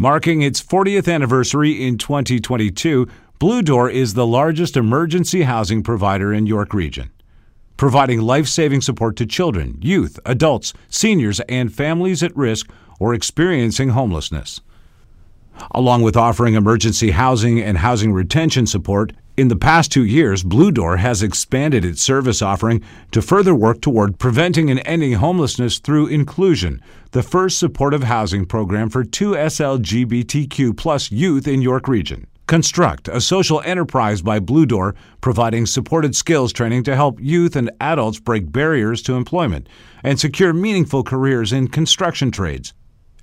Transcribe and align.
Marking 0.00 0.42
its 0.42 0.62
40th 0.62 1.12
anniversary 1.12 1.84
in 1.84 1.98
2022, 1.98 3.08
Blue 3.40 3.62
Door 3.62 3.90
is 3.90 4.14
the 4.14 4.24
largest 4.24 4.76
emergency 4.76 5.42
housing 5.42 5.82
provider 5.82 6.32
in 6.32 6.46
York 6.46 6.72
Region, 6.72 7.10
providing 7.76 8.20
life 8.20 8.46
saving 8.46 8.80
support 8.80 9.16
to 9.16 9.26
children, 9.26 9.76
youth, 9.82 10.20
adults, 10.24 10.72
seniors, 10.88 11.40
and 11.48 11.74
families 11.74 12.22
at 12.22 12.36
risk 12.36 12.70
or 13.00 13.12
experiencing 13.12 13.88
homelessness. 13.88 14.60
Along 15.72 16.02
with 16.02 16.16
offering 16.16 16.54
emergency 16.54 17.10
housing 17.10 17.60
and 17.60 17.78
housing 17.78 18.12
retention 18.12 18.68
support, 18.68 19.12
in 19.38 19.46
the 19.46 19.54
past 19.54 19.92
two 19.92 20.04
years, 20.04 20.42
Blue 20.42 20.72
Door 20.72 20.96
has 20.96 21.22
expanded 21.22 21.84
its 21.84 22.02
service 22.02 22.42
offering 22.42 22.82
to 23.12 23.22
further 23.22 23.54
work 23.54 23.80
toward 23.80 24.18
preventing 24.18 24.68
and 24.68 24.82
ending 24.84 25.12
homelessness 25.12 25.78
through 25.78 26.08
inclusion, 26.08 26.82
the 27.12 27.22
first 27.22 27.56
supportive 27.56 28.02
housing 28.02 28.44
program 28.44 28.90
for 28.90 29.04
two 29.04 29.34
SLGBTQ 29.34 30.76
plus 30.76 31.12
youth 31.12 31.46
in 31.46 31.62
York 31.62 31.86
Region. 31.86 32.26
Construct, 32.48 33.06
a 33.06 33.20
social 33.20 33.60
enterprise 33.60 34.22
by 34.22 34.40
Blue 34.40 34.66
Door, 34.66 34.96
providing 35.20 35.66
supported 35.66 36.16
skills 36.16 36.52
training 36.52 36.82
to 36.82 36.96
help 36.96 37.20
youth 37.20 37.54
and 37.54 37.70
adults 37.80 38.18
break 38.18 38.50
barriers 38.50 39.02
to 39.02 39.14
employment 39.14 39.68
and 40.02 40.18
secure 40.18 40.52
meaningful 40.52 41.04
careers 41.04 41.52
in 41.52 41.68
construction 41.68 42.32
trades 42.32 42.74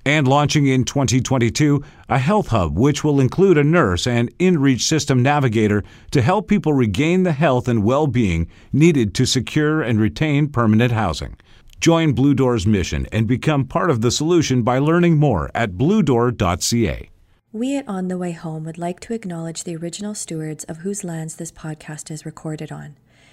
and 0.06 0.28
launching 0.28 0.66
in 0.66 0.84
2022 0.84 1.82
a 2.08 2.18
health 2.18 2.46
hub 2.46 2.78
which 2.78 3.02
will 3.02 3.20
include 3.20 3.58
a 3.58 3.64
nurse 3.64 4.06
and 4.06 4.32
InReach 4.38 4.80
system 4.80 5.20
navigator 5.20 5.82
to 6.12 6.22
help 6.22 6.46
people 6.46 6.72
regain 6.72 7.24
the 7.24 7.32
health 7.32 7.66
and 7.66 7.82
well 7.82 8.06
being 8.06 8.48
needed 8.72 9.14
to 9.14 9.26
secure 9.26 9.82
and 9.82 10.00
retain 10.00 10.48
permanent 10.48 10.92
housing. 10.92 11.36
Join 11.80 12.12
Blue 12.12 12.34
Door's 12.34 12.66
mission 12.66 13.06
and 13.10 13.26
become 13.26 13.66
part 13.66 13.90
of 13.90 14.00
the 14.00 14.12
solution 14.12 14.62
by 14.62 14.78
learning 14.78 15.18
more 15.18 15.50
at 15.54 15.72
bluedoor.ca. 15.72 17.10
We 17.52 17.76
at 17.76 17.88
On 17.88 18.08
the 18.08 18.18
Way 18.18 18.32
Home 18.32 18.64
would 18.64 18.78
like 18.78 19.00
to 19.00 19.14
acknowledge 19.14 19.64
the 19.64 19.76
original 19.76 20.14
stewards 20.14 20.64
of 20.64 20.78
whose 20.78 21.04
lands 21.04 21.36
this 21.36 21.50
podcast 21.50 22.10
is 22.10 22.24
recorded 22.24 22.70
on. 22.70 22.96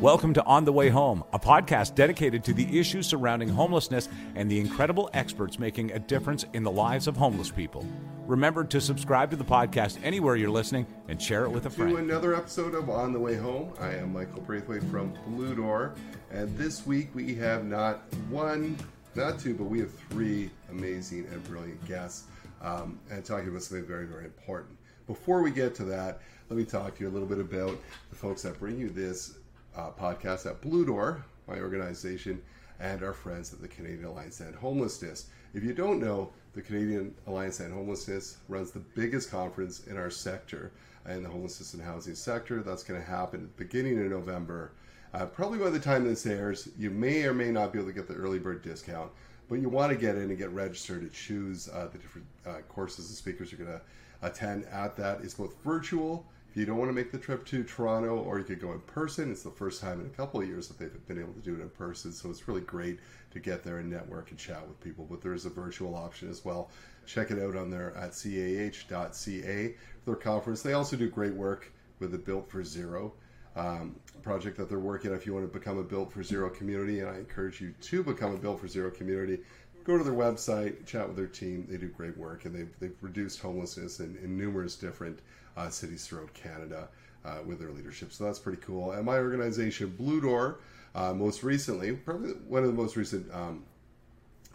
Welcome 0.00 0.32
to 0.32 0.44
On 0.44 0.64
the 0.64 0.72
Way 0.72 0.88
Home, 0.88 1.24
a 1.34 1.38
podcast 1.38 1.94
dedicated 1.94 2.42
to 2.44 2.54
the 2.54 2.80
issues 2.80 3.06
surrounding 3.06 3.50
homelessness 3.50 4.08
and 4.34 4.50
the 4.50 4.58
incredible 4.58 5.10
experts 5.12 5.58
making 5.58 5.92
a 5.92 5.98
difference 5.98 6.46
in 6.54 6.62
the 6.62 6.70
lives 6.70 7.06
of 7.06 7.18
homeless 7.18 7.50
people. 7.50 7.84
Remember 8.26 8.64
to 8.64 8.80
subscribe 8.80 9.28
to 9.28 9.36
the 9.36 9.44
podcast 9.44 9.98
anywhere 10.02 10.36
you're 10.36 10.48
listening 10.48 10.86
and 11.08 11.20
share 11.20 11.44
it 11.44 11.50
with 11.50 11.66
a 11.66 11.70
friend. 11.70 11.90
To 11.90 11.96
another 11.98 12.34
episode 12.34 12.74
of 12.74 12.88
On 12.88 13.12
the 13.12 13.20
Way 13.20 13.36
Home. 13.36 13.74
I 13.78 13.90
am 13.90 14.14
Michael 14.14 14.40
Braithwaite 14.40 14.84
from 14.84 15.12
Blue 15.26 15.54
Door, 15.54 15.96
and 16.30 16.56
this 16.56 16.86
week 16.86 17.10
we 17.14 17.34
have 17.34 17.66
not 17.66 18.00
one, 18.30 18.78
not 19.14 19.38
two, 19.38 19.52
but 19.52 19.64
we 19.64 19.80
have 19.80 19.92
three 20.08 20.48
amazing 20.70 21.26
and 21.30 21.44
brilliant 21.44 21.84
guests 21.86 22.24
um, 22.62 22.98
and 23.10 23.22
talking 23.22 23.48
about 23.48 23.64
something 23.64 23.86
very, 23.86 24.06
very 24.06 24.24
important. 24.24 24.78
Before 25.06 25.42
we 25.42 25.50
get 25.50 25.74
to 25.74 25.84
that, 25.84 26.22
let 26.48 26.56
me 26.56 26.64
talk 26.64 26.96
to 26.96 27.04
you 27.04 27.10
a 27.10 27.12
little 27.12 27.28
bit 27.28 27.38
about 27.38 27.78
the 28.08 28.16
folks 28.16 28.40
that 28.42 28.58
bring 28.58 28.78
you 28.78 28.88
this 28.88 29.34
uh, 29.76 29.90
podcast 29.90 30.46
at 30.46 30.60
Blue 30.60 30.84
Door, 30.84 31.24
my 31.46 31.58
organization, 31.58 32.42
and 32.78 33.02
our 33.02 33.12
friends 33.12 33.52
at 33.52 33.60
the 33.60 33.68
Canadian 33.68 34.06
Alliance 34.06 34.40
End 34.40 34.54
Homelessness. 34.54 35.26
If 35.54 35.64
you 35.64 35.74
don't 35.74 36.00
know, 36.00 36.30
the 36.54 36.62
Canadian 36.62 37.14
Alliance 37.26 37.60
End 37.60 37.72
Homelessness 37.72 38.38
runs 38.48 38.70
the 38.70 38.80
biggest 38.80 39.30
conference 39.30 39.86
in 39.86 39.96
our 39.96 40.10
sector, 40.10 40.72
in 41.08 41.22
the 41.22 41.28
homelessness 41.28 41.74
and 41.74 41.82
housing 41.82 42.14
sector. 42.14 42.62
That's 42.62 42.82
going 42.82 43.00
to 43.00 43.06
happen 43.06 43.50
beginning 43.56 43.98
of 44.00 44.10
November. 44.10 44.72
Uh, 45.12 45.26
probably 45.26 45.58
by 45.58 45.70
the 45.70 45.78
time 45.80 46.04
this 46.04 46.26
airs, 46.26 46.68
you 46.78 46.90
may 46.90 47.24
or 47.24 47.34
may 47.34 47.50
not 47.50 47.72
be 47.72 47.78
able 47.78 47.88
to 47.88 47.94
get 47.94 48.06
the 48.06 48.14
early 48.14 48.38
bird 48.38 48.62
discount, 48.62 49.10
but 49.48 49.60
you 49.60 49.68
want 49.68 49.90
to 49.90 49.98
get 49.98 50.14
in 50.14 50.22
and 50.22 50.38
get 50.38 50.50
registered 50.50 51.02
to 51.02 51.08
choose 51.08 51.68
uh, 51.68 51.88
the 51.92 51.98
different 51.98 52.26
uh, 52.46 52.58
courses 52.68 53.08
and 53.08 53.16
speakers 53.16 53.50
you're 53.50 53.64
going 53.64 53.78
to 53.78 53.84
attend 54.22 54.64
at 54.66 54.96
that. 54.96 55.20
It's 55.22 55.34
both 55.34 55.56
virtual 55.64 56.24
if 56.50 56.56
you 56.56 56.66
don't 56.66 56.78
want 56.78 56.88
to 56.88 56.94
make 56.94 57.12
the 57.12 57.18
trip 57.18 57.46
to 57.46 57.62
Toronto, 57.62 58.18
or 58.18 58.38
you 58.38 58.44
could 58.44 58.60
go 58.60 58.72
in 58.72 58.80
person, 58.80 59.30
it's 59.30 59.44
the 59.44 59.50
first 59.50 59.80
time 59.80 60.00
in 60.00 60.06
a 60.06 60.10
couple 60.10 60.40
of 60.40 60.48
years 60.48 60.66
that 60.66 60.78
they've 60.78 61.06
been 61.06 61.20
able 61.20 61.32
to 61.32 61.40
do 61.40 61.54
it 61.54 61.60
in 61.60 61.70
person. 61.70 62.10
So 62.10 62.28
it's 62.28 62.48
really 62.48 62.62
great 62.62 62.98
to 63.30 63.38
get 63.38 63.62
there 63.62 63.78
and 63.78 63.88
network 63.88 64.30
and 64.30 64.38
chat 64.38 64.66
with 64.66 64.80
people. 64.80 65.06
But 65.08 65.22
there 65.22 65.32
is 65.32 65.46
a 65.46 65.50
virtual 65.50 65.94
option 65.94 66.28
as 66.28 66.44
well. 66.44 66.70
Check 67.06 67.30
it 67.30 67.40
out 67.40 67.54
on 67.54 67.70
there 67.70 67.96
at 67.96 68.14
cah.ca 68.14 69.74
for 70.04 70.04
their 70.04 70.16
conference. 70.16 70.62
They 70.62 70.72
also 70.72 70.96
do 70.96 71.08
great 71.08 71.34
work 71.34 71.72
with 72.00 72.10
the 72.10 72.18
Built 72.18 72.50
for 72.50 72.64
Zero 72.64 73.12
um, 73.54 73.94
project 74.22 74.56
that 74.56 74.68
they're 74.68 74.80
working 74.80 75.12
on. 75.12 75.16
If 75.16 75.26
you 75.26 75.34
want 75.34 75.50
to 75.50 75.56
become 75.56 75.78
a 75.78 75.84
Built 75.84 76.12
for 76.12 76.24
Zero 76.24 76.50
community, 76.50 76.98
and 76.98 77.08
I 77.08 77.14
encourage 77.14 77.60
you 77.60 77.74
to 77.80 78.02
become 78.02 78.34
a 78.34 78.38
Built 78.38 78.58
for 78.58 78.66
Zero 78.66 78.90
community, 78.90 79.38
go 79.84 79.96
to 79.96 80.02
their 80.02 80.12
website, 80.14 80.84
chat 80.84 81.06
with 81.06 81.16
their 81.16 81.28
team. 81.28 81.68
They 81.70 81.76
do 81.76 81.88
great 81.88 82.18
work, 82.18 82.44
and 82.44 82.52
they've, 82.52 82.74
they've 82.80 82.96
reduced 83.00 83.40
homelessness 83.40 84.00
in, 84.00 84.16
in 84.16 84.36
numerous 84.36 84.74
different 84.74 85.20
uh, 85.60 85.70
cities 85.70 86.06
throughout 86.06 86.32
Canada 86.34 86.88
uh, 87.24 87.38
with 87.44 87.58
their 87.58 87.70
leadership. 87.70 88.12
So 88.12 88.24
that's 88.24 88.38
pretty 88.38 88.62
cool. 88.62 88.92
And 88.92 89.04
my 89.04 89.18
organization, 89.18 89.94
Blue 89.98 90.20
Door, 90.20 90.60
uh, 90.94 91.12
most 91.12 91.42
recently, 91.42 91.92
probably 91.92 92.30
one 92.48 92.62
of 92.62 92.68
the 92.68 92.74
most 92.74 92.96
recent 92.96 93.32
um, 93.32 93.64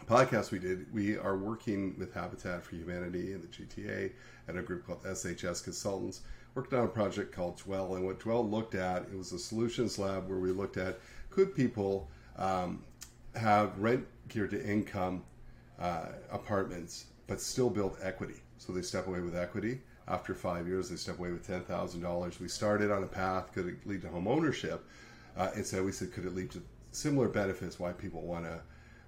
podcasts 0.08 0.50
we 0.50 0.58
did, 0.58 0.92
we 0.92 1.16
are 1.16 1.36
working 1.36 1.94
with 1.98 2.12
Habitat 2.12 2.64
for 2.64 2.76
Humanity 2.76 3.32
and 3.32 3.42
the 3.42 3.48
GTA 3.48 4.12
and 4.48 4.58
a 4.58 4.62
group 4.62 4.86
called 4.86 5.02
SHS 5.04 5.62
Consultants. 5.62 6.22
Worked 6.54 6.72
on 6.72 6.84
a 6.84 6.88
project 6.88 7.32
called 7.32 7.58
Dwell, 7.58 7.96
and 7.96 8.06
what 8.06 8.18
Dwell 8.18 8.48
looked 8.48 8.74
at, 8.74 9.02
it 9.02 9.16
was 9.16 9.32
a 9.32 9.38
solutions 9.38 9.98
lab 9.98 10.26
where 10.26 10.38
we 10.38 10.52
looked 10.52 10.78
at 10.78 10.98
could 11.28 11.54
people 11.54 12.08
um, 12.38 12.82
have 13.34 13.78
rent 13.78 14.06
geared 14.28 14.50
to 14.52 14.66
income 14.66 15.22
uh, 15.78 16.06
apartments, 16.32 17.06
but 17.26 17.42
still 17.42 17.68
build 17.68 17.98
equity. 18.00 18.40
So 18.56 18.72
they 18.72 18.80
step 18.80 19.06
away 19.06 19.20
with 19.20 19.36
equity 19.36 19.80
after 20.08 20.34
five 20.34 20.68
years, 20.68 20.88
they 20.88 20.96
step 20.96 21.18
away 21.18 21.32
with 21.32 21.46
ten 21.46 21.62
thousand 21.62 22.00
dollars. 22.00 22.40
We 22.40 22.48
started 22.48 22.90
on 22.90 23.02
a 23.02 23.06
path 23.06 23.52
could 23.52 23.66
it 23.66 23.86
lead 23.86 24.02
to 24.02 24.08
home 24.08 24.28
ownership, 24.28 24.84
uh, 25.36 25.50
and 25.54 25.66
so 25.66 25.82
we 25.82 25.92
said 25.92 26.12
could 26.12 26.24
it 26.26 26.34
lead 26.34 26.50
to 26.52 26.62
similar 26.92 27.28
benefits? 27.28 27.78
Why 27.78 27.92
people 27.92 28.22
want 28.22 28.44
to 28.44 28.60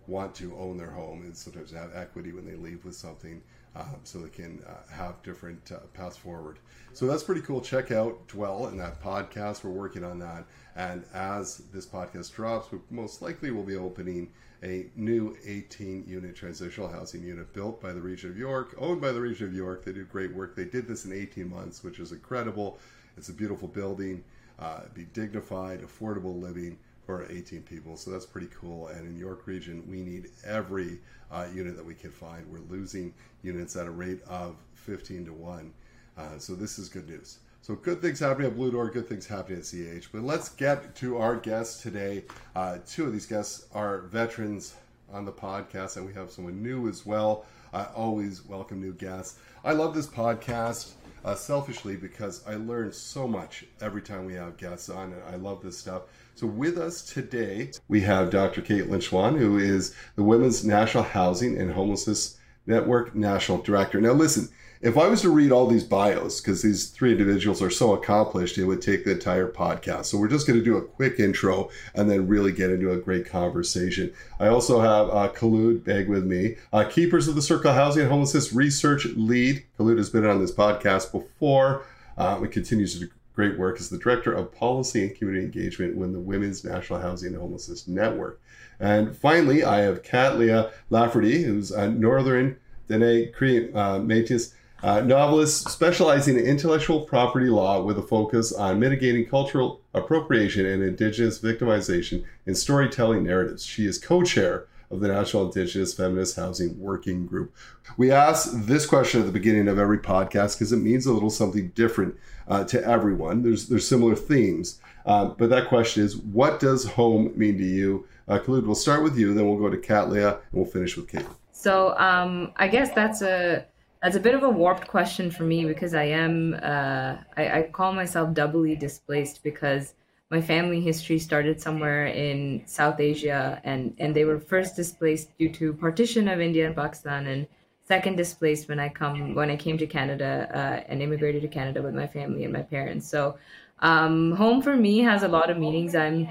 want 0.06 0.34
to 0.34 0.56
own 0.58 0.76
their 0.78 0.90
home 0.90 1.22
and 1.22 1.36
sometimes 1.36 1.70
have 1.70 1.94
equity 1.94 2.32
when 2.32 2.46
they 2.46 2.56
leave 2.56 2.84
with 2.84 2.96
something, 2.96 3.42
um, 3.76 4.00
so 4.04 4.18
they 4.18 4.28
can 4.30 4.62
uh, 4.66 4.90
have 4.92 5.22
different 5.22 5.70
uh, 5.70 5.78
paths 5.92 6.16
forward. 6.16 6.58
So 6.94 7.06
that's 7.06 7.22
pretty 7.22 7.42
cool. 7.42 7.60
Check 7.60 7.92
out 7.92 8.26
Dwell 8.26 8.66
and 8.66 8.80
that 8.80 9.02
podcast. 9.02 9.62
We're 9.62 9.70
working 9.70 10.02
on 10.04 10.18
that, 10.20 10.44
and 10.74 11.04
as 11.14 11.58
this 11.72 11.86
podcast 11.86 12.34
drops, 12.34 12.72
we 12.72 12.78
most 12.90 13.22
likely 13.22 13.50
will 13.50 13.62
be 13.62 13.76
opening 13.76 14.30
a 14.62 14.86
new 14.96 15.36
18 15.44 16.04
unit 16.06 16.34
transitional 16.34 16.88
housing 16.88 17.22
unit 17.22 17.52
built 17.52 17.80
by 17.80 17.92
the 17.92 18.00
region 18.00 18.30
of 18.30 18.38
York, 18.38 18.74
owned 18.78 19.00
by 19.00 19.12
the 19.12 19.20
region 19.20 19.46
of 19.46 19.54
York. 19.54 19.84
They 19.84 19.92
do 19.92 20.04
great 20.04 20.34
work. 20.34 20.56
They 20.56 20.64
did 20.64 20.88
this 20.88 21.04
in 21.04 21.12
18 21.12 21.48
months, 21.48 21.84
which 21.84 22.00
is 22.00 22.12
incredible. 22.12 22.78
It's 23.16 23.28
a 23.28 23.32
beautiful 23.32 23.68
building, 23.68 24.24
uh, 24.58 24.80
be 24.94 25.04
dignified, 25.04 25.82
affordable 25.82 26.40
living 26.40 26.78
for 27.06 27.26
18 27.30 27.62
people. 27.62 27.96
So 27.96 28.10
that's 28.10 28.26
pretty 28.26 28.48
cool. 28.54 28.88
And 28.88 29.06
in 29.06 29.18
York 29.18 29.46
region, 29.46 29.82
we 29.88 30.02
need 30.02 30.28
every 30.44 30.98
uh, 31.30 31.46
unit 31.54 31.76
that 31.76 31.84
we 31.84 31.94
can 31.94 32.10
find. 32.10 32.44
We're 32.50 32.58
losing 32.68 33.14
units 33.42 33.76
at 33.76 33.86
a 33.86 33.90
rate 33.90 34.22
of 34.28 34.56
15 34.74 35.26
to 35.26 35.32
1. 35.32 35.72
Uh, 36.16 36.38
so 36.38 36.54
this 36.54 36.78
is 36.78 36.88
good 36.88 37.08
news. 37.08 37.38
So 37.60 37.74
good 37.74 38.00
things 38.00 38.20
happening 38.20 38.48
at 38.48 38.56
Blue 38.56 38.70
Door, 38.70 38.90
good 38.90 39.08
things 39.08 39.26
happening 39.26 39.58
at 39.58 39.64
CH. 39.64 40.10
But 40.12 40.22
let's 40.22 40.48
get 40.48 40.94
to 40.96 41.18
our 41.18 41.36
guests 41.36 41.82
today. 41.82 42.24
Uh, 42.56 42.78
two 42.86 43.04
of 43.04 43.12
these 43.12 43.26
guests 43.26 43.66
are 43.74 44.02
veterans 44.02 44.74
on 45.12 45.24
the 45.24 45.32
podcast, 45.32 45.96
and 45.96 46.06
we 46.06 46.14
have 46.14 46.30
someone 46.30 46.62
new 46.62 46.88
as 46.88 47.04
well. 47.04 47.44
I 47.72 47.84
always 47.94 48.46
welcome 48.46 48.80
new 48.80 48.92
guests. 48.92 49.38
I 49.64 49.72
love 49.72 49.94
this 49.94 50.06
podcast 50.06 50.92
uh, 51.24 51.34
selfishly 51.34 51.96
because 51.96 52.46
I 52.46 52.54
learn 52.54 52.92
so 52.92 53.28
much 53.28 53.66
every 53.80 54.00
time 54.00 54.24
we 54.24 54.34
have 54.34 54.56
guests 54.56 54.88
on, 54.88 55.12
and 55.12 55.22
I 55.30 55.36
love 55.36 55.62
this 55.62 55.76
stuff. 55.76 56.02
So 56.36 56.46
with 56.46 56.78
us 56.78 57.02
today, 57.02 57.72
we 57.88 58.00
have 58.02 58.30
Dr. 58.30 58.62
Kaitlin 58.62 59.02
Schwan, 59.02 59.36
who 59.36 59.58
is 59.58 59.94
the 60.16 60.22
Women's 60.22 60.64
National 60.64 61.02
Housing 61.02 61.58
and 61.58 61.72
Homelessness 61.72 62.38
Network 62.66 63.14
National 63.14 63.58
Director. 63.58 64.00
Now, 64.00 64.12
listen, 64.12 64.48
if 64.80 64.96
I 64.96 65.08
was 65.08 65.22
to 65.22 65.30
read 65.30 65.50
all 65.50 65.66
these 65.66 65.84
bios, 65.84 66.40
because 66.40 66.62
these 66.62 66.88
three 66.88 67.12
individuals 67.12 67.60
are 67.60 67.70
so 67.70 67.94
accomplished, 67.94 68.58
it 68.58 68.64
would 68.64 68.80
take 68.80 69.04
the 69.04 69.12
entire 69.12 69.48
podcast. 69.48 70.06
So 70.06 70.18
we're 70.18 70.28
just 70.28 70.46
going 70.46 70.58
to 70.58 70.64
do 70.64 70.76
a 70.76 70.82
quick 70.82 71.18
intro 71.18 71.70
and 71.94 72.10
then 72.10 72.28
really 72.28 72.52
get 72.52 72.70
into 72.70 72.92
a 72.92 72.96
great 72.96 73.26
conversation. 73.26 74.12
I 74.38 74.48
also 74.48 74.80
have 74.80 75.08
uh, 75.10 75.32
Khulud 75.32 75.80
Baig 75.80 76.08
with 76.08 76.24
me, 76.24 76.56
uh, 76.72 76.84
Keepers 76.84 77.28
of 77.28 77.34
the 77.34 77.42
Circle 77.42 77.72
Housing 77.72 78.02
and 78.02 78.10
Homelessness 78.10 78.52
Research 78.52 79.06
Lead. 79.16 79.64
Khulud 79.78 79.98
has 79.98 80.10
been 80.10 80.26
on 80.26 80.40
this 80.40 80.52
podcast 80.52 81.12
before. 81.12 81.84
Um, 82.16 82.44
it 82.44 82.52
continues 82.52 82.94
to 82.94 83.00
do 83.00 83.08
great 83.34 83.56
work 83.56 83.78
as 83.78 83.88
the 83.88 83.98
Director 83.98 84.32
of 84.32 84.52
Policy 84.52 85.02
and 85.02 85.16
Community 85.16 85.44
Engagement 85.44 85.96
with 85.96 86.12
the 86.12 86.18
Women's 86.18 86.64
National 86.64 87.00
Housing 87.00 87.32
and 87.32 87.40
Homelessness 87.40 87.86
Network. 87.86 88.40
And 88.80 89.16
finally, 89.16 89.62
I 89.62 89.78
have 89.82 90.02
Katlia 90.02 90.72
Lafferty, 90.90 91.42
who's 91.44 91.70
a 91.70 91.88
Northern 91.88 92.56
Dene 92.88 93.32
Cree 93.32 93.72
uh, 93.72 93.98
Métis 93.98 94.54
uh, 94.82 95.00
novelist 95.00 95.68
specializing 95.68 96.38
in 96.38 96.44
intellectual 96.44 97.00
property 97.00 97.48
law 97.48 97.82
with 97.82 97.98
a 97.98 98.02
focus 98.02 98.52
on 98.52 98.78
mitigating 98.78 99.26
cultural 99.26 99.80
appropriation 99.94 100.66
and 100.66 100.82
Indigenous 100.82 101.40
victimization 101.40 102.24
in 102.46 102.54
storytelling 102.54 103.24
narratives. 103.24 103.64
She 103.64 103.86
is 103.86 103.98
co 103.98 104.22
chair 104.22 104.66
of 104.90 105.00
the 105.00 105.08
National 105.08 105.46
Indigenous 105.46 105.92
Feminist 105.92 106.36
Housing 106.36 106.78
Working 106.78 107.26
Group. 107.26 107.54
We 107.96 108.10
ask 108.10 108.50
this 108.52 108.86
question 108.86 109.20
at 109.20 109.26
the 109.26 109.32
beginning 109.32 109.68
of 109.68 109.78
every 109.78 109.98
podcast 109.98 110.54
because 110.54 110.72
it 110.72 110.78
means 110.78 111.06
a 111.06 111.12
little 111.12 111.30
something 111.30 111.68
different 111.70 112.16
uh, 112.46 112.64
to 112.64 112.82
everyone. 112.86 113.42
There's 113.42 113.68
there's 113.68 113.86
similar 113.86 114.14
themes, 114.14 114.80
uh, 115.04 115.26
but 115.26 115.50
that 115.50 115.68
question 115.68 116.04
is, 116.04 116.16
what 116.16 116.60
does 116.60 116.84
home 116.84 117.32
mean 117.36 117.58
to 117.58 117.64
you? 117.64 118.06
Uh, 118.28 118.38
Khulud, 118.38 118.64
we'll 118.64 118.74
start 118.74 119.02
with 119.02 119.18
you, 119.18 119.34
then 119.34 119.46
we'll 119.46 119.58
go 119.58 119.70
to 119.70 119.76
Katlia, 119.76 120.34
and 120.34 120.52
we'll 120.52 120.66
finish 120.66 120.96
with 120.96 121.08
Kate. 121.08 121.26
So 121.52 121.96
um, 121.98 122.52
I 122.56 122.68
guess 122.68 122.94
that's 122.94 123.22
a 123.22 123.66
that's 124.02 124.16
a 124.16 124.20
bit 124.20 124.34
of 124.34 124.42
a 124.42 124.50
warped 124.50 124.86
question 124.86 125.30
for 125.30 125.42
me 125.42 125.64
because 125.64 125.94
I 125.94 126.04
am 126.04 126.54
uh, 126.62 127.16
I, 127.36 127.58
I 127.58 127.62
call 127.72 127.92
myself 127.92 128.32
doubly 128.34 128.76
displaced 128.76 129.42
because 129.42 129.94
my 130.30 130.40
family 130.40 130.80
history 130.80 131.18
started 131.18 131.60
somewhere 131.60 132.06
in 132.06 132.62
South 132.66 133.00
Asia, 133.00 133.60
and 133.64 133.94
and 133.98 134.14
they 134.14 134.24
were 134.24 134.38
first 134.38 134.76
displaced 134.76 135.36
due 135.38 135.48
to 135.54 135.72
partition 135.72 136.28
of 136.28 136.40
India 136.40 136.66
and 136.66 136.76
Pakistan, 136.76 137.26
and 137.26 137.46
second 137.84 138.16
displaced 138.16 138.68
when 138.68 138.78
I 138.78 138.88
come 138.88 139.34
when 139.34 139.50
I 139.50 139.56
came 139.56 139.78
to 139.78 139.86
Canada 139.86 140.48
uh, 140.54 140.90
and 140.90 141.02
immigrated 141.02 141.42
to 141.42 141.48
Canada 141.48 141.82
with 141.82 141.94
my 141.94 142.06
family 142.06 142.44
and 142.44 142.52
my 142.52 142.62
parents. 142.62 143.08
So, 143.08 143.38
um, 143.80 144.32
home 144.32 144.62
for 144.62 144.76
me 144.76 144.98
has 145.00 145.22
a 145.22 145.28
lot 145.28 145.50
of 145.50 145.58
meanings. 145.58 145.94
I'm 145.96 146.28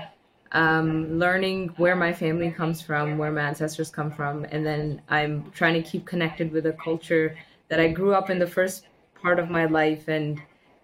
um, 0.54 1.20
learning 1.20 1.70
where 1.78 1.96
my 1.96 2.14
family 2.14 2.52
comes 2.52 2.82
from, 2.82 3.18
where 3.18 3.32
my 3.32 3.42
ancestors 3.42 3.90
come 3.90 4.12
from, 4.12 4.46
and 4.46 4.66
then 4.66 5.02
I'm 5.10 5.52
trying 5.52 5.82
to 5.82 5.90
keep 5.90 6.06
connected 6.06 6.52
with 6.52 6.66
a 6.68 6.74
culture 6.74 7.36
that 7.70 7.80
I 7.80 7.90
grew 7.90 8.14
up 8.14 8.30
in 8.30 8.40
the 8.40 8.48
first 8.48 8.86
part 9.22 9.40
of 9.40 9.50
my 9.50 9.66
life 9.66 10.08
and 10.08 10.42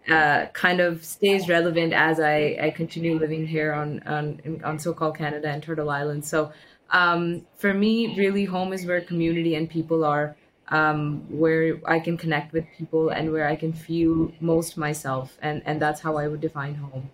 uh, 0.09 0.47
kind 0.47 0.81
of 0.81 1.03
stays 1.03 1.47
relevant 1.47 1.93
as 1.93 2.19
I, 2.19 2.57
I 2.61 2.73
continue 2.75 3.17
living 3.17 3.47
here 3.47 3.73
on 3.73 4.01
on, 4.03 4.61
on 4.63 4.79
so-called 4.79 5.17
Canada 5.17 5.47
and 5.47 5.63
Turtle 5.63 5.89
Island. 5.89 6.25
So 6.25 6.51
um, 6.89 7.45
for 7.55 7.73
me, 7.73 8.15
really, 8.17 8.45
home 8.45 8.73
is 8.73 8.85
where 8.85 9.01
community 9.01 9.55
and 9.55 9.69
people 9.69 10.03
are, 10.03 10.35
um, 10.67 11.25
where 11.29 11.79
I 11.85 11.99
can 11.99 12.17
connect 12.17 12.53
with 12.53 12.65
people 12.77 13.09
and 13.09 13.31
where 13.31 13.47
I 13.47 13.55
can 13.55 13.73
feel 13.73 14.31
most 14.39 14.77
myself, 14.77 15.37
and 15.41 15.61
and 15.65 15.81
that's 15.81 16.01
how 16.01 16.17
I 16.17 16.27
would 16.27 16.41
define 16.41 16.75
home. 16.75 17.09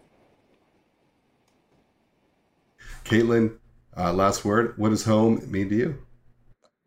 Kaitlin, 3.06 3.57
uh, 3.95 4.13
last 4.13 4.44
word. 4.44 4.74
What 4.77 4.89
does 4.89 5.06
home 5.06 5.42
mean 5.50 5.69
to 5.69 5.75
you? 5.75 5.98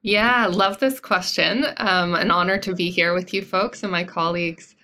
Yeah, 0.03 0.47
love 0.49 0.79
this 0.81 0.99
question. 0.99 1.65
Um, 1.77 2.15
an 2.15 2.31
honor 2.31 2.59
to 2.59 2.75
be 2.75 2.91
here 2.91 3.15
with 3.15 3.33
you 3.33 3.43
folks 3.43 3.83
and 3.83 3.93
my 3.93 4.03
colleagues. 4.05 4.75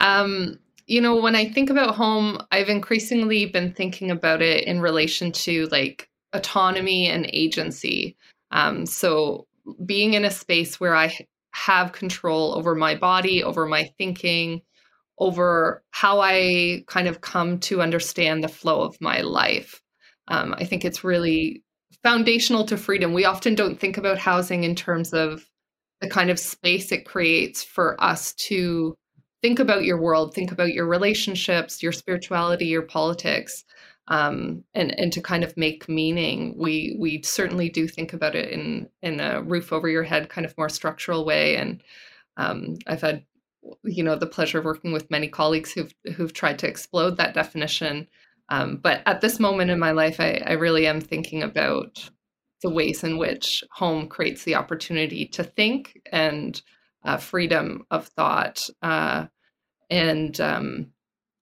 Um, 0.00 0.58
you 0.86 1.00
know, 1.00 1.16
when 1.16 1.34
I 1.34 1.48
think 1.48 1.70
about 1.70 1.96
home, 1.96 2.38
I've 2.52 2.68
increasingly 2.68 3.46
been 3.46 3.72
thinking 3.72 4.10
about 4.10 4.42
it 4.42 4.64
in 4.64 4.80
relation 4.80 5.32
to 5.32 5.66
like 5.72 6.08
autonomy 6.32 7.08
and 7.08 7.28
agency. 7.32 8.16
Um, 8.52 8.86
so 8.86 9.46
being 9.84 10.14
in 10.14 10.24
a 10.24 10.30
space 10.30 10.78
where 10.78 10.94
I 10.94 11.16
have 11.52 11.92
control 11.92 12.54
over 12.56 12.74
my 12.74 12.94
body, 12.94 13.42
over 13.42 13.66
my 13.66 13.90
thinking, 13.98 14.62
over 15.18 15.82
how 15.90 16.20
I 16.20 16.84
kind 16.86 17.08
of 17.08 17.20
come 17.20 17.58
to 17.60 17.82
understand 17.82 18.42
the 18.42 18.48
flow 18.48 18.82
of 18.82 19.00
my 19.00 19.20
life. 19.20 19.80
Um, 20.28 20.54
I 20.56 20.64
think 20.64 20.84
it's 20.84 21.04
really 21.04 21.64
foundational 22.02 22.64
to 22.66 22.76
freedom. 22.76 23.12
We 23.12 23.24
often 23.24 23.54
don't 23.54 23.78
think 23.78 23.96
about 23.96 24.18
housing 24.18 24.64
in 24.64 24.74
terms 24.74 25.12
of 25.12 25.46
the 26.00 26.08
kind 26.08 26.30
of 26.30 26.38
space 26.38 26.92
it 26.92 27.04
creates 27.04 27.62
for 27.62 28.02
us 28.02 28.32
to 28.34 28.94
think 29.42 29.58
about 29.58 29.84
your 29.84 30.00
world, 30.00 30.34
think 30.34 30.52
about 30.52 30.72
your 30.72 30.86
relationships, 30.86 31.82
your 31.82 31.92
spirituality, 31.92 32.66
your 32.66 32.82
politics, 32.82 33.64
um, 34.08 34.64
and 34.74 34.98
and 34.98 35.12
to 35.12 35.20
kind 35.20 35.44
of 35.44 35.56
make 35.56 35.88
meaning. 35.88 36.54
We 36.58 36.96
we 36.98 37.22
certainly 37.22 37.68
do 37.68 37.86
think 37.86 38.12
about 38.12 38.34
it 38.34 38.50
in 38.50 38.88
in 39.02 39.20
a 39.20 39.42
roof 39.42 39.72
over 39.72 39.88
your 39.88 40.02
head 40.02 40.28
kind 40.28 40.44
of 40.44 40.56
more 40.58 40.68
structural 40.68 41.24
way. 41.24 41.56
And 41.56 41.82
um, 42.36 42.76
I've 42.86 43.02
had 43.02 43.24
you 43.84 44.02
know 44.02 44.16
the 44.16 44.26
pleasure 44.26 44.58
of 44.58 44.64
working 44.64 44.92
with 44.92 45.10
many 45.10 45.28
colleagues 45.28 45.72
who've 45.72 45.94
who've 46.16 46.32
tried 46.32 46.58
to 46.60 46.68
explode 46.68 47.16
that 47.16 47.34
definition. 47.34 48.08
Um, 48.50 48.76
but 48.76 49.02
at 49.06 49.20
this 49.20 49.38
moment 49.38 49.70
in 49.70 49.78
my 49.78 49.92
life, 49.92 50.20
I, 50.20 50.42
I 50.44 50.52
really 50.52 50.86
am 50.86 51.00
thinking 51.00 51.42
about 51.42 52.10
the 52.62 52.70
ways 52.70 53.04
in 53.04 53.16
which 53.16 53.64
home 53.72 54.08
creates 54.08 54.44
the 54.44 54.56
opportunity 54.56 55.26
to 55.26 55.44
think 55.44 56.00
and 56.12 56.60
uh, 57.04 57.16
freedom 57.16 57.86
of 57.90 58.08
thought, 58.08 58.68
uh, 58.82 59.26
and 59.88 60.38
um, 60.40 60.88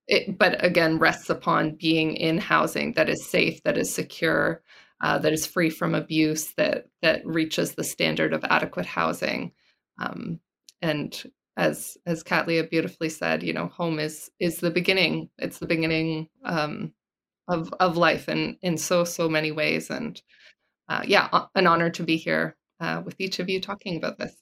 it, 0.07 0.39
but 0.39 0.65
again 0.65 0.99
rests 0.99 1.29
upon 1.31 1.77
being 1.77 2.15
in 2.15 2.39
housing 2.39 2.93
that 2.93 3.09
is 3.09 3.27
safe, 3.27 3.63
that 3.65 3.77
is 3.77 3.93
secure, 3.93 4.63
uh, 5.01 5.19
that 5.19 5.33
is 5.33 5.47
free 5.47 5.71
from 5.71 5.95
abuse, 5.95 6.53
that 6.57 6.87
that 7.03 7.27
reaches 7.27 7.75
the 7.75 7.85
standard 7.85 8.33
of 8.33 8.45
adequate 8.45 8.87
housing, 8.87 9.53
um, 9.99 10.39
and 10.81 11.25
as 11.57 11.99
as 12.07 12.23
Katlia 12.23 12.71
beautifully 12.71 13.09
said, 13.09 13.43
you 13.43 13.53
know, 13.53 13.67
home 13.67 13.99
is 13.99 14.31
is 14.39 14.59
the 14.59 14.71
beginning. 14.71 15.31
It's 15.39 15.59
the 15.59 15.67
beginning 15.67 16.29
um, 16.45 16.93
of 17.49 17.73
of 17.81 17.97
life, 17.97 18.29
in 18.29 18.57
in 18.63 18.77
so 18.79 19.05
so 19.05 19.29
many 19.29 19.51
ways, 19.53 19.91
and 19.91 20.21
uh, 20.89 21.03
yeah, 21.07 21.47
an 21.55 21.67
honor 21.67 21.91
to 21.91 22.03
be 22.03 22.17
here 22.17 22.57
uh, 22.81 23.03
with 23.05 23.21
each 23.21 23.39
of 23.39 23.49
you 23.49 23.61
talking 23.61 23.97
about 23.97 24.19
this. 24.19 24.35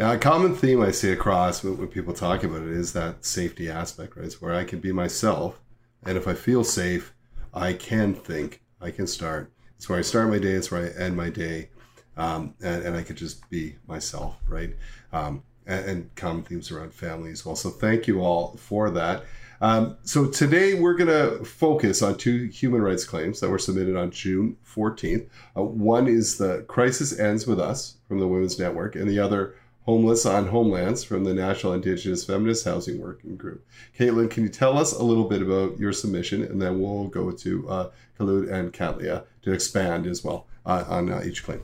Yeah, 0.00 0.12
a 0.12 0.18
common 0.18 0.54
theme 0.54 0.80
I 0.80 0.92
see 0.92 1.10
across 1.12 1.62
when, 1.62 1.76
when 1.76 1.88
people 1.88 2.14
talk 2.14 2.42
about 2.42 2.62
it 2.62 2.70
is 2.70 2.94
that 2.94 3.24
safety 3.24 3.68
aspect, 3.68 4.16
right? 4.16 4.24
It's 4.24 4.40
where 4.40 4.54
I 4.54 4.64
can 4.64 4.80
be 4.80 4.92
myself, 4.92 5.60
and 6.04 6.16
if 6.16 6.26
I 6.26 6.32
feel 6.34 6.64
safe, 6.64 7.12
I 7.52 7.74
can 7.74 8.14
think, 8.14 8.62
I 8.80 8.92
can 8.92 9.06
start. 9.06 9.52
It's 9.76 9.88
where 9.88 9.98
I 9.98 10.02
start 10.02 10.30
my 10.30 10.38
day, 10.38 10.52
it's 10.52 10.70
where 10.70 10.86
I 10.86 11.02
end 11.02 11.16
my 11.16 11.28
day, 11.28 11.68
um, 12.16 12.54
and, 12.62 12.82
and, 12.82 12.96
I 12.96 13.02
could 13.02 13.16
just 13.16 13.48
be 13.50 13.76
myself, 13.86 14.36
right? 14.48 14.74
Um, 15.12 15.42
and, 15.66 15.84
and, 15.84 16.14
common 16.14 16.42
themes 16.42 16.70
around 16.70 16.92
family 16.92 17.30
as 17.30 17.44
well. 17.44 17.56
So 17.56 17.70
thank 17.70 18.06
you 18.06 18.20
all 18.20 18.56
for 18.56 18.90
that. 18.90 19.24
Um, 19.62 19.98
so 20.04 20.26
today 20.26 20.74
we're 20.74 20.94
going 20.94 21.08
to 21.08 21.44
focus 21.44 22.00
on 22.00 22.16
two 22.16 22.44
human 22.46 22.80
rights 22.80 23.04
claims 23.04 23.40
that 23.40 23.50
were 23.50 23.58
submitted 23.58 23.94
on 23.94 24.10
June 24.10 24.56
14th. 24.66 25.26
Uh, 25.56 25.62
one 25.62 26.08
is 26.08 26.38
the 26.38 26.64
Crisis 26.66 27.18
Ends 27.18 27.46
With 27.46 27.60
Us 27.60 27.96
from 28.08 28.20
the 28.20 28.26
Women's 28.26 28.58
Network, 28.58 28.96
and 28.96 29.08
the 29.08 29.18
other 29.18 29.54
Homeless 29.86 30.26
on 30.26 30.46
Homelands 30.46 31.02
from 31.02 31.24
the 31.24 31.34
National 31.34 31.72
Indigenous 31.72 32.24
Feminist 32.24 32.64
Housing 32.64 33.00
Working 33.00 33.36
Group. 33.36 33.66
Kaitlin, 33.98 34.30
can 34.30 34.44
you 34.44 34.48
tell 34.50 34.78
us 34.78 34.92
a 34.92 35.02
little 35.02 35.24
bit 35.24 35.42
about 35.42 35.78
your 35.78 35.92
submission, 35.92 36.42
and 36.44 36.60
then 36.60 36.80
we'll 36.80 37.08
go 37.08 37.30
to 37.30 37.68
uh, 37.68 37.90
Khulud 38.18 38.52
and 38.52 38.72
Katlia 38.72 39.24
to 39.42 39.52
expand 39.52 40.06
as 40.06 40.22
well 40.22 40.46
uh, 40.66 40.84
on 40.86 41.10
uh, 41.10 41.22
each 41.24 41.42
claim. 41.42 41.62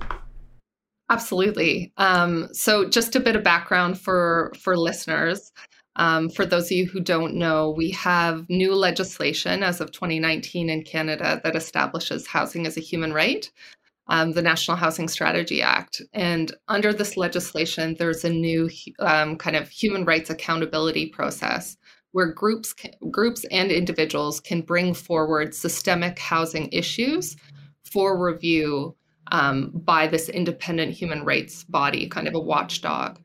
Absolutely. 1.09 1.93
Um, 1.97 2.49
so, 2.53 2.89
just 2.89 3.15
a 3.15 3.21
bit 3.21 3.37
of 3.37 3.45
background 3.45 4.01
for 4.01 4.53
for 4.59 4.77
listeners. 4.77 5.53
Um, 5.97 6.29
for 6.29 6.45
those 6.45 6.67
of 6.67 6.73
you 6.73 6.87
who 6.87 7.01
don't 7.01 7.35
know, 7.35 7.71
we 7.71 7.91
have 7.93 8.45
new 8.51 8.75
legislation 8.75 9.63
as 9.63 9.81
of 9.81 9.93
2019 9.93 10.69
in 10.69 10.83
Canada 10.83 11.41
that 11.43 11.57
establishes 11.57 12.27
housing 12.27 12.67
as 12.67 12.77
a 12.77 12.83
human 12.83 13.15
right, 13.15 13.51
um, 14.09 14.33
the 14.33 14.43
National 14.43 14.77
Housing 14.77 15.09
Strategy 15.09 15.63
Act. 15.63 16.03
And 16.13 16.53
under 16.69 16.93
this 16.93 17.17
legislation, 17.17 17.97
there's 17.99 18.25
a 18.25 18.31
new 18.31 18.69
um, 18.99 19.37
kind 19.37 19.57
of 19.57 19.71
human 19.71 20.05
rights 20.05 20.29
accountability 20.29 21.07
process 21.07 21.79
where 22.13 22.33
groups, 22.33 22.75
groups 23.11 23.45
and 23.51 23.71
individuals 23.71 24.41
can 24.41 24.61
bring 24.61 24.93
forward 24.93 25.55
systemic 25.55 26.19
housing 26.19 26.69
issues 26.73 27.37
for 27.91 28.23
review 28.23 28.95
um, 29.33 29.71
by 29.75 30.07
this 30.07 30.29
independent 30.29 30.93
human 30.93 31.25
rights 31.25 31.65
body, 31.65 32.09
kind 32.09 32.29
of 32.29 32.35
a 32.35 32.41
watchdog. 32.41 33.19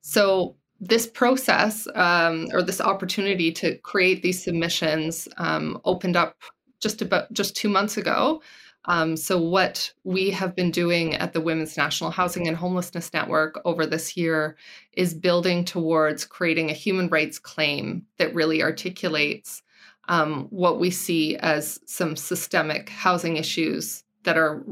So 0.00 0.56
this 0.80 1.06
process 1.06 1.86
um, 1.94 2.48
or 2.52 2.62
this 2.62 2.80
opportunity 2.80 3.52
to 3.52 3.78
create 3.78 4.22
these 4.22 4.42
submissions 4.42 5.28
um, 5.38 5.80
opened 5.84 6.16
up 6.16 6.36
just 6.80 7.00
about 7.00 7.32
just 7.32 7.56
two 7.56 7.68
months 7.68 7.96
ago. 7.96 8.42
Um, 8.86 9.16
so 9.16 9.40
what 9.40 9.90
we 10.04 10.30
have 10.30 10.54
been 10.54 10.70
doing 10.70 11.14
at 11.14 11.32
the 11.32 11.40
Women's 11.40 11.76
National 11.76 12.10
Housing 12.10 12.46
and 12.48 12.56
Homelessness 12.56 13.14
Network 13.14 13.58
over 13.64 13.86
this 13.86 14.16
year 14.16 14.56
is 14.92 15.14
building 15.14 15.64
towards 15.64 16.26
creating 16.26 16.68
a 16.68 16.74
human 16.74 17.08
rights 17.08 17.38
claim 17.38 18.04
that 18.18 18.34
really 18.34 18.62
articulates 18.62 19.62
um, 20.08 20.48
what 20.50 20.78
we 20.78 20.90
see 20.90 21.36
as 21.36 21.80
some 21.86 22.14
systemic 22.14 22.90
housing 22.90 23.38
issues 23.38 24.03
that 24.24 24.36
are 24.36 24.64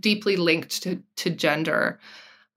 deeply 0.00 0.36
linked 0.36 0.82
to, 0.82 1.02
to 1.16 1.30
gender. 1.30 1.98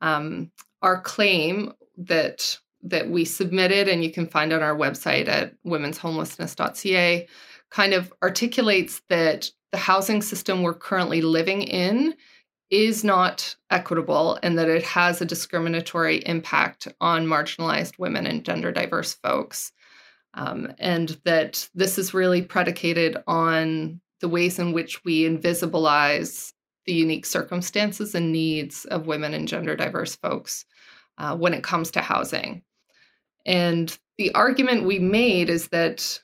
Um, 0.02 0.52
our 0.82 1.02
claim 1.02 1.74
that 1.98 2.58
that 2.82 3.10
we 3.10 3.26
submitted 3.26 3.90
and 3.90 4.04
you 4.04 4.12
can 4.12 4.26
find 4.26 4.54
on 4.54 4.62
our 4.62 4.76
website 4.76 5.28
at 5.28 5.54
womenshomelessness.ca 5.66 7.28
kind 7.70 7.94
of 7.94 8.14
articulates 8.24 9.02
that 9.10 9.52
the 9.72 9.78
housing 9.78 10.22
system 10.22 10.62
we're 10.62 10.74
currently 10.74 11.22
living 11.22 11.62
in 11.62 12.16
is 12.70 13.04
not 13.04 13.56
equitable 13.72 14.40
and 14.44 14.58
that 14.58 14.70
it 14.70 14.84
has 14.84 15.22
a 15.22 15.26
discriminatory 15.26 16.18
impact 16.26 16.88
on 17.02 17.26
marginalized 17.26 17.98
women 17.98 18.28
and 18.28 18.46
gender 18.46 18.72
diverse 18.72 19.14
folks. 19.16 19.72
Um, 20.36 20.74
and 20.78 21.20
that 21.26 21.68
this 21.74 21.98
is 21.98 22.14
really 22.14 22.44
predicated 22.44 23.18
on 23.26 24.00
the 24.22 24.30
ways 24.30 24.60
in 24.60 24.74
which 24.74 25.04
we 25.04 25.24
invisibilize 25.24 26.54
the 26.86 26.94
unique 26.94 27.26
circumstances 27.26 28.16
and 28.16 28.32
needs 28.32 28.86
of 28.86 29.08
women 29.08 29.34
and 29.34 29.48
gender 29.48 29.76
diverse 29.76 30.16
folks 30.16 30.66
uh, 31.18 31.36
when 31.36 31.54
it 31.54 31.64
comes 31.64 31.92
to 31.92 32.02
housing. 32.02 32.62
And 33.46 33.98
the 34.18 34.34
argument 34.36 34.86
we 34.86 35.00
made 35.00 35.50
is 35.50 35.70
that 35.70 36.22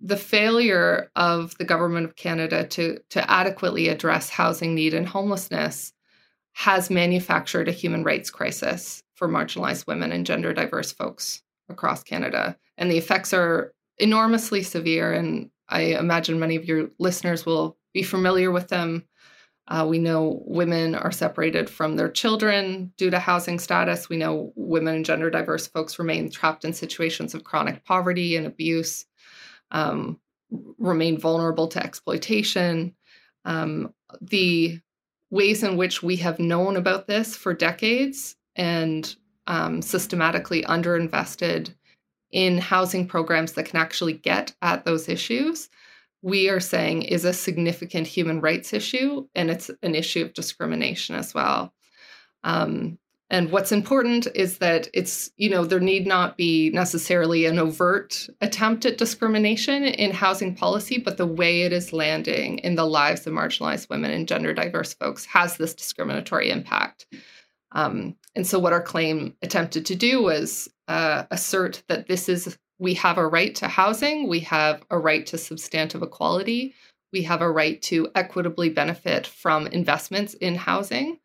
the 0.00 0.16
failure 0.16 1.10
of 1.16 1.56
the 1.58 1.64
government 1.64 2.04
of 2.04 2.16
Canada 2.16 2.66
to, 2.66 2.98
to 3.10 3.30
adequately 3.30 3.88
address 3.88 4.28
housing 4.28 4.74
need 4.74 4.92
and 4.92 5.08
homelessness 5.08 5.92
has 6.52 6.90
manufactured 6.90 7.68
a 7.68 7.72
human 7.72 8.02
rights 8.02 8.30
crisis 8.30 9.02
for 9.14 9.28
marginalized 9.28 9.86
women 9.86 10.12
and 10.12 10.26
gender 10.26 10.52
diverse 10.52 10.92
folks 10.92 11.42
across 11.68 12.02
Canada. 12.02 12.56
And 12.78 12.90
the 12.90 12.98
effects 12.98 13.32
are 13.32 13.72
enormously 13.98 14.62
severe. 14.62 15.12
And 15.12 15.50
I 15.68 15.80
imagine 15.80 16.38
many 16.38 16.56
of 16.56 16.64
your 16.64 16.90
listeners 16.98 17.44
will 17.44 17.76
be 17.92 18.02
familiar 18.02 18.50
with 18.50 18.68
them. 18.68 19.04
Uh, 19.68 19.84
we 19.88 19.98
know 19.98 20.42
women 20.46 20.94
are 20.94 21.10
separated 21.10 21.68
from 21.68 21.96
their 21.96 22.08
children 22.08 22.92
due 22.96 23.10
to 23.10 23.18
housing 23.18 23.58
status. 23.58 24.08
We 24.08 24.16
know 24.16 24.52
women 24.54 24.94
and 24.94 25.04
gender 25.04 25.28
diverse 25.28 25.66
folks 25.66 25.98
remain 25.98 26.30
trapped 26.30 26.64
in 26.64 26.72
situations 26.72 27.34
of 27.34 27.42
chronic 27.42 27.84
poverty 27.84 28.36
and 28.36 28.46
abuse, 28.46 29.06
um, 29.72 30.20
remain 30.78 31.18
vulnerable 31.18 31.66
to 31.68 31.82
exploitation. 31.82 32.94
Um, 33.44 33.92
the 34.20 34.80
ways 35.30 35.62
in 35.64 35.76
which 35.76 36.02
we 36.02 36.16
have 36.16 36.38
known 36.38 36.76
about 36.76 37.08
this 37.08 37.36
for 37.36 37.52
decades 37.52 38.36
and 38.54 39.16
um, 39.48 39.82
systematically 39.82 40.62
underinvested 40.62 41.74
in 42.36 42.58
housing 42.58 43.08
programs 43.08 43.52
that 43.52 43.64
can 43.64 43.78
actually 43.80 44.12
get 44.12 44.54
at 44.60 44.84
those 44.84 45.08
issues 45.08 45.68
we 46.26 46.48
are 46.48 46.58
saying 46.58 47.02
is 47.02 47.24
a 47.24 47.32
significant 47.32 48.04
human 48.04 48.40
rights 48.40 48.72
issue 48.72 49.24
and 49.36 49.48
it's 49.48 49.70
an 49.84 49.94
issue 49.94 50.22
of 50.22 50.34
discrimination 50.34 51.14
as 51.14 51.32
well. 51.32 51.72
Um, 52.42 52.98
and 53.30 53.52
what's 53.52 53.70
important 53.70 54.26
is 54.34 54.58
that 54.58 54.88
it's, 54.92 55.30
you 55.36 55.48
know, 55.48 55.64
there 55.64 55.78
need 55.78 56.04
not 56.04 56.36
be 56.36 56.70
necessarily 56.70 57.46
an 57.46 57.60
overt 57.60 58.28
attempt 58.40 58.84
at 58.86 58.98
discrimination 58.98 59.84
in 59.84 60.10
housing 60.10 60.56
policy, 60.56 60.98
but 60.98 61.16
the 61.16 61.26
way 61.26 61.62
it 61.62 61.72
is 61.72 61.92
landing 61.92 62.58
in 62.58 62.74
the 62.74 62.86
lives 62.86 63.24
of 63.26 63.32
marginalized 63.32 63.88
women 63.88 64.10
and 64.10 64.26
gender 64.26 64.52
diverse 64.52 64.94
folks 64.94 65.26
has 65.26 65.56
this 65.56 65.74
discriminatory 65.74 66.50
impact. 66.50 67.06
Um, 67.70 68.16
and 68.34 68.46
so, 68.46 68.58
what 68.58 68.72
our 68.72 68.82
claim 68.82 69.34
attempted 69.42 69.86
to 69.86 69.96
do 69.96 70.22
was 70.22 70.68
uh, 70.88 71.24
assert 71.30 71.82
that 71.88 72.06
this 72.06 72.28
is 72.28 72.58
we 72.78 72.94
have 72.94 73.18
a 73.18 73.26
right 73.26 73.54
to 73.56 73.68
housing, 73.68 74.28
we 74.28 74.40
have 74.40 74.82
a 74.90 74.98
right 74.98 75.24
to 75.26 75.38
substantive 75.38 76.02
equality, 76.02 76.74
we 77.12 77.22
have 77.22 77.40
a 77.40 77.50
right 77.50 77.80
to 77.82 78.08
equitably 78.14 78.68
benefit 78.68 79.26
from 79.26 79.66
investments 79.68 80.34
in 80.34 80.54
housing. 80.54 81.18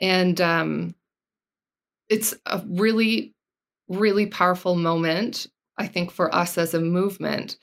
And 0.00 0.40
um, 0.40 0.94
it's 2.08 2.34
a 2.46 2.62
really, 2.66 3.34
really 3.88 4.26
powerful 4.26 4.74
moment, 4.74 5.46
I 5.76 5.86
think, 5.86 6.10
for 6.10 6.34
us 6.34 6.56
as 6.56 6.74
a 6.74 6.80
movement. 6.80 7.56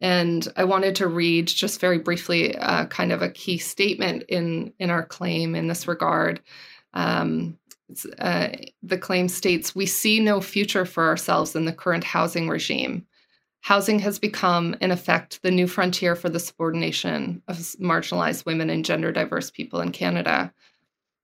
And 0.00 0.46
I 0.56 0.64
wanted 0.64 0.94
to 0.96 1.08
read 1.08 1.48
just 1.48 1.80
very 1.80 1.98
briefly 1.98 2.56
uh, 2.56 2.86
kind 2.86 3.10
of 3.10 3.22
a 3.22 3.30
key 3.30 3.58
statement 3.58 4.24
in, 4.28 4.72
in 4.78 4.90
our 4.90 5.04
claim 5.04 5.54
in 5.54 5.66
this 5.66 5.88
regard. 5.88 6.40
Um, 6.94 7.57
uh, 8.18 8.48
the 8.82 8.98
claim 8.98 9.28
states 9.28 9.74
we 9.74 9.86
see 9.86 10.20
no 10.20 10.40
future 10.40 10.84
for 10.84 11.06
ourselves 11.06 11.56
in 11.56 11.64
the 11.64 11.72
current 11.72 12.04
housing 12.04 12.48
regime. 12.48 13.06
Housing 13.60 13.98
has 14.00 14.18
become, 14.18 14.76
in 14.80 14.90
effect, 14.90 15.42
the 15.42 15.50
new 15.50 15.66
frontier 15.66 16.14
for 16.14 16.28
the 16.28 16.38
subordination 16.38 17.42
of 17.48 17.56
marginalized 17.56 18.46
women 18.46 18.70
and 18.70 18.84
gender 18.84 19.10
diverse 19.10 19.50
people 19.50 19.80
in 19.80 19.90
Canada. 19.90 20.52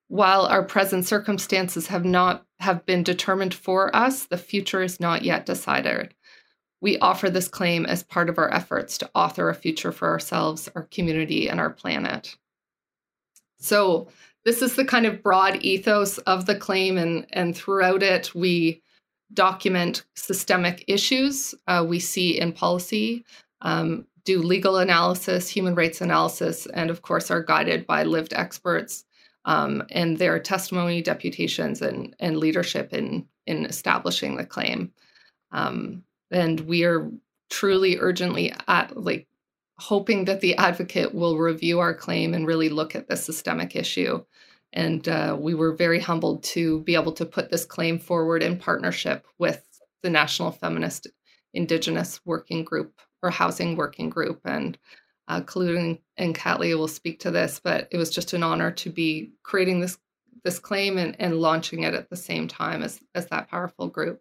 While 0.08 0.46
our 0.46 0.62
present 0.62 1.06
circumstances 1.06 1.86
have 1.86 2.04
not 2.04 2.44
have 2.60 2.84
been 2.86 3.02
determined 3.02 3.54
for 3.54 3.94
us, 3.94 4.26
the 4.26 4.38
future 4.38 4.82
is 4.82 5.00
not 5.00 5.22
yet 5.22 5.46
decided. 5.46 6.14
We 6.80 6.98
offer 6.98 7.30
this 7.30 7.48
claim 7.48 7.86
as 7.86 8.02
part 8.02 8.28
of 8.28 8.38
our 8.38 8.52
efforts 8.52 8.98
to 8.98 9.10
author 9.14 9.48
a 9.48 9.54
future 9.54 9.92
for 9.92 10.08
ourselves, 10.08 10.68
our 10.74 10.82
community, 10.82 11.48
and 11.48 11.58
our 11.58 11.70
planet. 11.70 12.36
So, 13.58 14.08
this 14.44 14.62
is 14.62 14.76
the 14.76 14.84
kind 14.84 15.06
of 15.06 15.22
broad 15.22 15.62
ethos 15.62 16.18
of 16.18 16.46
the 16.46 16.54
claim, 16.54 16.98
and, 16.98 17.26
and 17.32 17.56
throughout 17.56 18.02
it, 18.02 18.34
we 18.34 18.82
document 19.32 20.04
systemic 20.14 20.84
issues 20.86 21.54
uh, 21.66 21.84
we 21.86 21.98
see 21.98 22.38
in 22.38 22.52
policy, 22.52 23.24
um, 23.62 24.06
do 24.24 24.40
legal 24.40 24.78
analysis, 24.78 25.48
human 25.48 25.74
rights 25.74 26.00
analysis, 26.00 26.66
and 26.66 26.90
of 26.90 27.02
course, 27.02 27.30
are 27.30 27.42
guided 27.42 27.86
by 27.86 28.04
lived 28.04 28.32
experts 28.32 29.04
um, 29.44 29.82
and 29.90 30.18
their 30.18 30.38
testimony, 30.38 31.02
deputations, 31.02 31.82
and, 31.82 32.14
and 32.20 32.38
leadership 32.38 32.92
in, 32.92 33.26
in 33.46 33.66
establishing 33.66 34.36
the 34.36 34.46
claim. 34.46 34.92
Um, 35.52 36.04
and 36.30 36.60
we 36.60 36.84
are 36.84 37.10
truly 37.50 37.98
urgently 37.98 38.52
at 38.66 38.96
like 38.96 39.26
hoping 39.78 40.24
that 40.24 40.40
the 40.40 40.56
advocate 40.56 41.14
will 41.14 41.36
review 41.36 41.80
our 41.80 41.94
claim 41.94 42.32
and 42.32 42.46
really 42.46 42.68
look 42.68 42.94
at 42.94 43.08
the 43.08 43.16
systemic 43.16 43.76
issue. 43.76 44.24
And 44.74 45.08
uh, 45.08 45.36
we 45.40 45.54
were 45.54 45.72
very 45.72 46.00
humbled 46.00 46.42
to 46.42 46.80
be 46.80 46.94
able 46.94 47.12
to 47.12 47.24
put 47.24 47.50
this 47.50 47.64
claim 47.64 47.98
forward 47.98 48.42
in 48.42 48.58
partnership 48.58 49.24
with 49.38 49.64
the 50.02 50.10
National 50.10 50.50
Feminist 50.50 51.06
Indigenous 51.54 52.20
Working 52.26 52.64
Group 52.64 53.00
or 53.22 53.30
Housing 53.30 53.76
Working 53.76 54.10
Group. 54.10 54.40
And 54.44 54.76
uh, 55.26 55.40
and 55.56 56.34
Katlia 56.34 56.76
will 56.76 56.88
speak 56.88 57.20
to 57.20 57.30
this, 57.30 57.58
but 57.62 57.88
it 57.90 57.96
was 57.96 58.10
just 58.10 58.34
an 58.34 58.42
honor 58.42 58.70
to 58.72 58.90
be 58.90 59.32
creating 59.42 59.80
this 59.80 59.96
this 60.42 60.58
claim 60.58 60.98
and, 60.98 61.16
and 61.18 61.40
launching 61.40 61.84
it 61.84 61.94
at 61.94 62.10
the 62.10 62.16
same 62.16 62.46
time 62.46 62.82
as, 62.82 63.00
as 63.14 63.26
that 63.28 63.48
powerful 63.48 63.88
group. 63.88 64.20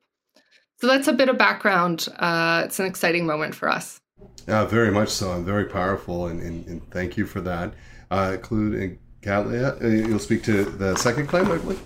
So 0.79 0.87
that's 0.87 1.09
a 1.09 1.13
bit 1.13 1.27
of 1.27 1.37
background. 1.37 2.07
Uh, 2.17 2.61
it's 2.63 2.79
an 2.79 2.85
exciting 2.85 3.25
moment 3.25 3.53
for 3.55 3.69
us. 3.69 3.99
Yeah, 4.47 4.63
very 4.63 4.89
much 4.89 5.09
so. 5.09 5.33
And 5.33 5.45
very 5.45 5.65
powerful. 5.65 6.27
And, 6.27 6.41
and, 6.41 6.65
and 6.67 6.91
thank 6.91 7.17
you 7.17 7.25
for 7.25 7.41
that. 7.41 7.73
Uh, 8.09 8.37
and 8.49 8.97
Katlia, 9.23 9.81
uh, 9.81 9.87
you'll 9.87 10.19
speak 10.19 10.43
to 10.43 10.65
the 10.65 10.95
second 10.97 11.27
claim, 11.27 11.49
I 11.49 11.57
believe. 11.57 11.81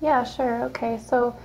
Yeah, 0.00 0.24
sure. 0.24 0.62
Okay. 0.64 0.98
So, 0.98 1.36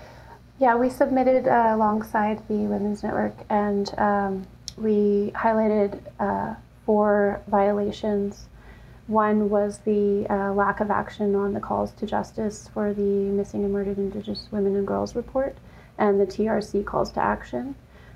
yeah, 0.59 0.75
we 0.75 0.89
submitted 0.89 1.47
uh, 1.47 1.71
alongside 1.75 2.47
the 2.47 2.53
Women's 2.53 3.03
Network 3.03 3.35
and 3.49 3.93
um, 3.99 4.47
we 4.77 5.31
highlighted 5.35 5.99
uh, 6.19 6.55
four 6.85 7.41
violations. 7.47 8.47
One 9.07 9.49
was 9.49 9.79
the 9.79 10.25
uh, 10.29 10.53
lack 10.53 10.79
of 10.79 10.89
action 10.89 11.35
on 11.35 11.53
the 11.53 11.59
calls 11.59 11.91
to 11.93 12.05
justice 12.05 12.69
for 12.73 12.93
the 12.93 13.01
Missing 13.01 13.65
and 13.65 13.73
Murdered 13.73 13.97
Indigenous 13.97 14.47
Women 14.51 14.75
and 14.75 14.87
Girls 14.87 15.15
report 15.15 15.57
and 15.97 16.19
the 16.19 16.25
TRC 16.25 16.85
calls 16.85 17.11
to 17.11 17.21
action. 17.21 17.75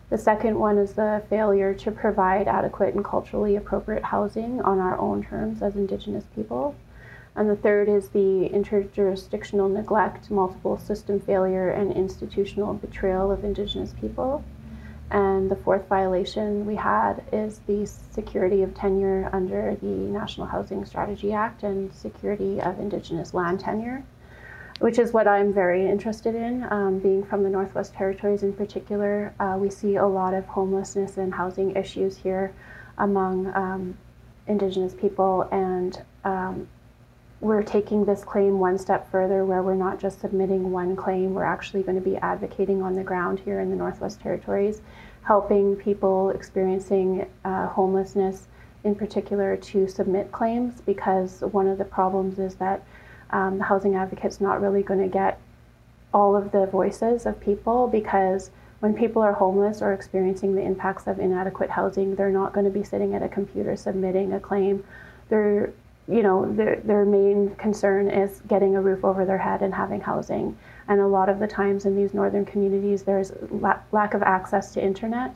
The 0.09 0.17
second 0.17 0.57
one 0.57 0.77
is 0.77 0.93
the 0.93 1.21
failure 1.29 1.73
to 1.73 1.91
provide 1.91 2.47
adequate 2.47 2.95
and 2.95 3.03
culturally 3.03 3.57
appropriate 3.57 4.05
housing 4.05 4.61
on 4.61 4.79
our 4.79 4.97
own 4.97 5.23
terms 5.23 5.61
as 5.61 5.75
Indigenous 5.75 6.23
people. 6.33 6.75
And 7.35 7.49
the 7.49 7.57
third 7.57 7.89
is 7.89 8.09
the 8.09 8.49
interjurisdictional 8.49 9.69
neglect, 9.71 10.31
multiple 10.31 10.77
system 10.77 11.19
failure, 11.19 11.69
and 11.69 11.91
institutional 11.91 12.73
betrayal 12.73 13.31
of 13.31 13.43
Indigenous 13.43 13.93
people. 13.93 14.45
And 15.11 15.51
the 15.51 15.57
fourth 15.57 15.87
violation 15.87 16.65
we 16.65 16.75
had 16.75 17.23
is 17.33 17.59
the 17.67 17.85
security 17.85 18.63
of 18.63 18.73
tenure 18.73 19.29
under 19.33 19.75
the 19.75 19.87
National 19.87 20.47
Housing 20.47 20.85
Strategy 20.85 21.33
Act 21.33 21.63
and 21.63 21.93
security 21.93 22.61
of 22.61 22.79
Indigenous 22.79 23.33
land 23.33 23.59
tenure 23.59 24.03
which 24.79 24.99
is 24.99 25.11
what 25.11 25.27
I'm 25.27 25.53
very 25.53 25.87
interested 25.87 26.35
in. 26.35 26.65
Um, 26.71 26.99
being 26.99 27.23
from 27.23 27.43
the 27.43 27.49
Northwest 27.49 27.93
Territories 27.93 28.43
in 28.43 28.53
particular, 28.53 29.33
uh, 29.39 29.57
we 29.59 29.69
see 29.69 29.95
a 29.95 30.05
lot 30.05 30.33
of 30.33 30.45
homelessness 30.45 31.17
and 31.17 31.33
housing 31.33 31.75
issues 31.75 32.17
here 32.17 32.53
among 32.97 33.47
um, 33.55 33.97
Indigenous 34.47 34.93
people, 34.93 35.43
and 35.51 36.01
um, 36.23 36.67
we're 37.41 37.63
taking 37.63 38.05
this 38.05 38.23
claim 38.23 38.59
one 38.59 38.77
step 38.77 39.11
further 39.11 39.45
where 39.45 39.61
we're 39.61 39.75
not 39.75 39.99
just 39.99 40.21
submitting 40.21 40.71
one 40.71 40.95
claim, 40.95 41.33
we're 41.33 41.43
actually 41.43 41.83
going 41.83 41.97
to 41.97 42.09
be 42.09 42.17
advocating 42.17 42.81
on 42.81 42.95
the 42.95 43.03
ground 43.03 43.39
here 43.39 43.59
in 43.59 43.69
the 43.69 43.75
Northwest 43.75 44.19
Territories, 44.21 44.81
helping 45.23 45.75
people 45.75 46.29
experiencing 46.29 47.27
uh, 47.45 47.67
homelessness 47.67 48.47
in 48.83 48.95
particular 48.95 49.57
to 49.57 49.87
submit 49.87 50.31
claims 50.31 50.81
because 50.81 51.41
one 51.51 51.67
of 51.67 51.77
the 51.77 51.85
problems 51.85 52.39
is 52.39 52.55
that 52.55 52.83
um, 53.31 53.57
the 53.57 53.63
housing 53.63 53.95
advocate's 53.95 54.41
not 54.41 54.61
really 54.61 54.83
going 54.83 55.01
to 55.01 55.07
get 55.07 55.39
all 56.13 56.35
of 56.35 56.51
the 56.51 56.65
voices 56.67 57.25
of 57.25 57.39
people 57.39 57.87
because 57.87 58.51
when 58.79 58.93
people 58.93 59.21
are 59.21 59.33
homeless 59.33 59.81
or 59.81 59.93
experiencing 59.93 60.55
the 60.55 60.61
impacts 60.61 61.07
of 61.07 61.19
inadequate 61.19 61.69
housing, 61.69 62.15
they're 62.15 62.29
not 62.29 62.53
going 62.53 62.65
to 62.65 62.71
be 62.71 62.83
sitting 62.83 63.15
at 63.15 63.23
a 63.23 63.29
computer 63.29 63.75
submitting 63.75 64.33
a 64.33 64.39
claim. 64.39 64.83
They're, 65.29 65.73
you 66.07 66.21
know, 66.21 66.51
their, 66.53 66.77
their 66.77 67.03
main 67.03 67.55
concern 67.55 68.09
is 68.09 68.41
getting 68.47 68.75
a 68.75 68.81
roof 68.81 69.03
over 69.03 69.25
their 69.25 69.39
head 69.39 69.61
and 69.61 69.73
having 69.73 70.01
housing. 70.01 70.57
And 70.87 71.01
a 71.01 71.07
lot 71.07 71.27
of 71.27 71.39
the 71.39 71.47
times 71.47 71.85
in 71.85 71.95
these 71.95 72.13
northern 72.13 72.45
communities, 72.45 73.03
there's 73.03 73.31
la- 73.49 73.79
lack 73.91 74.13
of 74.13 74.21
access 74.21 74.73
to 74.73 74.83
internet. 74.83 75.35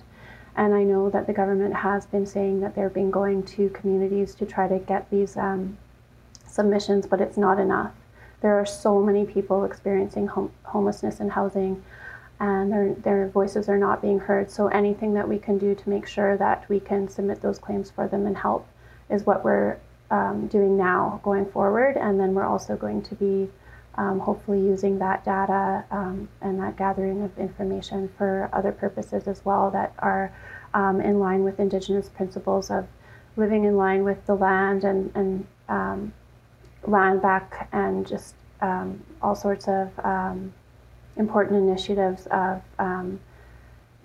And 0.55 0.73
I 0.73 0.83
know 0.83 1.09
that 1.09 1.27
the 1.27 1.33
government 1.33 1.73
has 1.73 2.05
been 2.05 2.25
saying 2.25 2.59
that 2.59 2.75
they've 2.75 2.93
been 2.93 3.11
going 3.11 3.43
to 3.43 3.69
communities 3.69 4.35
to 4.35 4.45
try 4.45 4.67
to 4.67 4.79
get 4.79 5.09
these 5.09 5.35
um, 5.35 5.77
submissions, 6.51 7.07
but 7.07 7.21
it's 7.21 7.37
not 7.37 7.59
enough. 7.59 7.93
There 8.41 8.59
are 8.59 8.65
so 8.65 9.01
many 9.01 9.25
people 9.25 9.63
experiencing 9.63 10.27
hom- 10.27 10.51
homelessness 10.63 11.19
and 11.19 11.31
housing 11.31 11.83
and 12.41 12.71
their, 12.71 12.93
their 12.95 13.27
voices 13.29 13.69
are 13.69 13.77
not 13.77 14.01
being 14.01 14.17
heard. 14.17 14.49
So 14.49 14.67
anything 14.67 15.13
that 15.13 15.27
we 15.27 15.37
can 15.37 15.59
do 15.59 15.75
to 15.75 15.89
make 15.89 16.07
sure 16.07 16.37
that 16.37 16.67
we 16.67 16.79
can 16.79 17.07
submit 17.07 17.39
those 17.41 17.59
claims 17.59 17.91
for 17.91 18.07
them 18.07 18.25
and 18.25 18.35
help 18.35 18.67
is 19.11 19.27
what 19.27 19.43
we're 19.43 19.77
um, 20.09 20.47
doing 20.47 20.75
now 20.75 21.21
going 21.23 21.45
forward. 21.45 21.97
And 21.97 22.19
then 22.19 22.33
we're 22.33 22.47
also 22.47 22.75
going 22.75 23.03
to 23.03 23.15
be 23.15 23.47
um, 23.95 24.19
hopefully 24.19 24.59
using 24.59 24.97
that 24.97 25.23
data 25.23 25.85
um, 25.91 26.29
and 26.41 26.59
that 26.59 26.77
gathering 26.77 27.21
of 27.21 27.37
information 27.37 28.09
for 28.17 28.49
other 28.53 28.71
purposes 28.71 29.27
as 29.27 29.45
well 29.45 29.69
that 29.71 29.93
are 29.99 30.33
um, 30.73 30.99
in 30.99 31.19
line 31.19 31.43
with 31.43 31.59
Indigenous 31.59 32.09
principles 32.09 32.71
of 32.71 32.87
living 33.35 33.65
in 33.65 33.77
line 33.77 34.03
with 34.03 34.25
the 34.25 34.35
land 34.35 34.83
and, 34.83 35.11
and 35.13 35.45
um, 35.69 36.13
land 36.85 37.21
back 37.21 37.69
and 37.71 38.07
just 38.07 38.35
um, 38.61 39.03
all 39.21 39.35
sorts 39.35 39.67
of 39.67 39.91
important 41.17 41.57
initiatives 41.57 42.27
of 42.27 42.61
um, 42.79 43.19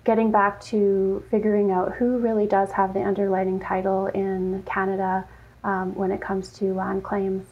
getting 0.03 0.31
back 0.31 0.61
to 0.61 1.23
figuring 1.29 1.71
out 1.71 1.93
who 1.93 2.17
really 2.17 2.47
does 2.47 2.71
have 2.71 2.93
the 2.93 3.01
underlying 3.01 3.59
title 3.59 4.07
in 4.07 4.63
Canada 4.63 5.27
um, 5.63 5.93
when 5.95 6.11
it 6.11 6.21
comes 6.21 6.49
to 6.49 6.73
land 6.73 7.03
claims. 7.03 7.45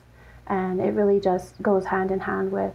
And 0.47 0.79
it 0.79 0.93
really 0.93 1.19
just 1.19 1.61
goes 1.61 1.85
hand 1.85 2.11
in 2.11 2.19
hand 2.19 2.51
with 2.51 2.73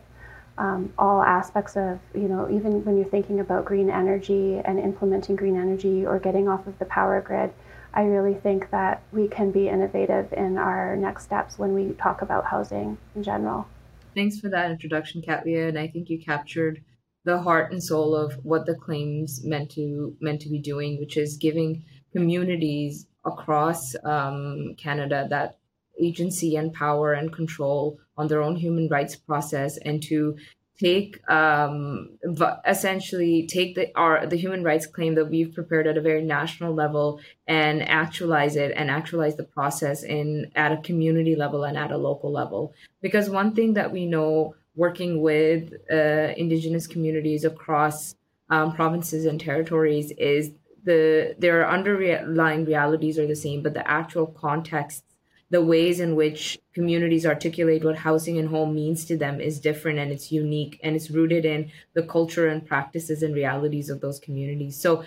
um, 0.58 0.92
all 0.98 1.22
aspects 1.22 1.76
of, 1.76 1.98
you 2.14 2.28
know, 2.28 2.50
even 2.50 2.84
when 2.84 2.96
you're 2.96 3.06
thinking 3.06 3.40
about 3.40 3.64
green 3.64 3.88
energy 3.88 4.60
and 4.64 4.78
implementing 4.78 5.36
green 5.36 5.56
energy 5.56 6.04
or 6.04 6.18
getting 6.18 6.48
off 6.48 6.66
of 6.66 6.78
the 6.78 6.84
power 6.84 7.20
grid, 7.20 7.52
I 7.92 8.02
really 8.02 8.34
think 8.34 8.70
that 8.70 9.02
we 9.12 9.28
can 9.28 9.50
be 9.50 9.68
innovative 9.68 10.32
in 10.32 10.58
our 10.58 10.96
next 10.96 11.24
steps 11.24 11.58
when 11.58 11.74
we 11.74 11.94
talk 11.94 12.22
about 12.22 12.44
housing 12.46 12.98
in 13.14 13.22
general 13.22 13.66
thanks 14.14 14.38
for 14.38 14.48
that 14.48 14.70
introduction, 14.70 15.22
Katlia. 15.22 15.68
And 15.68 15.78
I 15.78 15.88
think 15.88 16.08
you 16.08 16.18
captured 16.18 16.82
the 17.24 17.38
heart 17.38 17.72
and 17.72 17.82
soul 17.82 18.14
of 18.14 18.32
what 18.44 18.66
the 18.66 18.74
claims 18.74 19.44
meant 19.44 19.70
to 19.72 20.16
meant 20.20 20.40
to 20.42 20.48
be 20.48 20.58
doing, 20.58 20.98
which 20.98 21.16
is 21.16 21.36
giving 21.36 21.84
communities 22.12 23.06
across 23.24 23.94
um, 24.04 24.74
Canada 24.78 25.26
that 25.30 25.58
agency 26.00 26.56
and 26.56 26.72
power 26.72 27.12
and 27.12 27.32
control 27.32 27.98
on 28.16 28.28
their 28.28 28.42
own 28.42 28.56
human 28.56 28.88
rights 28.88 29.16
process 29.16 29.76
and 29.78 30.02
to 30.02 30.36
take 30.80 31.20
um, 31.30 32.10
essentially 32.66 33.46
take 33.46 33.74
the 33.74 33.90
our 33.96 34.26
the 34.26 34.36
human 34.36 34.62
rights 34.64 34.86
claim 34.86 35.14
that 35.14 35.26
we've 35.26 35.52
prepared 35.54 35.86
at 35.86 35.98
a 35.98 36.00
very 36.00 36.22
national 36.22 36.74
level 36.74 37.20
and 37.46 37.82
actualize 37.88 38.56
it 38.56 38.72
and 38.76 38.90
actualize 38.90 39.36
the 39.36 39.44
process 39.44 40.02
in 40.02 40.50
at 40.54 40.72
a 40.72 40.78
community 40.78 41.36
level 41.36 41.64
and 41.64 41.76
at 41.76 41.90
a 41.90 41.96
local 41.96 42.32
level. 42.32 42.72
Because 43.02 43.28
one 43.28 43.54
thing 43.54 43.74
that 43.74 43.92
we 43.92 44.06
know 44.06 44.54
working 44.74 45.20
with 45.20 45.72
uh, 45.92 46.32
indigenous 46.36 46.86
communities 46.86 47.44
across 47.44 48.14
um, 48.48 48.74
provinces 48.74 49.26
and 49.26 49.40
territories 49.40 50.12
is 50.12 50.52
the 50.84 51.34
their 51.38 51.68
underlying 51.68 52.64
realities 52.64 53.18
are 53.18 53.26
the 53.26 53.36
same 53.36 53.62
but 53.62 53.74
the 53.74 53.90
actual 53.90 54.26
context 54.26 55.04
the 55.50 55.62
ways 55.62 56.00
in 56.00 56.14
which 56.14 56.58
communities 56.72 57.26
articulate 57.26 57.84
what 57.84 57.98
housing 57.98 58.38
and 58.38 58.48
home 58.48 58.74
means 58.74 59.04
to 59.04 59.16
them 59.16 59.40
is 59.40 59.60
different 59.60 59.98
and 59.98 60.12
it's 60.12 60.30
unique 60.30 60.78
and 60.82 60.94
it's 60.94 61.10
rooted 61.10 61.44
in 61.44 61.70
the 61.94 62.02
culture 62.02 62.46
and 62.46 62.66
practices 62.66 63.22
and 63.22 63.34
realities 63.34 63.90
of 63.90 64.00
those 64.00 64.20
communities. 64.20 64.80
So 64.80 65.04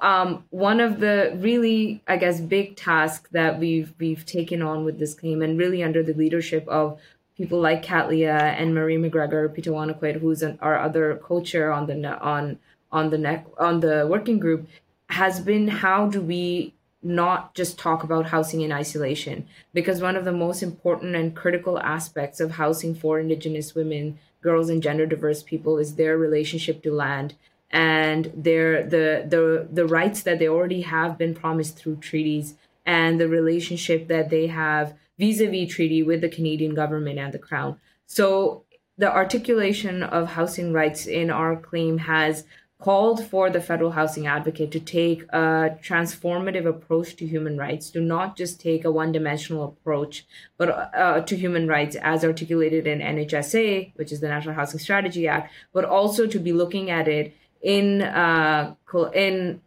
um, 0.00 0.44
one 0.48 0.80
of 0.80 1.00
the 1.00 1.36
really 1.36 2.02
i 2.08 2.16
guess 2.16 2.40
big 2.40 2.76
tasks 2.76 3.28
that 3.32 3.58
we've 3.58 3.92
we've 3.98 4.24
taken 4.24 4.62
on 4.62 4.86
with 4.86 4.98
this 4.98 5.12
claim 5.12 5.42
and 5.42 5.58
really 5.58 5.82
under 5.82 6.02
the 6.02 6.14
leadership 6.14 6.66
of 6.66 6.98
people 7.36 7.60
like 7.60 7.84
Katlia 7.84 8.38
and 8.58 8.74
Marie 8.74 8.96
McGregor 8.96 9.52
Peter 9.52 9.70
Pitawanakwat, 9.72 10.20
who's 10.20 10.42
an, 10.42 10.58
our 10.60 10.78
other 10.78 11.16
co-chair 11.22 11.72
on 11.72 11.86
the 11.86 12.18
on 12.20 12.58
on 12.90 13.10
the 13.10 13.18
neck 13.18 13.46
on 13.58 13.80
the 13.80 14.06
working 14.08 14.38
group 14.38 14.68
has 15.08 15.40
been 15.40 15.68
how 15.68 16.06
do 16.06 16.20
we 16.20 16.72
not 17.02 17.54
just 17.54 17.78
talk 17.78 18.04
about 18.04 18.26
housing 18.26 18.60
in 18.60 18.72
isolation 18.72 19.46
because 19.74 20.00
one 20.00 20.16
of 20.16 20.24
the 20.24 20.32
most 20.32 20.62
important 20.62 21.16
and 21.16 21.34
critical 21.34 21.78
aspects 21.80 22.38
of 22.40 22.52
housing 22.52 22.94
for 22.94 23.18
indigenous 23.18 23.74
women 23.74 24.18
girls 24.40 24.68
and 24.70 24.82
gender 24.82 25.06
diverse 25.06 25.42
people 25.42 25.78
is 25.78 25.96
their 25.96 26.16
relationship 26.16 26.82
to 26.82 26.92
land 26.92 27.34
and 27.70 28.30
their 28.36 28.82
the 28.84 29.24
the 29.28 29.66
the 29.72 29.86
rights 29.86 30.22
that 30.22 30.38
they 30.38 30.48
already 30.48 30.82
have 30.82 31.16
been 31.18 31.34
promised 31.34 31.76
through 31.76 31.96
treaties 31.96 32.54
and 32.84 33.20
the 33.20 33.28
relationship 33.28 34.08
that 34.08 34.30
they 34.30 34.48
have 34.48 34.94
vis-a-vis 35.18 35.72
treaty 35.72 36.02
with 36.02 36.20
the 36.20 36.28
Canadian 36.28 36.74
government 36.74 37.18
and 37.18 37.32
the 37.32 37.38
crown. 37.38 37.78
So 38.06 38.64
the 38.98 39.10
articulation 39.10 40.02
of 40.02 40.28
housing 40.28 40.72
rights 40.72 41.06
in 41.06 41.30
our 41.30 41.56
claim 41.56 41.98
has 41.98 42.44
called 42.82 43.24
for 43.24 43.48
the 43.48 43.60
federal 43.60 43.92
housing 43.92 44.26
advocate 44.26 44.72
to 44.72 44.80
take 44.80 45.22
a 45.32 45.78
transformative 45.82 46.66
approach 46.66 47.14
to 47.14 47.26
human 47.26 47.56
rights, 47.56 47.90
to 47.90 48.00
not 48.00 48.36
just 48.36 48.60
take 48.60 48.84
a 48.84 48.90
one 48.90 49.12
dimensional 49.12 49.64
approach, 49.64 50.26
but 50.56 50.68
uh, 50.68 51.20
to 51.20 51.36
human 51.36 51.68
rights 51.68 51.94
as 52.02 52.24
articulated 52.24 52.86
in 52.88 52.98
NHSA, 52.98 53.92
which 53.94 54.10
is 54.10 54.20
the 54.20 54.28
National 54.28 54.54
Housing 54.54 54.80
Strategy 54.80 55.28
Act, 55.28 55.52
but 55.72 55.84
also 55.84 56.26
to 56.26 56.38
be 56.40 56.52
looking 56.52 56.90
at 56.90 57.06
it 57.06 57.36
in, 57.62 58.02
uh, 58.02 58.74
in 59.14 59.60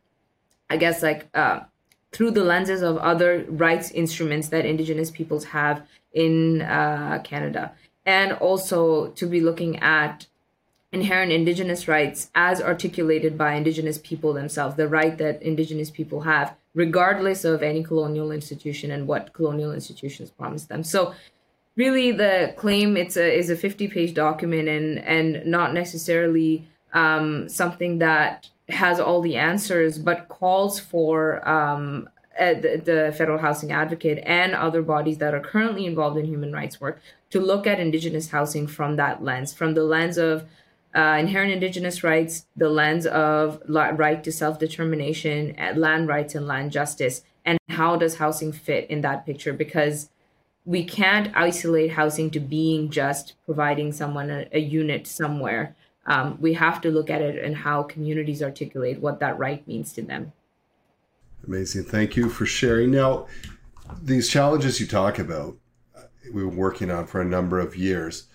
I 0.69 0.75
guess, 0.75 1.01
like 1.01 1.30
uh, 1.34 1.62
through 2.12 2.32
the 2.32 2.43
lenses 2.43 2.82
of 2.82 2.97
other 2.97 3.45
rights 3.47 3.91
instruments 3.91 4.49
that 4.49 4.65
Indigenous 4.65 5.10
peoples 5.10 5.45
have 5.45 5.88
in 6.12 6.62
uh, 6.62 7.21
Canada. 7.23 7.71
And 8.06 8.34
also 8.34 9.08
to 9.12 9.25
be 9.25 9.39
looking 9.39 9.80
at 9.80 10.28
inherent 10.95 11.31
indigenous 11.31 11.88
rights 11.88 12.31
as 12.34 12.62
articulated 12.62 13.38
by 13.38 13.53
indigenous 13.53 13.97
people 13.97 14.31
themselves 14.34 14.75
the 14.75 14.88
right 14.88 15.17
that 15.17 15.41
indigenous 15.41 15.89
people 15.89 16.21
have 16.21 16.55
regardless 16.73 17.43
of 17.45 17.63
any 17.63 17.81
colonial 17.84 18.31
institution 18.31 18.91
and 18.91 19.08
what 19.08 19.34
colonial 19.34 19.71
institutions 19.73 20.29
promised 20.29 20.69
them. 20.69 20.84
So 20.84 21.13
really 21.75 22.12
the 22.12 22.53
claim 22.58 22.95
it's 22.95 23.17
a 23.17 23.27
is 23.41 23.49
a 23.49 23.55
50 23.55 23.88
page 23.89 24.13
document 24.13 24.67
and 24.69 24.99
and 24.99 25.45
not 25.45 25.73
necessarily 25.73 26.67
um, 26.93 27.49
something 27.49 27.99
that 27.99 28.49
has 28.69 28.99
all 28.99 29.21
the 29.21 29.36
answers 29.36 29.97
but 29.97 30.27
calls 30.29 30.79
for 30.79 31.47
um, 31.47 32.08
the, 32.38 32.81
the 32.89 33.15
federal 33.17 33.38
housing 33.38 33.71
advocate 33.71 34.19
and 34.25 34.53
other 34.53 34.81
bodies 34.81 35.17
that 35.19 35.34
are 35.34 35.39
currently 35.39 35.86
involved 35.86 36.17
in 36.17 36.25
human 36.25 36.51
rights 36.53 36.79
work 36.81 36.99
to 37.29 37.39
look 37.39 37.67
at 37.67 37.79
indigenous 37.79 38.29
housing 38.29 38.65
from 38.67 38.95
that 38.95 39.23
lens 39.23 39.53
from 39.53 39.73
the 39.73 39.84
lens 39.84 40.17
of 40.17 40.45
uh, 40.95 41.17
inherent 41.19 41.51
indigenous 41.51 42.03
rights, 42.03 42.45
the 42.55 42.69
lens 42.69 43.05
of 43.05 43.62
right 43.67 44.23
to 44.23 44.31
self 44.31 44.58
determination, 44.60 45.55
land 45.75 46.08
rights, 46.08 46.36
and 46.36 46.47
land 46.47 46.71
justice. 46.71 47.21
And 47.43 47.60
how 47.69 47.95
does 47.97 48.15
housing 48.15 48.51
fit 48.51 48.89
in 48.89 49.01
that 49.01 49.25
picture? 49.25 49.53
Because 49.53 50.10
we 50.63 50.84
can't 50.84 51.36
isolate 51.36 51.91
housing 51.91 52.31
to 52.31 52.39
being 52.39 52.89
just 52.89 53.34
providing 53.45 53.91
someone 53.91 54.31
a, 54.31 54.47
a 54.51 54.60
unit 54.60 55.05
somewhere. 55.05 55.75
Um, 56.08 56.38
we 56.39 56.53
have 56.53 56.81
to 56.81 56.91
look 56.91 57.10
at 57.10 57.21
it 57.21 57.43
and 57.43 57.55
how 57.55 57.84
communities 57.84 58.41
articulate 58.41 58.99
what 58.99 59.19
that 59.19 59.38
right 59.38 59.67
means 59.67 59.93
to 59.93 60.01
them. 60.01 60.34
Amazing. 61.45 61.84
Thank 61.84 62.15
you 62.15 62.29
for 62.29 62.45
sharing. 62.45 62.91
Now, 62.91 63.27
these 64.01 64.29
challenges 64.29 64.79
you 64.79 64.88
talk 64.88 65.19
about, 65.19 65.58
uh, 65.95 66.03
we 66.34 66.43
were 66.43 66.49
working 66.49 66.89
on 66.89 67.05
for 67.05 67.21
a 67.21 67.25
number 67.25 67.60
of 67.60 67.75
years. 67.75 68.27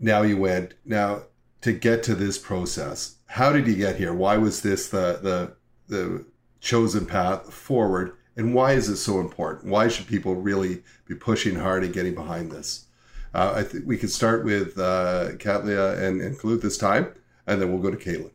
Now 0.00 0.22
you 0.22 0.36
went, 0.36 0.74
now 0.84 1.22
to 1.62 1.72
get 1.72 2.02
to 2.04 2.14
this 2.14 2.38
process? 2.38 3.16
How 3.26 3.52
did 3.52 3.66
you 3.66 3.74
get 3.74 3.96
here? 3.96 4.12
Why 4.12 4.36
was 4.36 4.62
this 4.62 4.88
the 4.88 5.18
the 5.22 5.52
the 5.88 6.24
chosen 6.60 7.06
path 7.06 7.52
forward? 7.52 8.12
And 8.36 8.54
why 8.54 8.72
is 8.72 8.88
it 8.88 8.96
so 8.96 9.20
important? 9.20 9.70
Why 9.70 9.88
should 9.88 10.06
people 10.06 10.34
really 10.36 10.82
be 11.06 11.14
pushing 11.14 11.56
hard 11.56 11.84
and 11.84 11.92
getting 11.92 12.14
behind 12.14 12.50
this? 12.50 12.86
Uh, 13.34 13.54
I 13.56 13.62
think 13.62 13.86
we 13.86 13.98
could 13.98 14.10
start 14.10 14.44
with 14.44 14.78
uh, 14.78 15.30
Katlia 15.36 15.98
and, 16.02 16.20
Khulud 16.38 16.62
this 16.62 16.78
time, 16.78 17.12
and 17.46 17.60
then 17.60 17.70
we'll 17.70 17.82
go 17.82 17.90
to 17.90 17.96
Kaitlin. 17.96 18.30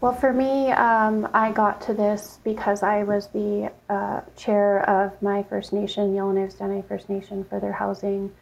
Well, 0.00 0.14
for 0.14 0.32
me, 0.32 0.70
um, 0.72 1.28
I 1.34 1.52
got 1.52 1.80
to 1.82 1.94
this 1.94 2.38
because 2.42 2.82
I 2.82 3.02
was 3.02 3.28
the 3.28 3.70
uh, 3.88 4.22
chair 4.36 4.88
of 4.88 5.20
my 5.20 5.42
First 5.44 5.72
Nation, 5.72 6.14
Yellowknives 6.14 6.58
Dene 6.58 6.82
First 6.82 7.10
Nation, 7.10 7.44
for 7.44 7.60
their 7.60 7.72
housing 7.72 8.32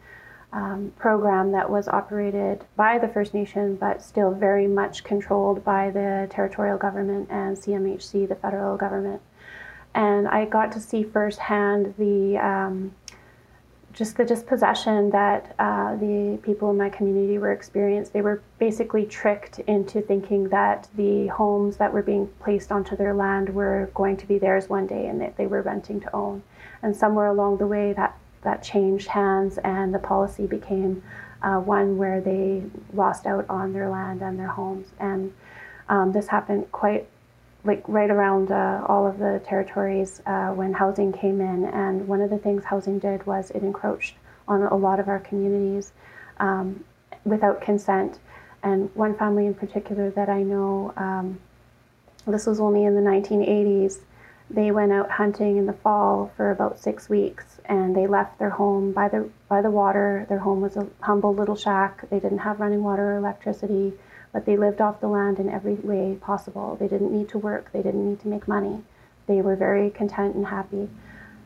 um, 0.51 0.93
program 0.97 1.51
that 1.51 1.69
was 1.69 1.87
operated 1.87 2.65
by 2.75 2.97
the 2.97 3.07
First 3.07 3.33
Nation, 3.33 3.75
but 3.75 4.01
still 4.01 4.31
very 4.31 4.67
much 4.67 5.03
controlled 5.03 5.63
by 5.63 5.91
the 5.91 6.27
territorial 6.29 6.77
government 6.77 7.29
and 7.29 7.55
CMHC, 7.55 8.27
the 8.27 8.35
federal 8.35 8.77
government. 8.77 9.21
And 9.93 10.27
I 10.27 10.45
got 10.45 10.71
to 10.73 10.79
see 10.79 11.03
firsthand 11.03 11.93
the 11.97 12.37
um, 12.37 12.93
just 13.93 14.17
the 14.17 14.25
dispossession 14.25 15.09
that 15.09 15.55
uh, 15.59 15.95
the 15.95 16.39
people 16.43 16.69
in 16.69 16.77
my 16.77 16.89
community 16.89 17.37
were 17.37 17.51
experienced. 17.51 18.13
They 18.13 18.21
were 18.21 18.41
basically 18.59 19.05
tricked 19.05 19.59
into 19.59 20.01
thinking 20.01 20.49
that 20.49 20.87
the 20.95 21.27
homes 21.27 21.77
that 21.77 21.91
were 21.91 22.03
being 22.03 22.27
placed 22.39 22.71
onto 22.71 22.95
their 22.95 23.13
land 23.13 23.53
were 23.53 23.89
going 23.93 24.17
to 24.17 24.27
be 24.27 24.37
theirs 24.37 24.69
one 24.69 24.87
day 24.87 25.07
and 25.07 25.19
that 25.21 25.37
they 25.37 25.47
were 25.47 25.61
renting 25.61 25.99
to 26.01 26.15
own. 26.15 26.43
And 26.81 26.95
somewhere 26.95 27.27
along 27.27 27.57
the 27.57 27.67
way, 27.67 27.93
that, 27.93 28.17
that 28.43 28.63
changed 28.63 29.07
hands 29.07 29.57
and 29.63 29.93
the 29.93 29.99
policy 29.99 30.47
became 30.47 31.03
uh, 31.41 31.57
one 31.57 31.97
where 31.97 32.21
they 32.21 32.63
lost 32.93 33.25
out 33.25 33.45
on 33.49 33.73
their 33.73 33.89
land 33.89 34.21
and 34.21 34.37
their 34.37 34.47
homes. 34.47 34.87
And 34.99 35.33
um, 35.87 36.11
this 36.11 36.27
happened 36.27 36.71
quite 36.71 37.07
like 37.65 37.83
right 37.87 38.09
around 38.09 38.51
uh, 38.51 38.85
all 38.87 39.05
of 39.05 39.19
the 39.19 39.41
territories 39.45 40.21
uh, 40.25 40.49
when 40.49 40.73
housing 40.73 41.11
came 41.11 41.41
in. 41.41 41.65
And 41.65 42.07
one 42.07 42.21
of 42.21 42.29
the 42.29 42.37
things 42.37 42.63
housing 42.63 42.99
did 42.99 43.25
was 43.25 43.51
it 43.51 43.63
encroached 43.63 44.15
on 44.47 44.63
a 44.63 44.75
lot 44.75 44.99
of 44.99 45.07
our 45.07 45.19
communities 45.19 45.91
um, 46.39 46.83
without 47.25 47.61
consent. 47.61 48.19
And 48.63 48.93
one 48.95 49.15
family 49.17 49.45
in 49.45 49.53
particular 49.53 50.09
that 50.11 50.29
I 50.29 50.41
know, 50.43 50.93
um, 50.97 51.39
this 52.27 52.45
was 52.45 52.59
only 52.59 52.83
in 52.85 52.95
the 52.95 53.01
1980s, 53.01 53.99
they 54.49 54.71
went 54.71 54.91
out 54.91 55.11
hunting 55.11 55.57
in 55.57 55.65
the 55.65 55.73
fall 55.73 56.31
for 56.35 56.51
about 56.51 56.79
six 56.79 57.07
weeks 57.09 57.59
and 57.65 57.95
they 57.95 58.07
left 58.07 58.39
their 58.39 58.49
home 58.49 58.91
by 58.91 59.07
the 59.07 59.29
by 59.47 59.61
the 59.61 59.69
water. 59.69 60.25
Their 60.27 60.39
home 60.39 60.61
was 60.61 60.75
a 60.75 60.87
humble 61.01 61.33
little 61.33 61.55
shack. 61.55 62.09
They 62.09 62.19
didn't 62.19 62.39
have 62.39 62.59
running 62.59 62.83
water 62.83 63.13
or 63.13 63.17
electricity 63.17 63.93
but 64.31 64.45
they 64.45 64.57
lived 64.57 64.81
off 64.81 65.01
the 65.01 65.07
land 65.07 65.39
in 65.39 65.49
every 65.49 65.75
way 65.75 66.17
possible. 66.21 66.75
They 66.79 66.87
didn't 66.87 67.11
need 67.11 67.29
to 67.29 67.37
work, 67.37 67.71
they 67.71 67.81
didn't 67.81 68.07
need 68.07 68.19
to 68.21 68.27
make 68.27 68.47
money. 68.47 68.83
They 69.27 69.41
were 69.41 69.55
very 69.55 69.89
content 69.89 70.35
and 70.35 70.47
happy. 70.47 70.89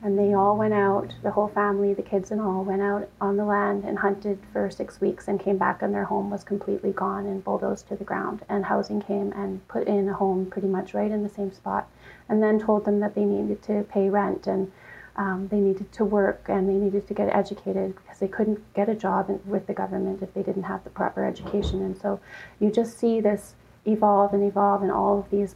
And 0.04 0.20
they 0.20 0.34
all 0.34 0.58
went 0.58 0.74
out, 0.74 1.14
the 1.24 1.32
whole 1.32 1.48
family, 1.48 1.94
the 1.94 2.02
kids 2.02 2.30
and 2.30 2.42
all, 2.42 2.66
went 2.66 2.82
out 2.82 3.08
on 3.22 3.38
the 3.38 3.46
land 3.46 3.86
and 3.86 3.98
hunted 3.98 4.38
for 4.52 4.70
six 4.70 5.00
weeks 5.00 5.30
and 5.30 5.40
came 5.40 5.58
back, 5.58 5.82
and 5.82 5.94
their 5.94 6.04
home 6.04 6.30
was 6.30 6.44
completely 6.44 6.92
gone 6.92 7.26
and 7.26 7.42
bulldozed 7.42 7.88
to 7.88 7.96
the 7.96 8.04
ground. 8.04 8.42
And 8.50 8.66
housing 8.66 9.02
came 9.02 9.32
and 9.32 9.66
put 9.70 9.88
in 9.88 10.10
a 10.10 10.14
home 10.14 10.48
pretty 10.48 10.68
much 10.68 10.94
right 10.94 11.10
in 11.10 11.24
the 11.24 11.30
same 11.30 11.54
spot, 11.54 11.90
and 12.28 12.44
then 12.44 12.60
told 12.60 12.84
them 12.84 13.00
that 13.00 13.16
they 13.16 13.24
needed 13.24 13.64
to 13.64 13.84
pay 13.84 14.10
rent 14.10 14.46
and 14.46 14.72
um, 15.16 15.48
they 15.50 15.60
needed 15.60 15.92
to 15.94 16.04
work 16.04 16.46
and 16.48 16.68
they 16.68 16.74
needed 16.74 17.08
to 17.08 17.14
get 17.14 17.34
educated 17.34 17.96
because 17.96 18.20
they 18.20 18.28
couldn't 18.28 18.60
get 18.74 18.90
a 18.90 18.96
job 18.96 19.30
with 19.46 19.68
the 19.68 19.74
government 19.74 20.24
if 20.24 20.34
they 20.34 20.42
didn't 20.42 20.64
have 20.64 20.84
the 20.84 20.90
proper 20.90 21.24
education. 21.24 21.82
And 21.82 21.96
so 21.96 22.20
you 22.60 22.72
just 22.72 22.98
see 22.98 23.22
this 23.22 23.54
evolve 23.86 24.34
and 24.34 24.44
evolve, 24.44 24.82
and 24.82 24.92
all 24.92 25.20
of 25.20 25.30
these 25.30 25.56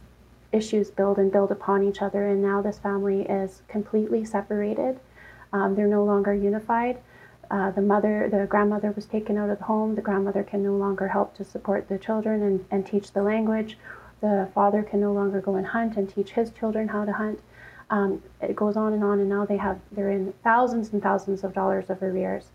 issues 0.52 0.90
build 0.90 1.18
and 1.18 1.30
build 1.30 1.50
upon 1.50 1.82
each 1.82 2.02
other. 2.02 2.28
And 2.28 2.42
now 2.42 2.62
this 2.62 2.78
family 2.78 3.22
is 3.22 3.62
completely 3.68 4.24
separated. 4.24 4.98
Um, 5.52 5.74
they're 5.74 5.86
no 5.86 6.04
longer 6.04 6.34
unified. 6.34 6.98
Uh, 7.50 7.70
the 7.70 7.80
mother, 7.80 8.28
the 8.30 8.46
grandmother 8.46 8.92
was 8.92 9.06
taken 9.06 9.38
out 9.38 9.48
of 9.48 9.58
the 9.58 9.64
home. 9.64 9.94
The 9.94 10.02
grandmother 10.02 10.42
can 10.42 10.62
no 10.62 10.76
longer 10.76 11.08
help 11.08 11.34
to 11.36 11.44
support 11.44 11.88
the 11.88 11.98
children 11.98 12.42
and, 12.42 12.64
and 12.70 12.86
teach 12.86 13.12
the 13.12 13.22
language. 13.22 13.78
The 14.20 14.48
father 14.54 14.82
can 14.82 15.00
no 15.00 15.12
longer 15.12 15.40
go 15.40 15.54
and 15.54 15.66
hunt 15.66 15.96
and 15.96 16.08
teach 16.08 16.32
his 16.32 16.50
children 16.50 16.88
how 16.88 17.04
to 17.04 17.12
hunt. 17.12 17.40
Um, 17.90 18.22
it 18.42 18.54
goes 18.54 18.76
on 18.76 18.92
and 18.92 19.02
on, 19.02 19.18
and 19.20 19.28
now 19.28 19.46
they 19.46 19.56
have 19.56 19.78
they're 19.92 20.10
in 20.10 20.34
thousands 20.44 20.92
and 20.92 21.02
thousands 21.02 21.42
of 21.42 21.54
dollars 21.54 21.88
of 21.88 22.02
arrears, 22.02 22.48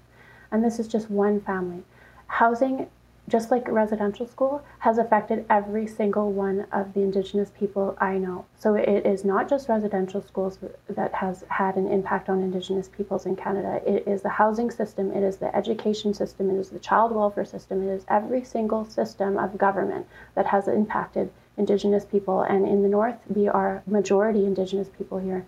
and 0.52 0.64
this 0.64 0.78
is 0.78 0.88
just 0.88 1.10
one 1.10 1.42
family. 1.42 1.82
Housing, 2.28 2.88
just 3.30 3.52
like 3.52 3.68
residential 3.70 4.28
school, 4.28 4.64
has 4.80 4.98
affected 4.98 5.46
every 5.50 5.88
single 5.88 6.32
one 6.32 6.68
of 6.72 6.94
the 6.94 7.02
Indigenous 7.02 7.52
people 7.58 7.98
I 8.00 8.18
know. 8.18 8.46
So 8.60 8.76
it 8.76 9.06
is 9.06 9.24
not 9.24 9.50
just 9.50 9.70
residential 9.70 10.22
schools 10.22 10.60
that 10.90 11.14
has 11.14 11.46
had 11.48 11.76
an 11.76 11.88
impact 11.88 12.28
on 12.28 12.44
Indigenous 12.44 12.90
peoples 12.90 13.26
in 13.26 13.36
Canada. 13.36 13.82
It 13.86 14.08
is 14.08 14.22
the 14.22 14.30
housing 14.30 14.70
system, 14.70 15.12
it 15.12 15.24
is 15.24 15.38
the 15.38 15.56
education 15.56 16.14
system, 16.14 16.50
it 16.50 16.60
is 16.60 16.70
the 16.70 16.80
child 16.80 17.14
welfare 17.14 17.46
system, 17.46 17.88
it 17.88 17.92
is 17.92 18.06
every 18.10 18.44
single 18.44 18.86
system 18.86 19.38
of 19.38 19.58
government 19.58 20.06
that 20.36 20.48
has 20.48 20.68
impacted 20.68 21.32
Indigenous 21.58 22.04
people. 22.04 22.42
And 22.42 22.68
in 22.68 22.84
the 22.84 22.90
North, 22.90 23.18
we 23.34 23.48
are 23.48 23.84
majority 23.88 24.46
Indigenous 24.46 24.90
people 24.90 25.20
here. 25.20 25.46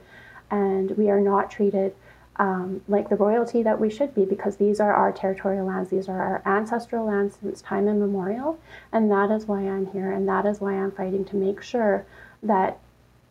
And 0.49 0.91
we 0.91 1.09
are 1.09 1.19
not 1.19 1.51
treated 1.51 1.95
um, 2.37 2.81
like 2.87 3.09
the 3.09 3.15
royalty 3.15 3.63
that 3.63 3.79
we 3.79 3.89
should 3.89 4.13
be 4.13 4.25
because 4.25 4.57
these 4.57 4.79
are 4.79 4.93
our 4.93 5.11
territorial 5.11 5.65
lands. 5.65 5.89
These 5.89 6.09
are 6.09 6.21
our 6.21 6.41
ancestral 6.45 7.05
lands 7.05 7.37
since 7.41 7.61
time 7.61 7.87
immemorial. 7.87 8.59
And 8.91 9.09
that 9.11 9.31
is 9.31 9.45
why 9.47 9.61
I'm 9.61 9.87
here. 9.87 10.11
And 10.11 10.27
that 10.27 10.45
is 10.45 10.59
why 10.59 10.73
I'm 10.73 10.91
fighting 10.91 11.25
to 11.25 11.35
make 11.35 11.61
sure 11.61 12.05
that 12.43 12.77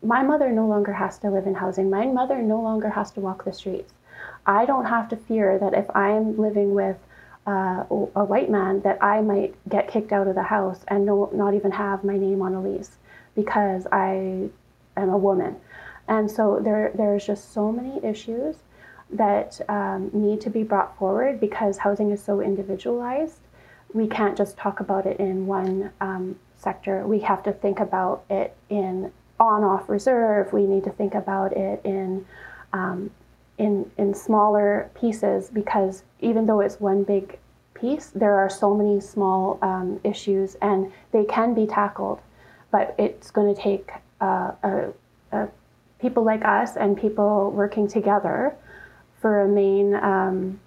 my 0.03 0.23
mother 0.23 0.51
no 0.51 0.67
longer 0.67 0.93
has 0.93 1.19
to 1.19 1.31
live 1.31 1.47
in 1.47 1.55
housing. 1.55 1.91
My 1.91 2.07
mother 2.07 2.41
no 2.43 2.61
longer 2.61 2.91
has 2.91 3.11
to 3.13 3.21
walk 3.21 3.45
the 3.45 3.53
streets. 3.53 3.93
I 4.47 4.65
don't 4.67 4.87
have 4.87 5.09
to 5.11 5.17
fear 5.17 5.59
that 5.59 5.75
if 5.75 5.87
I'm 5.95 6.37
living 6.37 6.75
with 6.75 6.97
uh, 7.47 7.85
a 7.91 8.25
white 8.25 8.51
man 8.51 8.81
that 8.81 9.03
I 9.03 9.21
might 9.21 9.55
get 9.69 9.89
kicked 9.89 10.13
out 10.13 10.29
of 10.29 10.35
the 10.35 10.43
house 10.43 10.81
and 10.89 11.05
no, 11.05 11.31
not 11.33 11.55
even 11.55 11.73
have 11.73 12.05
my 12.05 12.17
name 12.17 12.41
on 12.41 12.55
a 12.55 12.63
lease 12.63 12.97
because 13.35 13.87
I 13.93 14.49
am 14.97 15.09
a 15.11 15.19
woman. 15.19 15.57
And 16.09 16.31
so 16.31 16.61
there, 16.63 16.93
there's 16.95 17.27
just 17.27 17.53
so 17.53 17.73
many 17.73 18.03
issues 18.05 18.57
that 19.11 19.61
um, 19.69 20.11
need 20.13 20.41
to 20.43 20.51
be 20.51 20.63
brought 20.63 20.97
forward 20.99 21.41
because 21.41 21.79
housing 21.79 22.11
is 22.11 22.23
so 22.23 22.41
individualized. 22.41 23.41
We 23.93 24.09
can't 24.09 24.37
just 24.37 24.57
talk 24.57 24.81
about 24.81 25.07
it 25.07 25.21
in 25.21 25.47
one 25.47 25.93
um, 26.01 26.37
sector. 26.57 27.07
We 27.07 27.21
have 27.21 27.43
to 27.45 27.53
think 27.53 27.81
about 27.81 28.25
it 28.29 28.57
in 28.69 29.13
on-off 29.39 29.89
reserve. 29.89 30.53
We 30.53 30.67
need 30.67 30.85
to 30.85 30.91
think 30.91 31.15
about 31.15 31.57
it 31.57 31.81
in 31.85 32.27
um, 32.73 33.11
in 33.59 33.91
in 33.99 34.15
smaller 34.15 34.91
pieces 34.99 35.49
because 35.49 36.03
even 36.21 36.47
though 36.47 36.61
it's 36.61 36.81
one 36.81 37.05
big 37.05 37.39
piece, 37.75 38.07
there 38.15 38.35
are 38.35 38.51
so 38.51 38.75
many 38.75 39.01
small 39.01 39.59
um, 39.63 40.01
issues 40.03 40.57
and 40.57 40.93
they 41.13 41.25
can 41.25 41.55
be 41.55 41.67
tackled, 41.67 42.21
but 42.71 42.95
it's 42.99 43.31
going 43.31 43.55
to 43.55 43.61
take 43.61 43.93
uh, 44.21 44.53
a, 44.63 44.93
a 45.33 45.49
people 46.01 46.25
like 46.25 46.45
us 46.45 46.77
and 46.77 46.97
people 46.97 47.51
working 47.51 47.87
together 47.87 48.57
for 49.25 49.41
a 49.41 49.49
main 49.49 49.95
um, 49.95 50.61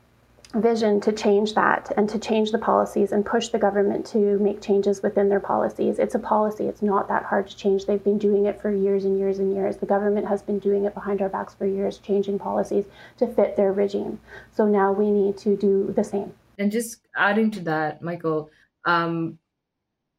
vision 0.55 0.99
to 0.99 1.11
change 1.11 1.53
that 1.53 1.91
and 1.95 2.09
to 2.09 2.17
change 2.17 2.51
the 2.51 2.57
policies 2.57 3.11
and 3.11 3.23
push 3.23 3.49
the 3.49 3.59
government 3.59 4.03
to 4.03 4.39
make 4.39 4.63
changes 4.63 5.03
within 5.03 5.29
their 5.29 5.39
policies. 5.39 5.99
It's 5.99 6.15
a 6.15 6.19
policy, 6.33 6.65
it's 6.65 6.81
not 6.81 7.07
that 7.07 7.21
hard 7.21 7.47
to 7.49 7.55
change. 7.55 7.85
They've 7.85 8.03
been 8.03 8.17
doing 8.17 8.47
it 8.47 8.59
for 8.59 8.71
years 8.71 9.05
and 9.05 9.19
years 9.19 9.37
and 9.37 9.53
years. 9.53 9.77
The 9.77 9.85
government 9.85 10.27
has 10.27 10.41
been 10.41 10.57
doing 10.57 10.85
it 10.85 10.95
behind 10.95 11.21
our 11.21 11.29
backs 11.29 11.53
for 11.53 11.67
years, 11.67 11.99
changing 11.99 12.39
policies 12.39 12.85
to 13.19 13.27
fit 13.27 13.57
their 13.57 13.71
regime. 13.71 14.19
So 14.55 14.65
now 14.65 14.91
we 14.91 15.11
need 15.11 15.37
to 15.37 15.55
do 15.55 15.93
the 15.95 16.03
same. 16.03 16.33
And 16.57 16.71
just 16.71 17.01
adding 17.15 17.51
to 17.51 17.59
that, 17.65 18.01
Michael, 18.01 18.49
um, 18.85 19.37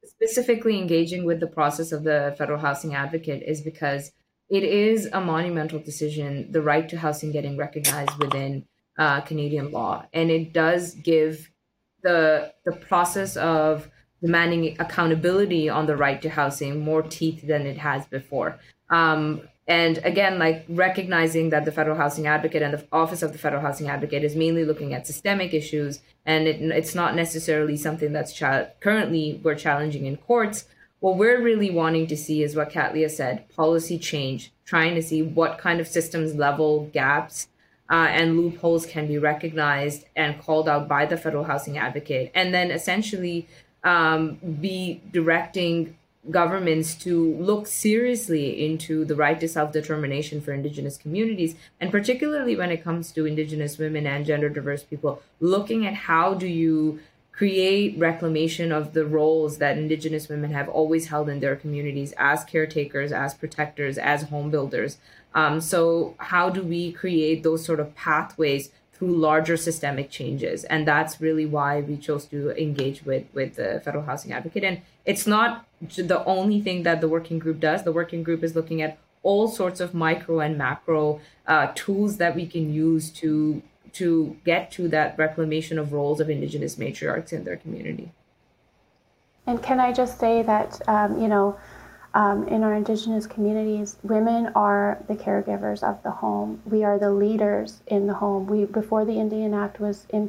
specifically 0.04 0.78
engaging 0.78 1.24
with 1.24 1.40
the 1.40 1.48
process 1.48 1.90
of 1.90 2.04
the 2.04 2.36
federal 2.38 2.60
housing 2.60 2.94
advocate 2.94 3.42
is 3.42 3.62
because 3.62 4.12
it 4.48 4.64
is 4.64 5.06
a 5.12 5.20
monumental 5.20 5.78
decision, 5.78 6.50
the 6.50 6.62
right 6.62 6.88
to 6.88 6.98
housing 6.98 7.32
getting 7.32 7.56
recognized 7.56 8.16
within 8.18 8.66
uh, 8.98 9.20
Canadian 9.20 9.70
law, 9.70 10.04
and 10.12 10.30
it 10.30 10.52
does 10.52 10.94
give 10.94 11.50
the 12.02 12.52
the 12.64 12.72
process 12.72 13.36
of 13.36 13.90
demanding 14.22 14.76
accountability 14.80 15.68
on 15.68 15.86
the 15.86 15.96
right 15.96 16.20
to 16.22 16.28
housing 16.28 16.80
more 16.80 17.02
teeth 17.02 17.46
than 17.46 17.66
it 17.66 17.78
has 17.78 18.06
before. 18.06 18.58
Um, 18.90 19.42
and 19.68 19.98
again, 19.98 20.38
like 20.38 20.64
recognizing 20.68 21.50
that 21.50 21.66
the 21.66 21.72
federal 21.72 21.96
housing 21.96 22.26
advocate 22.26 22.62
and 22.62 22.72
the 22.72 22.86
office 22.90 23.22
of 23.22 23.32
the 23.32 23.38
federal 23.38 23.60
housing 23.60 23.88
advocate 23.88 24.24
is 24.24 24.34
mainly 24.34 24.64
looking 24.64 24.94
at 24.94 25.06
systemic 25.06 25.52
issues, 25.52 26.00
and 26.24 26.48
it, 26.48 26.60
it's 26.62 26.94
not 26.94 27.14
necessarily 27.14 27.76
something 27.76 28.12
that's 28.12 28.32
cha- 28.32 28.68
currently 28.80 29.40
we're 29.44 29.54
challenging 29.54 30.06
in 30.06 30.16
courts. 30.16 30.64
What 31.00 31.16
we're 31.16 31.40
really 31.40 31.70
wanting 31.70 32.06
to 32.08 32.16
see 32.16 32.42
is 32.42 32.56
what 32.56 32.70
Katlia 32.70 33.10
said: 33.10 33.48
policy 33.50 33.98
change, 33.98 34.52
trying 34.64 34.94
to 34.94 35.02
see 35.02 35.22
what 35.22 35.58
kind 35.58 35.80
of 35.80 35.88
systems 35.88 36.34
level 36.34 36.90
gaps 36.92 37.48
uh, 37.90 38.06
and 38.10 38.36
loopholes 38.36 38.84
can 38.86 39.06
be 39.06 39.18
recognized 39.18 40.04
and 40.16 40.40
called 40.40 40.68
out 40.68 40.88
by 40.88 41.06
the 41.06 41.16
federal 41.16 41.44
housing 41.44 41.78
advocate, 41.78 42.30
and 42.34 42.52
then 42.52 42.70
essentially 42.70 43.46
um, 43.84 44.38
be 44.60 45.00
directing 45.12 45.96
governments 46.30 46.94
to 46.94 47.34
look 47.36 47.66
seriously 47.66 48.66
into 48.66 49.04
the 49.04 49.14
right 49.14 49.40
to 49.40 49.48
self 49.48 49.72
determination 49.72 50.40
for 50.40 50.52
Indigenous 50.52 50.98
communities, 50.98 51.54
and 51.80 51.90
particularly 51.90 52.56
when 52.56 52.70
it 52.70 52.84
comes 52.84 53.12
to 53.12 53.24
Indigenous 53.24 53.78
women 53.78 54.06
and 54.06 54.26
gender 54.26 54.48
diverse 54.48 54.82
people, 54.82 55.22
looking 55.40 55.86
at 55.86 55.94
how 55.94 56.34
do 56.34 56.46
you 56.46 57.00
create 57.38 57.96
reclamation 57.96 58.72
of 58.72 58.94
the 58.94 59.06
roles 59.06 59.58
that 59.58 59.78
Indigenous 59.78 60.28
women 60.28 60.50
have 60.50 60.68
always 60.68 61.06
held 61.06 61.28
in 61.28 61.38
their 61.38 61.54
communities 61.54 62.12
as 62.18 62.42
caretakers, 62.42 63.12
as 63.12 63.32
protectors, 63.32 63.96
as 63.96 64.24
home 64.24 64.50
builders. 64.50 64.98
Um, 65.34 65.60
so, 65.60 66.16
how 66.18 66.50
do 66.50 66.64
we 66.64 66.90
create 66.90 67.44
those 67.44 67.64
sort 67.64 67.78
of 67.78 67.94
pathways 67.94 68.72
through 68.92 69.16
larger 69.16 69.56
systemic 69.56 70.10
changes? 70.10 70.64
And 70.64 70.84
that's 70.84 71.20
really 71.20 71.46
why 71.46 71.80
we 71.80 71.96
chose 71.96 72.24
to 72.26 72.50
engage 72.60 73.04
with 73.04 73.26
with 73.32 73.54
the 73.54 73.80
federal 73.84 74.02
housing 74.02 74.32
advocate. 74.32 74.64
And 74.64 74.80
it's 75.06 75.26
not 75.26 75.64
the 75.80 76.24
only 76.24 76.60
thing 76.60 76.82
that 76.82 77.00
the 77.00 77.08
working 77.08 77.38
group 77.38 77.60
does. 77.60 77.84
The 77.84 77.92
working 77.92 78.24
group 78.24 78.42
is 78.42 78.56
looking 78.56 78.82
at 78.82 78.98
all 79.22 79.46
sorts 79.46 79.78
of 79.78 79.94
micro 79.94 80.40
and 80.40 80.58
macro 80.58 81.20
uh, 81.46 81.70
tools 81.76 82.16
that 82.16 82.34
we 82.34 82.46
can 82.46 82.72
use 82.72 83.10
to 83.10 83.62
to 83.98 84.36
get 84.44 84.70
to 84.70 84.88
that 84.88 85.18
reclamation 85.18 85.78
of 85.78 85.92
roles 85.92 86.20
of 86.20 86.30
indigenous 86.30 86.76
matriarchs 86.76 87.32
in 87.32 87.44
their 87.44 87.56
community 87.56 88.10
and 89.46 89.62
can 89.62 89.80
i 89.80 89.92
just 89.92 90.18
say 90.18 90.42
that 90.42 90.80
um, 90.88 91.20
you 91.20 91.28
know 91.28 91.58
um, 92.14 92.48
in 92.48 92.64
our 92.64 92.74
Indigenous 92.74 93.26
communities, 93.26 93.96
women 94.02 94.50
are 94.54 94.98
the 95.08 95.14
caregivers 95.14 95.82
of 95.82 96.02
the 96.02 96.10
home. 96.10 96.60
We 96.64 96.82
are 96.82 96.98
the 96.98 97.12
leaders 97.12 97.82
in 97.86 98.06
the 98.06 98.14
home. 98.14 98.46
We 98.46 98.64
before 98.64 99.04
the 99.04 99.12
Indian 99.12 99.52
Act 99.52 99.78
was 99.78 100.06
in, 100.10 100.28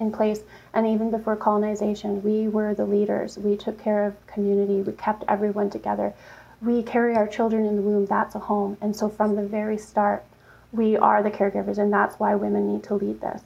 in 0.00 0.12
place, 0.12 0.40
and 0.74 0.86
even 0.86 1.10
before 1.10 1.36
colonization, 1.36 2.22
we 2.22 2.48
were 2.48 2.74
the 2.74 2.84
leaders. 2.84 3.38
We 3.38 3.56
took 3.56 3.80
care 3.82 4.06
of 4.06 4.26
community. 4.26 4.82
We 4.82 4.92
kept 4.92 5.24
everyone 5.28 5.70
together. 5.70 6.12
We 6.60 6.82
carry 6.82 7.14
our 7.14 7.28
children 7.28 7.64
in 7.64 7.76
the 7.76 7.82
womb. 7.82 8.06
That's 8.06 8.34
a 8.34 8.40
home. 8.40 8.76
And 8.80 8.94
so 8.94 9.08
from 9.08 9.36
the 9.36 9.46
very 9.46 9.78
start, 9.78 10.24
we 10.72 10.96
are 10.96 11.22
the 11.22 11.30
caregivers, 11.30 11.78
and 11.78 11.92
that's 11.92 12.16
why 12.16 12.34
women 12.34 12.72
need 12.72 12.84
to 12.84 12.94
lead 12.94 13.20
this. 13.20 13.42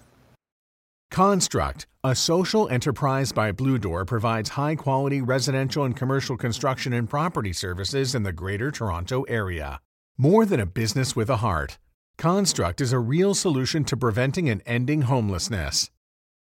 Construct, 1.11 1.87
a 2.03 2.15
social 2.15 2.69
enterprise 2.71 3.33
by 3.33 3.53
Blue 3.53 3.79
Door, 3.79 4.07
provides 4.07 4.51
high 4.51 4.75
quality 4.75 5.21
residential 5.21 5.85
and 5.85 5.95
commercial 5.95 6.37
construction 6.37 6.93
and 6.93 7.09
property 7.09 7.53
services 7.53 8.15
in 8.15 8.23
the 8.23 8.33
Greater 8.33 8.71
Toronto 8.71 9.23
Area. 9.25 9.81
More 10.17 10.47
than 10.47 10.59
a 10.59 10.67
business 10.67 11.15
with 11.15 11.29
a 11.29 11.37
heart, 11.37 11.79
Construct 12.19 12.81
is 12.81 12.93
a 12.93 12.99
real 12.99 13.35
solution 13.35 13.85
to 13.85 13.97
preventing 13.97 14.49
and 14.49 14.63
ending 14.65 15.03
homelessness. 15.03 15.91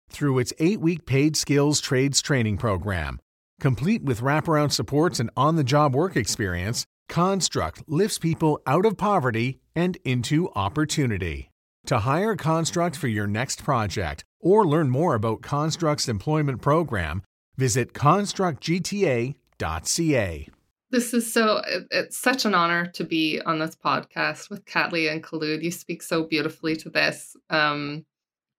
Through 0.08 0.38
its 0.38 0.52
eight 0.58 0.80
week 0.80 1.06
paid 1.06 1.36
skills 1.36 1.80
trades 1.80 2.22
training 2.22 2.56
program, 2.56 3.20
complete 3.60 4.02
with 4.02 4.20
wraparound 4.20 4.72
supports 4.72 5.20
and 5.20 5.30
on 5.36 5.56
the 5.56 5.64
job 5.64 5.94
work 5.94 6.16
experience, 6.16 6.86
Construct 7.08 7.84
lifts 7.86 8.18
people 8.18 8.60
out 8.66 8.86
of 8.86 8.96
poverty 8.96 9.58
and 9.74 9.98
into 10.04 10.50
opportunity. 10.54 11.50
To 11.86 12.00
hire 12.00 12.36
Construct 12.36 12.96
for 12.96 13.08
your 13.08 13.26
next 13.26 13.62
project 13.62 14.24
or 14.40 14.66
learn 14.66 14.90
more 14.90 15.14
about 15.14 15.42
Construct's 15.42 16.08
employment 16.08 16.60
program, 16.60 17.22
visit 17.56 17.92
constructgta.ca. 17.92 20.48
This 20.90 21.14
is 21.14 21.32
so, 21.32 21.62
it's 21.90 22.16
such 22.16 22.44
an 22.44 22.54
honor 22.54 22.86
to 22.86 23.04
be 23.04 23.40
on 23.44 23.58
this 23.58 23.74
podcast 23.74 24.50
with 24.50 24.64
Katlia 24.64 25.12
and 25.12 25.22
Khulud. 25.22 25.62
You 25.62 25.70
speak 25.70 26.02
so 26.02 26.24
beautifully 26.24 26.76
to 26.76 26.90
this. 26.90 27.36
Um, 27.50 28.04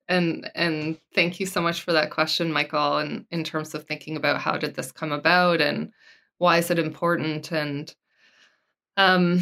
and 0.09 0.49
and 0.55 0.97
thank 1.13 1.39
you 1.39 1.45
so 1.45 1.61
much 1.61 1.81
for 1.81 1.93
that 1.93 2.11
question, 2.11 2.51
Michael. 2.51 2.97
And 2.97 3.25
in 3.31 3.43
terms 3.43 3.75
of 3.75 3.83
thinking 3.83 4.15
about 4.15 4.39
how 4.39 4.57
did 4.57 4.75
this 4.75 4.91
come 4.91 5.11
about 5.11 5.61
and 5.61 5.91
why 6.37 6.57
is 6.57 6.71
it 6.71 6.79
important? 6.79 7.51
And 7.51 7.93
um, 8.97 9.41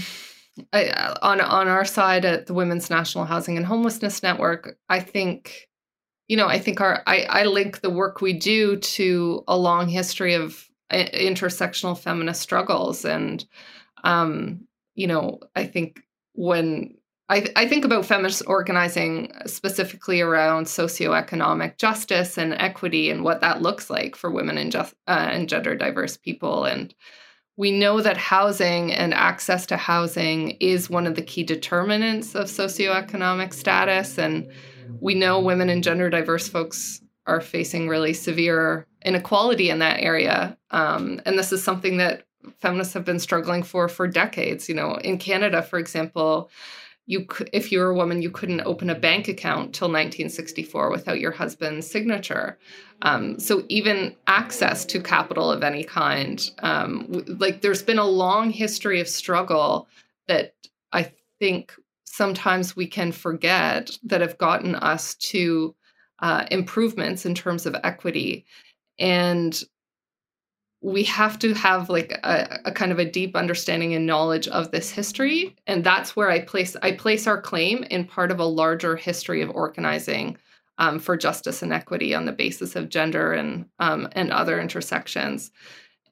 I, 0.72 1.16
on 1.22 1.42
on 1.42 1.68
our 1.68 1.86
side 1.86 2.26
at 2.26 2.48
the 2.48 2.54
Women's 2.54 2.90
National 2.90 3.26
Housing 3.26 3.58
and 3.58 3.66
Homelessness 3.66 4.22
Network, 4.22 4.78
I 4.90 5.00
think, 5.00 5.68
you 6.28 6.38
know, 6.38 6.48
I 6.48 6.60
think 6.60 6.82
our 6.82 7.02
I, 7.08 7.24
I 7.30 7.44
link 7.46 7.82
the 7.82 7.90
work 7.90 8.22
we 8.22 8.34
do 8.34 8.78
to 8.78 9.44
a 9.48 9.58
long 9.58 9.90
history 9.90 10.34
of 10.34 10.70
uh, 10.92 11.06
intersectional 11.14 11.98
feminist 11.98 12.42
struggles, 12.42 13.06
and 13.06 13.44
um, 14.04 14.68
you 14.94 15.08
know, 15.08 15.40
I 15.56 15.66
think 15.66 16.02
when 16.34 16.96
I, 17.28 17.48
I 17.56 17.68
think 17.68 17.86
about 17.86 18.06
feminist 18.06 18.44
organizing 18.46 19.32
specifically 19.48 20.22
around 20.22 20.66
socioeconomic 20.66 21.78
justice 21.78 22.38
and 22.38 22.54
equity 22.54 23.10
and 23.10 23.24
what 23.24 23.42
that 23.42 23.64
looks 23.64 23.90
like 23.90 24.16
for 24.16 24.30
women 24.30 24.60
and, 24.60 24.72
just, 24.72 24.94
uh, 25.08 25.30
and 25.32 25.50
gender 25.50 25.76
diverse 25.76 26.18
people. 26.18 26.66
And 26.66 26.94
we 27.58 27.72
know 27.72 28.02
that 28.02 28.18
housing 28.18 28.92
and 28.92 29.14
access 29.14 29.66
to 29.68 29.78
housing 29.78 30.52
is 30.60 30.90
one 30.90 31.08
of 31.08 31.16
the 31.16 31.22
key 31.22 31.44
determinants 31.44 32.36
of 32.36 32.48
socioeconomic 32.48 33.54
status. 33.54 34.18
And 34.18 34.52
we 35.00 35.16
know 35.16 35.40
women 35.40 35.70
and 35.70 35.84
gender 35.84 36.10
diverse 36.10 36.48
folks 36.48 37.02
are 37.28 37.42
facing 37.42 37.88
really 37.88 38.14
severe 38.14 38.86
inequality 39.04 39.70
in 39.70 39.80
that 39.80 40.02
area. 40.02 40.58
Um, 40.72 41.22
and 41.26 41.40
this 41.40 41.52
is 41.52 41.64
something 41.64 41.98
that 41.98 42.24
feminists 42.60 42.94
have 42.94 43.06
been 43.06 43.20
struggling 43.20 43.64
for 43.64 43.88
for 43.88 44.08
decades. 44.08 44.68
You 44.68 44.76
know, 44.76 44.96
in 44.96 45.18
Canada, 45.18 45.62
for 45.62 45.80
example, 45.80 46.52
you 47.06 47.28
if 47.54 47.72
you 47.72 47.80
were 47.80 47.92
a 47.92 47.96
woman 47.96 48.22
you 48.22 48.32
couldn't 48.32 48.62
open 48.62 48.90
a 48.90 48.96
bank 48.96 49.28
account 49.28 49.74
till 49.74 49.88
1964 49.88 50.90
without 50.90 51.20
your 51.20 51.32
husband's 51.32 51.90
signature. 51.90 52.58
Um, 53.02 53.40
so 53.40 53.64
even 53.70 54.16
access 54.28 54.86
to 54.86 55.02
capital 55.02 55.52
of 55.52 55.64
any 55.64 55.84
kind 55.84 56.50
um, 56.60 57.24
like 57.40 57.62
there's 57.62 57.84
been 57.84 58.00
a 58.00 58.06
long 58.06 58.50
history 58.50 59.00
of 59.00 59.08
struggle 59.08 59.88
that 60.28 60.56
i 60.94 61.12
think 61.40 61.74
sometimes 62.16 62.76
we 62.76 62.88
can 62.88 63.12
forget 63.12 63.92
that 64.04 64.22
have 64.22 64.38
gotten 64.38 64.76
us 64.76 65.16
to 65.16 65.76
uh, 66.20 66.46
improvements 66.50 67.26
in 67.26 67.36
terms 67.36 67.66
of 67.66 67.76
equity. 67.84 68.46
And 68.98 69.62
we 70.86 71.04
have 71.04 71.40
to 71.40 71.54
have 71.56 71.90
like 71.90 72.12
a, 72.24 72.60
a, 72.66 72.72
kind 72.72 72.92
of 72.92 73.00
a 73.00 73.10
deep 73.10 73.36
understanding 73.36 73.96
and 73.96 74.06
knowledge 74.06 74.48
of 74.50 74.70
this 74.70 74.92
history 74.92 75.56
and 75.66 75.84
that's 75.84 76.16
where 76.16 76.30
i 76.30 76.40
place 76.40 76.76
i 76.84 76.92
place 76.92 77.26
our 77.26 77.42
claim 77.42 77.84
in 77.86 78.06
part 78.06 78.30
of 78.30 78.40
a 78.40 78.46
larger 78.46 78.96
history 78.96 79.42
of 79.42 79.50
organizing 79.50 80.38
um, 80.78 81.00
for 81.00 81.18
justice 81.18 81.62
and 81.62 81.74
equity 81.74 82.14
on 82.14 82.26
the 82.26 82.32
basis 82.32 82.76
of 82.76 82.90
gender 82.90 83.34
and 83.34 83.66
um, 83.80 84.10
and 84.14 84.32
other 84.32 84.60
intersections. 84.60 85.52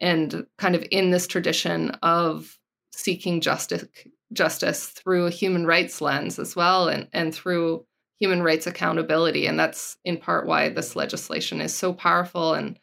And 0.01 0.45
kind 0.57 0.75
of 0.75 0.85
in 0.91 1.11
this 1.11 1.27
tradition 1.27 1.91
of 2.01 2.57
seeking 2.91 3.41
justice 3.41 3.85
justice 4.31 4.87
through 4.87 5.27
a 5.27 5.31
human 5.31 5.65
rights 5.65 6.01
lens 6.01 6.39
as 6.39 6.55
well 6.55 6.87
and 6.87 7.07
and 7.13 7.33
through 7.33 7.85
human 8.19 8.41
rights 8.41 8.65
accountability 8.65 9.45
and 9.45 9.59
that's 9.59 9.97
in 10.05 10.17
part 10.17 10.47
why 10.47 10.69
this 10.69 10.95
legislation 10.95 11.61
is 11.61 11.73
so 11.73 11.93
powerful 11.93 12.53
and 12.53 12.79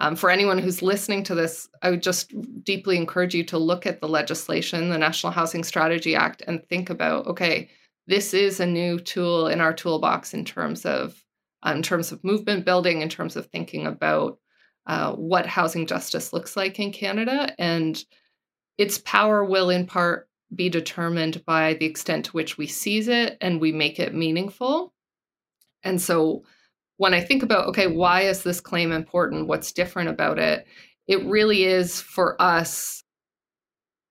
um, 0.00 0.16
for 0.16 0.30
anyone 0.30 0.58
who's 0.58 0.82
listening 0.82 1.22
to 1.24 1.34
this, 1.34 1.68
I 1.82 1.90
would 1.90 2.02
just 2.02 2.32
deeply 2.64 2.96
encourage 2.96 3.34
you 3.34 3.44
to 3.44 3.58
look 3.58 3.86
at 3.86 4.00
the 4.00 4.08
legislation, 4.08 4.88
the 4.88 4.98
National 4.98 5.30
Housing 5.30 5.62
Strategy 5.62 6.16
Act, 6.16 6.42
and 6.46 6.66
think 6.68 6.88
about 6.88 7.26
okay, 7.26 7.68
this 8.06 8.32
is 8.32 8.58
a 8.58 8.66
new 8.66 8.98
tool 8.98 9.46
in 9.46 9.60
our 9.60 9.74
toolbox 9.74 10.32
in 10.32 10.44
terms 10.44 10.86
of 10.86 11.22
uh, 11.64 11.72
in 11.76 11.82
terms 11.82 12.12
of 12.12 12.24
movement 12.24 12.64
building, 12.64 13.02
in 13.02 13.10
terms 13.10 13.36
of 13.36 13.46
thinking 13.46 13.86
about 13.86 14.38
uh, 14.86 15.12
what 15.12 15.46
housing 15.46 15.86
justice 15.86 16.32
looks 16.32 16.56
like 16.56 16.80
in 16.80 16.92
Canada, 16.92 17.54
and 17.58 18.02
its 18.78 18.96
power 18.98 19.44
will 19.44 19.68
in 19.68 19.86
part 19.86 20.30
be 20.54 20.70
determined 20.70 21.44
by 21.44 21.74
the 21.74 21.86
extent 21.86 22.24
to 22.24 22.32
which 22.32 22.56
we 22.56 22.66
seize 22.66 23.06
it 23.06 23.36
and 23.42 23.60
we 23.60 23.70
make 23.70 24.00
it 24.00 24.14
meaningful. 24.14 24.94
And 25.84 26.00
so 26.00 26.44
when 27.00 27.14
I 27.14 27.22
think 27.22 27.42
about, 27.42 27.66
okay, 27.68 27.86
why 27.86 28.20
is 28.20 28.42
this 28.42 28.60
claim 28.60 28.92
important? 28.92 29.46
What's 29.46 29.72
different 29.72 30.10
about 30.10 30.38
it? 30.38 30.66
It 31.08 31.24
really 31.24 31.64
is 31.64 31.98
for 31.98 32.36
us 32.42 33.02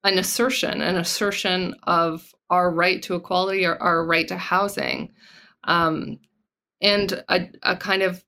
an 0.03 0.17
assertion, 0.17 0.81
an 0.81 0.95
assertion 0.95 1.75
of 1.83 2.33
our 2.49 2.73
right 2.73 2.99
to 3.03 3.13
equality 3.13 3.63
or 3.63 3.75
our 3.75 4.03
right 4.03 4.27
to 4.29 4.37
housing, 4.37 5.11
um, 5.65 6.17
and 6.81 7.23
a, 7.29 7.51
a 7.61 7.77
kind 7.77 8.01
of 8.01 8.25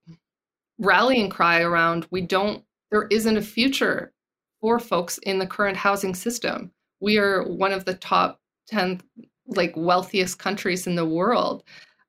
rallying 0.78 1.32
cry 1.32 1.62
around 1.62 2.06
we 2.12 2.21
don't, 2.21 2.63
there 2.91 3.08
isn't 3.10 3.38
a 3.38 3.41
future 3.41 4.13
for 4.60 4.78
folks 4.78 5.17
in 5.24 5.39
the 5.39 5.47
current 5.47 5.78
housing 5.78 6.13
system. 6.13 6.71
We 7.00 7.17
are 7.17 7.47
one 7.47 7.71
of 7.71 7.86
the 7.86 7.95
top 7.95 8.39
10 8.67 9.02
like 9.47 9.74
wealthiest 9.76 10.38
countries 10.38 10.86
in 10.86 10.93
the 10.93 11.06
world. 11.06 11.63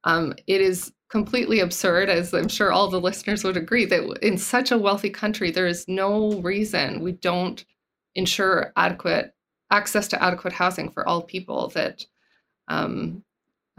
Um, 0.05 0.35
it 0.47 0.61
is 0.61 0.93
completely 1.09 1.61
absurd, 1.61 2.09
as 2.09 2.33
I'm 2.33 2.49
sure 2.49 2.73
all 2.73 2.89
the 2.89 3.01
listeners 3.01 3.45
would 3.45 3.57
agree, 3.57 3.85
that 3.85 4.19
in 4.23 4.39
such 4.39 4.71
a 4.71 4.79
wealthy 4.79 5.11
country, 5.11 5.51
there 5.51 5.67
is 5.67 5.87
no 5.87 6.41
reason 6.41 7.01
we 7.03 7.13
don't 7.13 7.65
ensure 8.15 8.73
adequate 8.77 9.35
access 9.71 10.09
to 10.09 10.23
adequate 10.23 10.53
housing 10.53 10.91
for 10.91 11.07
all 11.07 11.23
people. 11.23 11.69
That 11.69 12.05
um, 12.69 13.23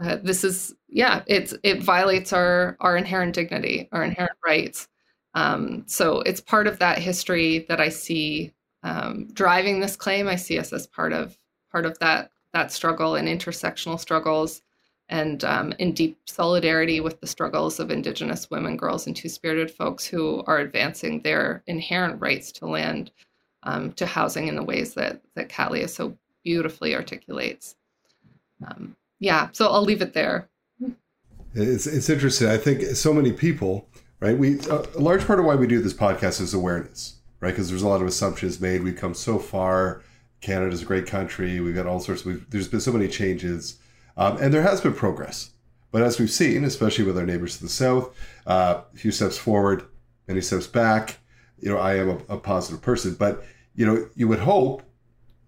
uh, 0.00 0.16
this 0.22 0.44
is, 0.44 0.74
yeah, 0.88 1.22
it's 1.26 1.54
it 1.62 1.82
violates 1.82 2.32
our 2.32 2.76
our 2.80 2.96
inherent 2.96 3.34
dignity, 3.34 3.88
our 3.92 4.04
inherent 4.04 4.38
rights. 4.46 4.88
Um, 5.34 5.84
so 5.86 6.20
it's 6.20 6.40
part 6.40 6.66
of 6.66 6.78
that 6.78 6.98
history 6.98 7.66
that 7.68 7.80
I 7.80 7.88
see 7.88 8.54
um, 8.84 9.28
driving 9.32 9.80
this 9.80 9.96
claim. 9.96 10.28
I 10.28 10.36
see 10.36 10.58
us 10.58 10.72
as 10.72 10.86
part 10.86 11.12
of 11.12 11.36
part 11.72 11.86
of 11.86 11.98
that 11.98 12.30
that 12.52 12.70
struggle 12.70 13.16
and 13.16 13.26
intersectional 13.26 13.98
struggles 13.98 14.62
and 15.08 15.44
um, 15.44 15.72
in 15.78 15.92
deep 15.92 16.18
solidarity 16.26 17.00
with 17.00 17.20
the 17.20 17.26
struggles 17.26 17.78
of 17.78 17.90
Indigenous 17.90 18.50
women, 18.50 18.76
girls, 18.76 19.06
and 19.06 19.14
Two 19.14 19.28
Spirited 19.28 19.70
folks 19.70 20.04
who 20.04 20.42
are 20.46 20.58
advancing 20.58 21.20
their 21.20 21.62
inherent 21.66 22.20
rights 22.20 22.50
to 22.52 22.66
land, 22.66 23.10
um, 23.64 23.92
to 23.92 24.06
housing 24.06 24.48
in 24.48 24.56
the 24.56 24.62
ways 24.62 24.94
that 24.94 25.20
that 25.34 25.48
Katlia 25.48 25.88
so 25.88 26.16
beautifully 26.42 26.94
articulates. 26.94 27.76
Um, 28.66 28.96
yeah, 29.18 29.48
so 29.52 29.68
I'll 29.68 29.82
leave 29.82 30.02
it 30.02 30.14
there. 30.14 30.48
It's, 31.54 31.86
it's 31.86 32.10
interesting. 32.10 32.48
I 32.48 32.56
think 32.56 32.82
so 32.96 33.12
many 33.12 33.32
people, 33.32 33.88
right? 34.20 34.36
We 34.36 34.58
a 34.68 34.82
large 34.98 35.24
part 35.26 35.38
of 35.38 35.44
why 35.44 35.54
we 35.54 35.66
do 35.66 35.80
this 35.80 35.94
podcast 35.94 36.40
is 36.40 36.52
awareness, 36.52 37.16
right? 37.40 37.50
Because 37.50 37.68
there's 37.68 37.82
a 37.82 37.88
lot 37.88 38.00
of 38.00 38.06
assumptions 38.06 38.60
made. 38.60 38.82
We've 38.82 38.96
come 38.96 39.14
so 39.14 39.38
far. 39.38 40.02
Canada's 40.40 40.82
a 40.82 40.84
great 40.84 41.06
country. 41.06 41.60
We've 41.60 41.74
got 41.74 41.86
all 41.86 42.00
sorts. 42.00 42.26
Of, 42.26 42.50
there's 42.50 42.68
been 42.68 42.80
so 42.80 42.92
many 42.92 43.08
changes, 43.08 43.78
um, 44.16 44.36
and 44.38 44.52
there 44.52 44.62
has 44.62 44.80
been 44.80 44.94
progress. 44.94 45.50
But 45.90 46.02
as 46.02 46.18
we've 46.18 46.30
seen, 46.30 46.64
especially 46.64 47.04
with 47.04 47.16
our 47.16 47.26
neighbors 47.26 47.56
to 47.58 47.62
the 47.62 47.68
south, 47.68 48.16
uh, 48.46 48.82
a 48.92 48.96
few 48.96 49.12
steps 49.12 49.38
forward, 49.38 49.84
many 50.26 50.40
steps 50.40 50.66
back. 50.66 51.18
You 51.60 51.70
know, 51.70 51.78
I 51.78 51.96
am 51.96 52.08
a, 52.10 52.34
a 52.34 52.38
positive 52.38 52.82
person, 52.82 53.14
but 53.14 53.44
you 53.76 53.86
know, 53.86 54.08
you 54.14 54.26
would 54.28 54.40
hope 54.40 54.82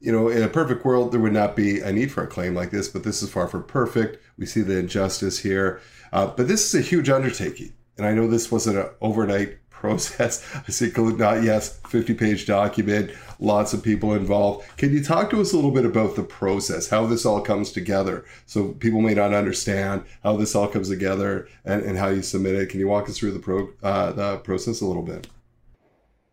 you 0.01 0.13
know, 0.13 0.29
in 0.29 0.43
a 0.43 0.49
perfect 0.49 0.85
world, 0.85 1.13
there 1.13 1.21
would 1.21 1.33
not 1.33 1.57
be 1.57 1.81
a 1.81 1.93
need 1.93 2.13
for 2.13 2.23
a 2.23 2.27
claim 2.27 2.55
like 2.55 2.71
this, 2.71 2.89
but 2.89 3.03
this 3.03 3.23
is 3.23 3.31
far 3.31 3.49
from 3.49 3.65
perfect. 3.65 4.23
We 4.39 4.47
see 4.47 4.61
the 4.61 4.79
injustice 4.79 5.39
here. 5.39 5.81
Uh, 6.13 6.29
but 6.29 6.49
this 6.49 6.67
is 6.67 6.81
a 6.81 6.87
huge 6.87 7.09
undertaking. 7.09 7.73
And 7.97 8.07
I 8.07 8.13
know 8.13 8.29
this 8.29 8.53
wasn't 8.53 8.79
an 8.79 8.91
overnight 9.01 9.59
process. 9.71 10.47
I 10.55 10.71
see, 10.71 10.93
not 10.97 11.43
yes, 11.43 11.79
50 11.89 12.15
page 12.15 12.47
document, 12.47 13.11
lots 13.39 13.73
of 13.73 13.83
people 13.83 14.15
involved. 14.15 14.67
Can 14.77 14.93
you 14.93 15.03
talk 15.03 15.31
to 15.31 15.41
us 15.41 15.53
a 15.53 15.57
little 15.57 15.71
bit 15.71 15.85
about 15.85 16.17
the 16.17 16.23
process, 16.23 16.89
how 16.89 17.07
this 17.07 17.27
all 17.27 17.41
comes 17.41 17.73
together? 17.73 18.25
So 18.47 18.69
people 18.69 19.01
may 19.01 19.15
not 19.15 19.33
understand 19.33 20.05
how 20.23 20.37
this 20.37 20.55
all 20.55 20.69
comes 20.69 20.89
together 20.89 21.49
and, 21.65 21.83
and 21.83 21.99
how 21.99 22.09
you 22.09 22.23
submit 22.23 22.55
it. 22.55 22.71
Can 22.71 22.81
you 22.81 22.89
walk 22.89 23.09
us 23.09 23.19
through 23.19 23.33
the, 23.33 23.39
pro, 23.39 23.71
uh, 23.83 24.13
the 24.13 24.39
process 24.39 24.81
a 24.81 24.87
little 24.87 25.03
bit? 25.03 25.29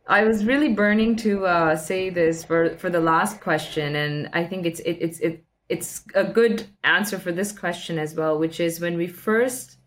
I 0.07 0.25
was 0.25 0.43
really 0.43 0.73
burning 0.73 1.15
to 1.17 1.45
uh, 1.45 1.75
say 1.77 2.09
this 2.09 2.43
for, 2.43 2.75
for 2.77 2.89
the 2.89 2.99
last 2.99 3.39
question, 3.39 3.95
and 3.95 4.29
I 4.33 4.43
think 4.43 4.65
it's 4.65 4.81
it, 4.81 4.97
it's 4.99 5.19
it, 5.21 5.45
it's 5.69 6.03
a 6.13 6.25
good 6.25 6.65
answer 6.83 7.17
for 7.17 7.31
this 7.31 7.53
question 7.57 7.97
as 7.97 8.13
well, 8.13 8.37
which 8.37 8.59
is 8.59 8.81
when 8.81 8.97
we 8.97 9.07
first 9.07 9.77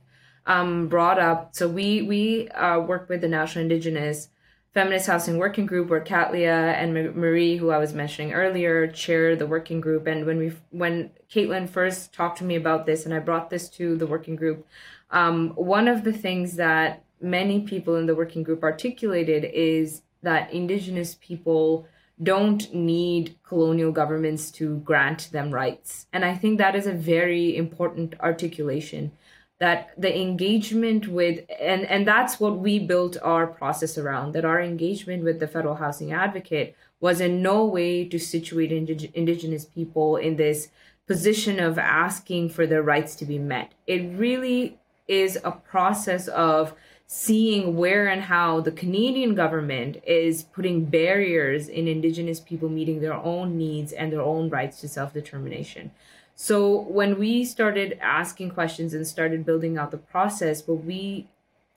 um, 0.46 0.88
brought 0.88 1.18
up. 1.18 1.55
So 1.55 1.68
we 1.68 2.00
we 2.02 2.48
uh, 2.48 2.81
work 2.81 3.11
with 3.11 3.20
the 3.20 3.29
National 3.29 3.62
Indigenous 3.62 4.29
Feminist 4.76 5.06
Housing 5.06 5.38
Working 5.38 5.64
Group, 5.64 5.88
where 5.88 6.02
Katlia 6.02 6.74
and 6.74 6.92
Marie, 6.92 7.56
who 7.56 7.70
I 7.70 7.78
was 7.78 7.94
mentioning 7.94 8.34
earlier, 8.34 8.86
chair 8.86 9.34
the 9.34 9.46
working 9.46 9.80
group. 9.80 10.06
And 10.06 10.26
when 10.26 10.36
we 10.36 10.52
when 10.68 11.12
Kaitlin 11.30 11.66
first 11.66 12.12
talked 12.12 12.36
to 12.38 12.44
me 12.44 12.56
about 12.56 12.84
this, 12.84 13.06
and 13.06 13.14
I 13.14 13.20
brought 13.20 13.48
this 13.48 13.70
to 13.70 13.96
the 13.96 14.06
working 14.06 14.36
group, 14.36 14.66
um, 15.10 15.52
one 15.54 15.88
of 15.88 16.04
the 16.04 16.12
things 16.12 16.56
that 16.56 17.02
many 17.22 17.62
people 17.62 17.96
in 17.96 18.04
the 18.04 18.14
working 18.14 18.42
group 18.42 18.62
articulated 18.62 19.46
is 19.46 20.02
that 20.22 20.52
indigenous 20.52 21.16
people 21.22 21.88
don't 22.22 22.74
need 22.74 23.34
colonial 23.44 23.92
governments 23.92 24.50
to 24.50 24.76
grant 24.80 25.30
them 25.32 25.52
rights. 25.52 26.06
And 26.12 26.22
I 26.22 26.34
think 26.34 26.58
that 26.58 26.76
is 26.76 26.86
a 26.86 26.92
very 26.92 27.56
important 27.56 28.14
articulation 28.20 29.12
that 29.58 29.90
the 29.96 30.14
engagement 30.14 31.08
with 31.08 31.40
and 31.60 31.86
and 31.86 32.06
that's 32.06 32.38
what 32.38 32.58
we 32.58 32.78
built 32.78 33.16
our 33.22 33.46
process 33.46 33.96
around 33.96 34.32
that 34.32 34.44
our 34.44 34.60
engagement 34.60 35.24
with 35.24 35.40
the 35.40 35.48
federal 35.48 35.76
housing 35.76 36.12
advocate 36.12 36.76
was 37.00 37.20
in 37.20 37.42
no 37.42 37.64
way 37.64 38.06
to 38.06 38.18
situate 38.18 38.70
indig- 38.70 39.12
indigenous 39.14 39.64
people 39.64 40.16
in 40.16 40.36
this 40.36 40.68
position 41.06 41.58
of 41.60 41.78
asking 41.78 42.48
for 42.48 42.66
their 42.66 42.82
rights 42.82 43.14
to 43.14 43.24
be 43.24 43.38
met 43.38 43.72
it 43.86 44.18
really 44.18 44.78
is 45.08 45.38
a 45.44 45.52
process 45.52 46.28
of 46.28 46.74
seeing 47.06 47.76
where 47.76 48.08
and 48.08 48.22
how 48.22 48.60
the 48.60 48.72
Canadian 48.72 49.34
government 49.34 49.96
is 50.04 50.42
putting 50.42 50.84
barriers 50.84 51.68
in 51.68 51.86
Indigenous 51.86 52.40
people 52.40 52.68
meeting 52.68 53.00
their 53.00 53.14
own 53.14 53.56
needs 53.56 53.92
and 53.92 54.12
their 54.12 54.22
own 54.22 54.50
rights 54.50 54.80
to 54.80 54.88
self 54.88 55.12
determination. 55.12 55.92
So 56.37 56.83
when 56.83 57.18
we 57.18 57.44
started 57.46 57.99
asking 58.03 58.51
questions 58.51 58.92
and 58.92 59.07
started 59.07 59.46
building 59.46 59.79
out 59.79 59.90
the 59.90 59.96
process, 59.96 60.66
what 60.66 60.85
we 60.85 61.29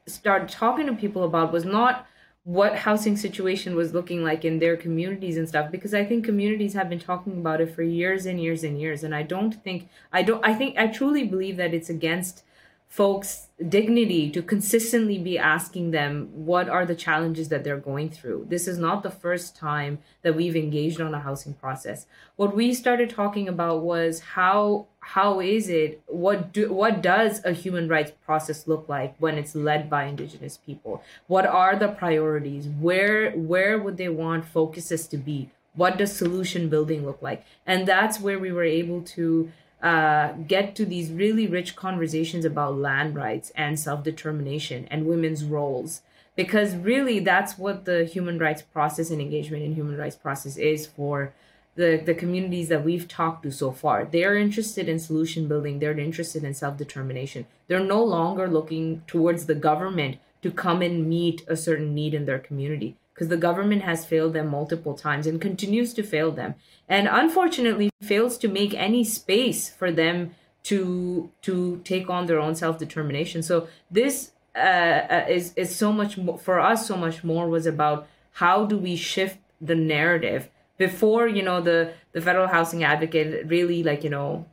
started 0.06 0.50
talking 0.50 0.86
to 0.88 0.94
people 0.94 1.24
about 1.24 1.54
was 1.54 1.64
not 1.64 2.06
what 2.44 2.76
housing 2.76 3.16
situation 3.16 3.76
was 3.76 3.94
looking 3.94 4.24
like 4.24 4.44
in 4.44 4.60
their 4.60 4.76
communities 4.76 5.38
and 5.38 5.48
stuff 5.48 5.70
because 5.70 5.94
i 5.94 6.04
think 6.04 6.26
communities 6.26 6.74
have 6.74 6.90
been 6.90 7.00
talking 7.00 7.34
about 7.34 7.62
it 7.62 7.76
for 7.76 7.84
years 7.84 8.26
and 8.26 8.42
years 8.42 8.64
and 8.64 8.80
years. 8.82 9.04
And 9.04 9.14
i 9.14 9.24
don't 9.24 9.54
think 9.64 9.88
i 10.12 10.24
don't 10.24 10.44
i 10.44 10.54
think 10.54 10.78
i 10.78 10.88
truly 10.88 11.26
believe 11.26 11.58
that 11.58 11.74
it's 11.74 11.90
against 11.90 12.44
folks 12.90 13.50
dignity 13.68 14.32
to 14.32 14.42
consistently 14.42 15.20
be 15.20 15.38
asking 15.38 15.92
them 15.92 16.28
what 16.34 16.68
are 16.68 16.86
the 16.86 16.96
challenges 16.96 17.50
that 17.50 17.64
they're 17.64 17.78
going 17.78 18.10
through? 18.10 18.48
This 18.50 18.68
is 18.68 18.80
not 18.80 19.04
the 19.04 19.12
first 19.12 19.56
time 19.56 20.00
that 20.24 20.36
we've 20.36 20.56
engaged 20.56 21.00
on 21.00 21.14
a 21.14 21.20
housing 21.20 21.54
process. 21.54 22.08
What 22.36 22.56
we 22.56 22.74
started 22.74 23.10
talking 23.10 23.48
about 23.48 23.84
was 23.84 24.20
how 24.20 24.88
how 25.02 25.40
is 25.40 25.70
it 25.70 26.02
what 26.08 26.52
do 26.52 26.74
what 26.74 27.02
does 27.02 27.44
a 27.46 27.54
human 27.54 27.88
rights 27.88 28.12
process 28.26 28.68
look 28.68 28.90
like 28.90 29.16
when 29.20 29.38
it's 29.38 29.56
led 29.56 29.90
by 29.90 30.06
indigenous 30.06 30.58
people? 30.58 31.04
What 31.28 31.46
are 31.46 31.76
the 31.76 31.90
priorities? 31.90 32.68
Where 32.68 33.32
where 33.32 33.78
would 33.78 33.98
they 33.98 34.10
want 34.10 34.46
focuses 34.46 35.06
to 35.08 35.18
be? 35.18 35.52
What 35.76 35.98
does 35.98 36.16
solution 36.16 36.70
building 36.70 37.06
look 37.06 37.22
like? 37.22 37.46
And 37.68 37.88
that's 37.88 38.20
where 38.20 38.40
we 38.40 38.52
were 38.52 38.64
able 38.64 39.02
to 39.02 39.52
uh, 39.82 40.34
get 40.48 40.76
to 40.76 40.86
these 40.86 41.12
really 41.12 41.48
rich 41.48 41.76
conversations 41.76 42.44
about 42.46 42.78
land 42.78 43.16
rights 43.16 43.52
and 43.56 43.80
self 43.80 44.04
determination 44.04 44.88
and 44.92 45.06
women's 45.06 45.44
roles. 45.44 46.02
Because 46.36 46.76
really, 46.76 47.20
that's 47.20 47.58
what 47.58 47.86
the 47.86 48.06
human 48.06 48.40
rights 48.40 48.62
process 48.62 49.10
and 49.10 49.22
engagement 49.22 49.64
in 49.64 49.76
human 49.76 49.98
rights 49.98 50.16
process 50.16 50.58
is 50.58 50.86
for 50.86 51.34
the, 51.76 52.02
the 52.06 52.14
communities 52.14 52.68
that 52.70 52.84
we've 52.84 53.08
talked 53.08 53.44
to 53.44 53.52
so 53.52 53.72
far. 53.72 54.06
They're 54.06 54.38
interested 54.38 54.90
in 54.90 55.00
solution 55.00 55.48
building, 55.48 55.80
they're 55.80 55.98
interested 55.98 56.44
in 56.44 56.54
self 56.54 56.78
determination. 56.78 57.46
They're 57.68 57.80
no 57.80 58.04
longer 58.04 58.48
looking 58.48 59.04
towards 59.08 59.46
the 59.46 59.56
government 59.56 60.18
to 60.42 60.52
come 60.52 60.82
and 60.82 61.08
meet 61.08 61.44
a 61.48 61.56
certain 61.56 61.94
need 61.94 62.14
in 62.14 62.26
their 62.26 62.40
community 62.40 62.96
because 63.20 63.28
the 63.28 63.36
government 63.36 63.82
has 63.82 64.06
failed 64.06 64.32
them 64.32 64.48
multiple 64.48 64.94
times 64.94 65.28
and 65.28 65.42
continues 65.42 65.94
to 65.94 66.02
fail 66.02 66.32
them 66.32 66.56
and 66.88 67.06
unfortunately 67.12 67.90
fails 68.02 68.38
to 68.38 68.48
make 68.48 68.74
any 68.74 69.04
space 69.04 69.70
for 69.70 69.92
them 69.92 70.34
to 70.64 71.30
to 71.42 71.82
take 71.84 72.10
on 72.10 72.28
their 72.28 72.40
own 72.40 72.56
self-determination. 72.56 73.44
So 73.44 73.68
this 73.92 74.32
uh, 74.56 74.60
uh, 74.60 75.26
is 75.28 75.54
is 75.58 75.76
so 75.76 75.92
much 75.92 76.18
more, 76.18 76.38
for 76.38 76.62
us 76.62 76.88
so 76.88 76.96
much 76.96 77.22
more 77.22 77.50
was 77.50 77.66
about 77.66 78.08
how 78.32 78.66
do 78.66 78.78
we 78.78 78.96
shift 78.96 79.40
the 79.60 79.76
narrative 79.76 80.50
before 80.78 81.28
you 81.28 81.44
know 81.44 81.60
the 81.60 81.92
the 82.14 82.22
federal 82.22 82.48
housing 82.48 82.86
advocate 82.86 83.46
really 83.48 83.84
like 83.84 84.02
you 84.06 84.10
know 84.10 84.46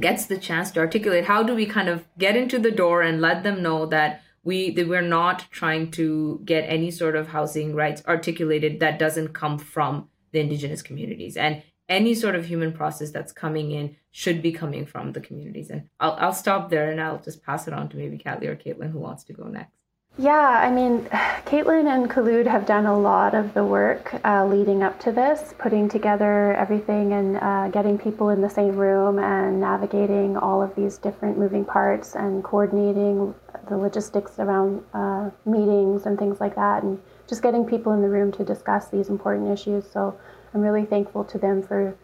gets 0.00 0.26
the 0.26 0.38
chance 0.38 0.72
to 0.72 0.80
articulate 0.80 1.26
how 1.26 1.42
do 1.44 1.54
we 1.54 1.66
kind 1.66 1.88
of 1.88 2.02
get 2.18 2.34
into 2.34 2.58
the 2.58 2.72
door 2.72 3.02
and 3.02 3.20
let 3.20 3.44
them 3.44 3.62
know 3.62 3.86
that 3.86 4.22
we 4.44 4.70
we're 4.70 5.02
not 5.02 5.46
trying 5.50 5.90
to 5.92 6.40
get 6.44 6.62
any 6.62 6.90
sort 6.90 7.16
of 7.16 7.28
housing 7.28 7.74
rights 7.74 8.02
articulated 8.06 8.80
that 8.80 8.98
doesn't 8.98 9.28
come 9.28 9.58
from 9.58 10.08
the 10.32 10.40
indigenous 10.40 10.82
communities. 10.82 11.36
And 11.36 11.62
any 11.88 12.14
sort 12.14 12.34
of 12.34 12.46
human 12.46 12.72
process 12.72 13.10
that's 13.10 13.32
coming 13.32 13.70
in 13.70 13.96
should 14.10 14.40
be 14.40 14.52
coming 14.52 14.86
from 14.86 15.12
the 15.12 15.20
communities. 15.20 15.70
And 15.70 15.88
i'll, 16.00 16.16
I'll 16.18 16.32
stop 16.32 16.70
there 16.70 16.90
and 16.90 17.00
i'll 17.00 17.18
just 17.18 17.42
pass 17.42 17.68
it 17.68 17.74
on 17.74 17.88
to 17.90 17.96
maybe 17.96 18.18
Katli 18.18 18.46
or 18.46 18.56
Kaitlin 18.56 18.90
who 18.90 18.98
wants 18.98 19.24
to 19.24 19.32
go 19.32 19.44
next. 19.44 19.72
Yeah, 20.18 20.60
I 20.62 20.70
mean, 20.70 21.04
Kaitlin 21.46 21.86
and 21.86 22.10
Khulud 22.10 22.46
have 22.46 22.66
done 22.66 22.86
a 22.86 22.98
lot 22.98 23.34
of 23.34 23.54
the 23.54 23.64
work 23.64 24.14
uh, 24.24 24.44
leading 24.44 24.82
up 24.82 25.00
to 25.00 25.12
this, 25.12 25.54
putting 25.58 25.88
together 25.88 26.54
everything 26.54 27.14
and 27.14 27.38
uh, 27.38 27.68
getting 27.68 27.96
people 27.96 28.28
in 28.28 28.42
the 28.42 28.50
same 28.50 28.76
room 28.76 29.18
and 29.18 29.60
navigating 29.60 30.36
all 30.36 30.62
of 30.62 30.74
these 30.74 30.98
different 30.98 31.38
moving 31.38 31.64
parts 31.64 32.14
and 32.14 32.44
coordinating 32.44 33.34
the 33.72 33.78
logistics 33.78 34.38
around 34.38 34.84
uh, 34.92 35.30
meetings 35.44 36.06
and 36.06 36.18
things 36.18 36.40
like 36.40 36.54
that, 36.54 36.82
and 36.82 37.00
just 37.26 37.42
getting 37.42 37.64
people 37.64 37.92
in 37.92 38.02
the 38.02 38.08
room 38.08 38.30
to 38.32 38.44
discuss 38.44 38.88
these 38.88 39.08
important 39.08 39.50
issues. 39.50 39.90
So 39.90 40.18
I'm 40.52 40.60
really 40.60 40.84
thankful 40.84 41.24
to 41.24 41.38
them 41.38 41.62
for 41.62 41.96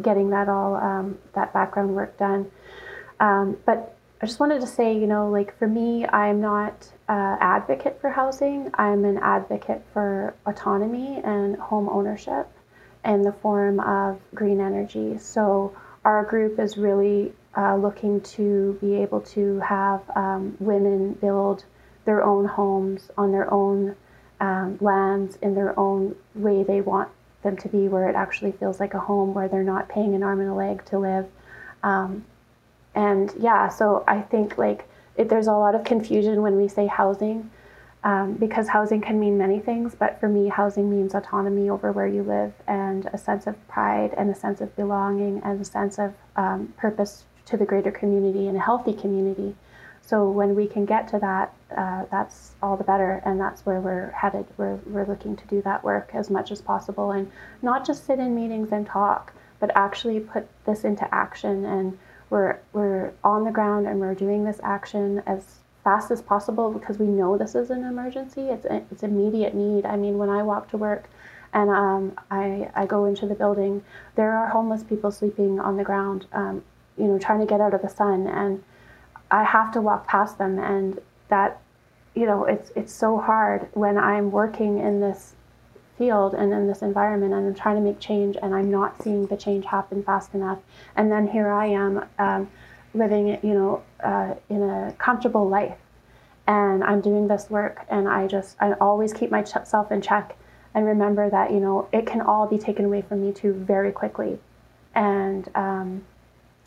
getting 0.00 0.30
that 0.30 0.48
all 0.48 0.74
um, 0.76 1.18
that 1.34 1.52
background 1.52 1.94
work 1.94 2.18
done. 2.18 2.50
Um, 3.20 3.56
but 3.64 3.96
I 4.20 4.26
just 4.26 4.40
wanted 4.40 4.60
to 4.60 4.66
say, 4.66 4.92
you 4.96 5.06
know, 5.06 5.28
like 5.28 5.56
for 5.58 5.66
me, 5.66 6.06
I'm 6.06 6.40
not 6.40 6.88
an 7.08 7.38
advocate 7.40 8.00
for 8.00 8.10
housing. 8.10 8.70
I'm 8.74 9.04
an 9.04 9.18
advocate 9.18 9.82
for 9.92 10.34
autonomy 10.46 11.20
and 11.24 11.56
home 11.56 11.88
ownership 11.88 12.48
in 13.04 13.22
the 13.22 13.32
form 13.32 13.80
of 13.80 14.20
green 14.34 14.60
energy. 14.60 15.18
So 15.18 15.76
our 16.04 16.24
group 16.24 16.58
is 16.58 16.78
really 16.78 17.32
uh, 17.56 17.76
looking 17.76 18.20
to 18.20 18.78
be 18.80 18.94
able 18.94 19.20
to 19.20 19.60
have 19.60 20.00
um, 20.16 20.56
women 20.58 21.12
build 21.14 21.64
their 22.04 22.22
own 22.22 22.44
homes 22.44 23.10
on 23.16 23.32
their 23.32 23.52
own 23.52 23.94
um, 24.40 24.78
lands 24.80 25.36
in 25.42 25.54
their 25.54 25.78
own 25.78 26.16
way 26.34 26.62
they 26.62 26.80
want 26.80 27.08
them 27.42 27.56
to 27.56 27.68
be, 27.68 27.88
where 27.88 28.08
it 28.08 28.16
actually 28.16 28.52
feels 28.52 28.80
like 28.80 28.94
a 28.94 28.98
home, 28.98 29.34
where 29.34 29.48
they're 29.48 29.62
not 29.62 29.88
paying 29.88 30.14
an 30.14 30.22
arm 30.22 30.40
and 30.40 30.48
a 30.48 30.54
leg 30.54 30.84
to 30.86 30.98
live. 30.98 31.26
Um, 31.82 32.24
and 32.94 33.32
yeah, 33.38 33.68
so 33.68 34.04
I 34.06 34.20
think 34.20 34.58
like 34.58 34.88
it, 35.16 35.28
there's 35.28 35.46
a 35.46 35.52
lot 35.52 35.74
of 35.74 35.84
confusion 35.84 36.42
when 36.42 36.56
we 36.56 36.68
say 36.68 36.86
housing. 36.86 37.50
Um, 38.04 38.32
because 38.32 38.66
housing 38.66 39.00
can 39.00 39.20
mean 39.20 39.38
many 39.38 39.60
things, 39.60 39.94
but 39.94 40.18
for 40.18 40.28
me, 40.28 40.48
housing 40.48 40.90
means 40.90 41.14
autonomy 41.14 41.70
over 41.70 41.92
where 41.92 42.08
you 42.08 42.24
live 42.24 42.52
and 42.66 43.08
a 43.12 43.18
sense 43.18 43.46
of 43.46 43.68
pride 43.68 44.12
and 44.16 44.28
a 44.28 44.34
sense 44.34 44.60
of 44.60 44.74
belonging 44.74 45.40
and 45.44 45.60
a 45.60 45.64
sense 45.64 46.00
of 46.00 46.12
um, 46.34 46.74
purpose 46.76 47.26
to 47.46 47.56
the 47.56 47.64
greater 47.64 47.90
community 47.90 48.48
and 48.48 48.56
a 48.56 48.60
healthy 48.60 48.92
community. 48.92 49.54
So 50.00 50.28
when 50.28 50.54
we 50.54 50.66
can 50.66 50.84
get 50.84 51.08
to 51.08 51.18
that, 51.20 51.54
uh, 51.76 52.04
that's 52.10 52.52
all 52.62 52.76
the 52.76 52.84
better, 52.84 53.22
and 53.24 53.40
that's 53.40 53.64
where 53.64 53.80
we're 53.80 54.10
headed. 54.10 54.46
We're, 54.56 54.76
we're 54.86 55.06
looking 55.06 55.36
to 55.36 55.46
do 55.46 55.62
that 55.62 55.84
work 55.84 56.10
as 56.12 56.28
much 56.28 56.50
as 56.50 56.60
possible, 56.60 57.12
and 57.12 57.30
not 57.62 57.86
just 57.86 58.04
sit 58.04 58.18
in 58.18 58.34
meetings 58.34 58.72
and 58.72 58.86
talk, 58.86 59.32
but 59.60 59.70
actually 59.76 60.18
put 60.18 60.48
this 60.64 60.84
into 60.84 61.06
action. 61.14 61.64
And 61.64 61.98
we're 62.30 62.58
we're 62.72 63.12
on 63.22 63.44
the 63.44 63.50
ground 63.50 63.86
and 63.86 64.00
we're 64.00 64.14
doing 64.14 64.44
this 64.44 64.58
action 64.64 65.22
as 65.26 65.60
fast 65.84 66.10
as 66.10 66.22
possible 66.22 66.70
because 66.72 66.98
we 66.98 67.06
know 67.06 67.36
this 67.36 67.54
is 67.54 67.70
an 67.70 67.84
emergency. 67.84 68.48
It's 68.48 68.66
it's 68.90 69.02
immediate 69.02 69.54
need. 69.54 69.84
I 69.84 69.96
mean, 69.96 70.18
when 70.18 70.30
I 70.30 70.42
walk 70.42 70.70
to 70.70 70.76
work 70.76 71.08
and 71.52 71.70
um, 71.70 72.18
I, 72.30 72.70
I 72.74 72.86
go 72.86 73.04
into 73.04 73.26
the 73.26 73.34
building, 73.34 73.84
there 74.14 74.32
are 74.32 74.48
homeless 74.48 74.82
people 74.82 75.10
sleeping 75.10 75.60
on 75.60 75.76
the 75.76 75.84
ground, 75.84 76.26
um, 76.32 76.64
you 76.96 77.04
know, 77.06 77.18
trying 77.18 77.40
to 77.40 77.46
get 77.46 77.60
out 77.60 77.74
of 77.74 77.82
the 77.82 77.88
sun, 77.88 78.26
and 78.26 78.62
I 79.30 79.44
have 79.44 79.72
to 79.72 79.80
walk 79.80 80.06
past 80.06 80.38
them, 80.38 80.58
and 80.58 81.00
that, 81.28 81.60
you 82.14 82.26
know, 82.26 82.44
it's 82.44 82.70
it's 82.76 82.92
so 82.92 83.18
hard 83.18 83.68
when 83.74 83.98
I'm 83.98 84.30
working 84.30 84.78
in 84.78 85.00
this 85.00 85.34
field 85.98 86.34
and 86.34 86.52
in 86.52 86.66
this 86.66 86.82
environment, 86.82 87.32
and 87.32 87.46
I'm 87.46 87.54
trying 87.54 87.76
to 87.76 87.82
make 87.82 88.00
change, 88.00 88.36
and 88.42 88.54
I'm 88.54 88.70
not 88.70 89.02
seeing 89.02 89.26
the 89.26 89.36
change 89.36 89.64
happen 89.64 90.02
fast 90.02 90.34
enough, 90.34 90.58
and 90.96 91.10
then 91.10 91.28
here 91.28 91.50
I 91.50 91.66
am. 91.66 92.04
Um, 92.18 92.50
living, 92.94 93.28
you 93.42 93.54
know, 93.54 93.82
uh, 94.04 94.34
in 94.50 94.62
a 94.62 94.94
comfortable 94.98 95.48
life, 95.48 95.78
and 96.46 96.84
I'm 96.84 97.00
doing 97.00 97.26
this 97.26 97.48
work, 97.48 97.86
and 97.88 98.06
I 98.06 98.26
just 98.26 98.54
I 98.60 98.74
always 98.74 99.14
keep 99.14 99.30
myself 99.30 99.90
in 99.90 100.02
check 100.02 100.36
and 100.74 100.86
remember 100.86 101.28
that 101.30 101.50
you 101.50 101.60
know 101.60 101.88
it 101.92 102.06
can 102.06 102.20
all 102.20 102.46
be 102.46 102.58
taken 102.58 102.84
away 102.84 103.02
from 103.02 103.24
me 103.24 103.32
too 103.32 103.52
very 103.52 103.92
quickly 103.92 104.38
and 104.94 105.48
um, 105.54 106.04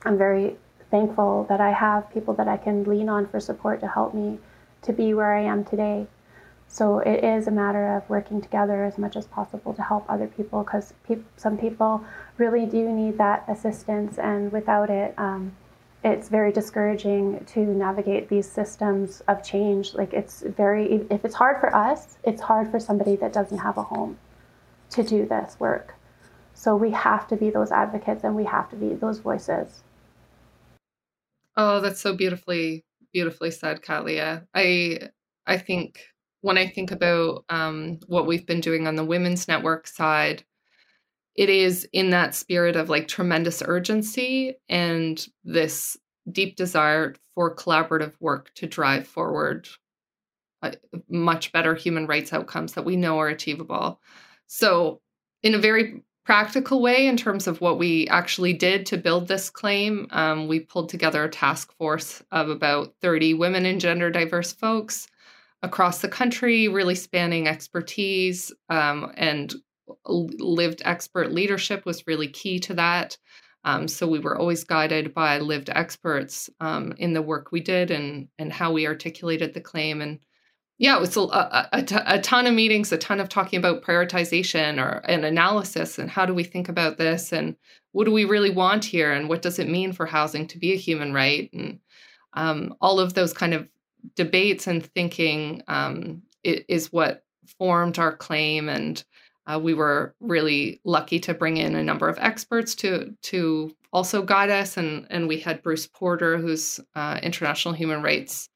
i'm 0.06 0.18
very 0.18 0.56
thankful 0.92 1.46
that 1.50 1.62
i 1.62 1.72
have 1.72 2.12
people 2.14 2.34
that 2.34 2.48
i 2.48 2.58
can 2.58 2.84
lean 2.84 3.10
on 3.10 3.28
for 3.28 3.40
support 3.40 3.80
to 3.80 3.88
help 3.88 4.14
me 4.14 4.38
to 4.82 4.94
be 4.94 5.14
where 5.14 5.36
i 5.36 5.42
am 5.42 5.64
today 5.64 6.08
so 6.68 7.00
it 7.00 7.24
is 7.24 7.48
a 7.48 7.52
matter 7.52 7.96
of 7.96 8.10
working 8.10 8.42
together 8.42 8.84
as 8.84 8.98
much 8.98 9.16
as 9.16 9.28
possible 9.28 9.74
to 9.74 9.82
help 9.82 10.06
other 10.10 10.28
people 10.28 10.64
because 10.64 10.94
pe- 11.08 11.22
some 11.38 11.58
people 11.58 12.04
really 12.38 12.66
do 12.66 12.92
need 12.92 13.18
that 13.18 13.46
assistance 13.48 14.18
and 14.18 14.52
without 14.52 14.90
it 14.90 15.14
um, 15.18 15.56
it's 16.06 16.30
very 16.30 16.52
discouraging 16.52 17.44
to 17.46 17.62
navigate 17.62 18.30
these 18.30 18.48
systems 18.48 19.24
of 19.28 19.44
change. 19.44 19.96
Like 19.96 20.14
it's 20.14 20.42
very, 20.42 21.04
if 21.10 21.26
it's 21.26 21.34
hard 21.34 21.60
for 21.60 21.76
us, 21.76 22.20
it's 22.24 22.44
hard 22.44 22.70
for 22.70 22.80
somebody 22.80 23.16
that 23.16 23.34
doesn't 23.34 23.58
have 23.58 23.80
a 23.80 23.84
home 23.84 24.20
to 24.92 25.02
do 25.02 25.26
this 25.26 25.60
work. 25.60 25.96
So 26.54 26.76
we 26.76 26.92
have 26.92 27.28
to 27.30 27.36
be 27.36 27.50
those 27.50 27.72
advocates 27.72 28.24
and 28.24 28.36
we 28.36 28.46
have 28.46 28.70
to 28.70 28.76
be 28.76 28.94
those 28.94 29.18
voices. 29.18 29.82
Oh, 31.58 31.80
that's 31.82 32.02
so 32.02 32.16
beautifully, 32.16 32.86
beautifully 33.14 33.52
said, 33.52 33.82
Kalia. 33.82 34.46
I, 34.54 35.10
I 35.46 35.58
think 35.58 36.00
when 36.42 36.58
I 36.58 36.68
think 36.68 36.92
about 36.92 37.46
um, 37.50 38.00
what 38.08 38.28
we've 38.28 38.46
been 38.46 38.62
doing 38.62 38.88
on 38.88 38.96
the 38.96 39.06
women's 39.06 39.48
network 39.48 39.88
side, 39.88 40.44
it 41.36 41.50
is 41.50 41.88
in 41.92 42.12
that 42.12 42.36
spirit 42.36 42.76
of 42.76 42.90
like 42.90 43.08
tremendous 43.08 43.62
urgency 43.66 44.56
and 44.70 45.26
this 45.44 45.98
deep 46.32 46.56
desire 46.56 47.16
for 47.34 47.56
collaborative 47.56 48.14
work 48.20 48.52
to 48.56 48.68
drive 48.68 49.08
forward 49.08 49.68
uh, 50.62 50.72
much 51.10 51.52
better 51.52 51.76
human 51.76 52.08
rights 52.08 52.34
outcomes 52.34 52.74
that 52.74 52.86
we 52.86 52.96
know 52.96 53.20
are 53.20 53.28
achievable. 53.28 54.00
So, 54.48 55.02
in 55.44 55.54
a 55.54 55.60
very 55.60 56.04
practical 56.26 56.82
way, 56.82 57.08
in 57.08 57.18
terms 57.18 57.48
of 57.48 57.62
what 57.62 57.78
we 57.78 58.08
actually 58.08 58.54
did 58.54 58.86
to 58.88 58.98
build 58.98 59.28
this 59.28 59.50
claim, 59.50 60.08
um, 60.12 60.48
we 60.48 60.60
pulled 60.60 60.90
together 60.90 61.24
a 61.24 61.30
task 61.30 61.72
force 61.78 62.24
of 62.32 62.50
about 62.50 62.94
30 63.02 63.36
women 63.36 63.66
and 63.66 63.80
gender 63.80 64.10
diverse 64.10 64.52
folks 64.52 65.08
across 65.62 66.02
the 66.02 66.08
country, 66.10 66.68
really 66.68 66.96
spanning 66.96 67.48
expertise 67.48 68.52
um, 68.70 69.12
and 69.18 69.56
lived 70.08 70.82
expert 70.86 71.32
leadership 71.32 71.86
was 71.86 72.08
really 72.08 72.28
key 72.28 72.60
to 72.60 72.74
that. 72.74 73.18
Um, 73.64 73.88
so 73.88 74.08
we 74.08 74.20
were 74.20 74.38
always 74.38 74.64
guided 74.64 75.14
by 75.14 75.40
lived 75.40 75.70
experts 75.72 76.50
um, 76.60 76.94
in 76.98 77.14
the 77.14 77.22
work 77.22 77.52
we 77.52 77.62
did 77.62 77.92
and 77.92 78.28
and 78.38 78.54
how 78.54 78.72
we 78.72 78.88
articulated 78.88 79.54
the 79.54 79.62
claim. 79.62 80.02
And 80.02 80.20
yeah, 80.78 80.98
it 80.98 81.00
was 81.00 81.16
a, 81.16 81.70
a 81.72 82.20
ton 82.20 82.48
of 82.48 82.54
meetings, 82.54 82.92
a 82.92 82.98
ton 82.98 83.22
of 83.22 83.30
talking 83.30 83.58
about 83.58 83.82
prioritization 83.82 84.84
or 84.84 84.98
an 85.06 85.24
analysis 85.24 85.98
and 85.98 86.10
how 86.10 86.26
do 86.26 86.34
we 86.34 86.44
think 86.44 86.68
about 86.68 86.98
this 86.98 87.32
and 87.32 87.56
what 87.94 88.04
do 88.04 88.12
we 88.12 88.26
really 88.26 88.50
want 88.50 88.84
here 88.84 89.14
and 89.14 89.30
what 89.30 89.42
does 89.42 89.58
it 89.58 89.70
mean 89.70 89.94
for 89.94 90.06
housing 90.06 90.48
to 90.48 90.58
be 90.58 90.74
a 90.74 90.78
human 90.78 91.14
right? 91.14 91.50
And 91.54 91.80
um, 92.34 92.76
all 92.82 93.00
of 93.00 93.14
those 93.14 93.32
kind 93.32 93.54
of 93.54 93.70
debates 94.16 94.68
and 94.68 94.86
thinking 94.86 95.64
um, 95.70 96.24
is 96.44 96.92
what 96.92 97.24
formed 97.58 97.98
our 97.98 98.16
claim 98.16 98.68
and 98.68 99.04
uh, 99.48 99.60
we 99.62 99.74
were 99.74 100.16
really 100.20 100.82
lucky 100.84 101.20
to 101.20 101.34
bring 101.34 101.58
in 101.58 101.76
a 101.76 101.84
number 101.84 102.10
of 102.10 102.18
experts 102.20 102.74
to 102.74 103.16
to 103.22 103.72
also 103.94 104.24
guide 104.24 104.50
us, 104.50 104.76
and 104.76 105.06
and 105.12 105.28
we 105.28 105.40
had 105.40 105.62
Bruce 105.62 105.86
Porter, 105.86 106.40
who's 106.40 106.80
uh, 106.96 107.20
international 107.22 107.76
human 107.76 108.02
rights 108.02 108.50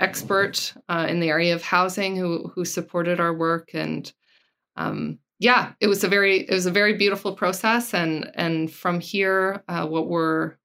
expert 0.00 0.74
uh, 0.88 1.06
in 1.08 1.20
the 1.20 1.28
area 1.28 1.54
of 1.54 1.62
housing, 1.62 2.16
who 2.16 2.48
who 2.54 2.64
supported 2.64 3.20
our 3.20 3.34
work, 3.34 3.70
and 3.74 4.12
um, 4.76 5.18
yeah, 5.38 5.72
it 5.80 5.86
was 5.86 6.04
a 6.04 6.08
very 6.08 6.40
it 6.40 6.52
was 6.52 6.66
a 6.66 6.70
very 6.70 6.94
beautiful 6.94 7.34
process, 7.34 7.94
and 7.94 8.30
and 8.34 8.72
from 8.72 9.00
here, 9.00 9.62
uh, 9.68 9.86
what 9.86 10.08
we're 10.08 10.56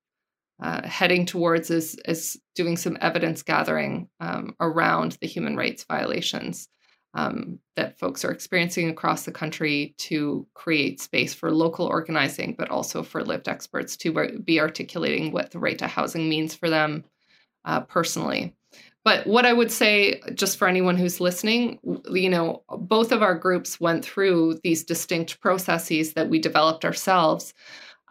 uh, 0.62 0.86
heading 0.88 1.26
towards 1.26 1.70
is 1.70 1.96
is 2.06 2.40
doing 2.56 2.78
some 2.78 2.98
evidence 3.02 3.44
gathering 3.44 4.10
um, 4.20 4.56
around 4.60 5.18
the 5.22 5.28
human 5.28 5.56
rights 5.56 5.86
violations 5.86 6.68
um, 7.14 7.60
that 7.76 7.98
folks 7.98 8.24
are 8.24 8.32
experiencing 8.32 8.90
across 8.90 9.24
the 9.24 9.32
country 9.32 9.96
to 9.98 10.46
create 10.54 11.02
space 11.02 11.34
for 11.34 11.52
local 11.52 11.86
organizing, 11.86 12.56
but 12.58 12.70
also 12.70 13.02
for 13.04 13.24
lived 13.24 13.48
experts 13.48 13.98
to 13.98 14.40
be 14.44 14.60
articulating 14.60 15.32
what 15.32 15.52
the 15.52 15.60
right 15.60 15.78
to 15.80 15.88
housing 15.88 16.30
means 16.30 16.54
for 16.54 16.70
them 16.70 17.04
uh, 17.66 17.82
personally. 17.82 18.56
But 19.10 19.26
what 19.26 19.48
I 19.48 19.54
would 19.54 19.72
say, 19.72 20.22
just 20.36 20.60
for 20.60 20.68
anyone 20.68 20.96
who's 20.96 21.20
listening, 21.20 21.80
you 22.12 22.30
know, 22.30 22.62
both 22.70 23.12
of 23.12 23.24
our 23.24 23.34
groups 23.34 23.82
went 23.82 24.06
through 24.06 24.60
these 24.64 24.84
distinct 24.84 25.42
processes 25.42 26.14
that 26.14 26.30
we 26.30 26.38
developed 26.38 26.86
ourselves. 26.86 27.56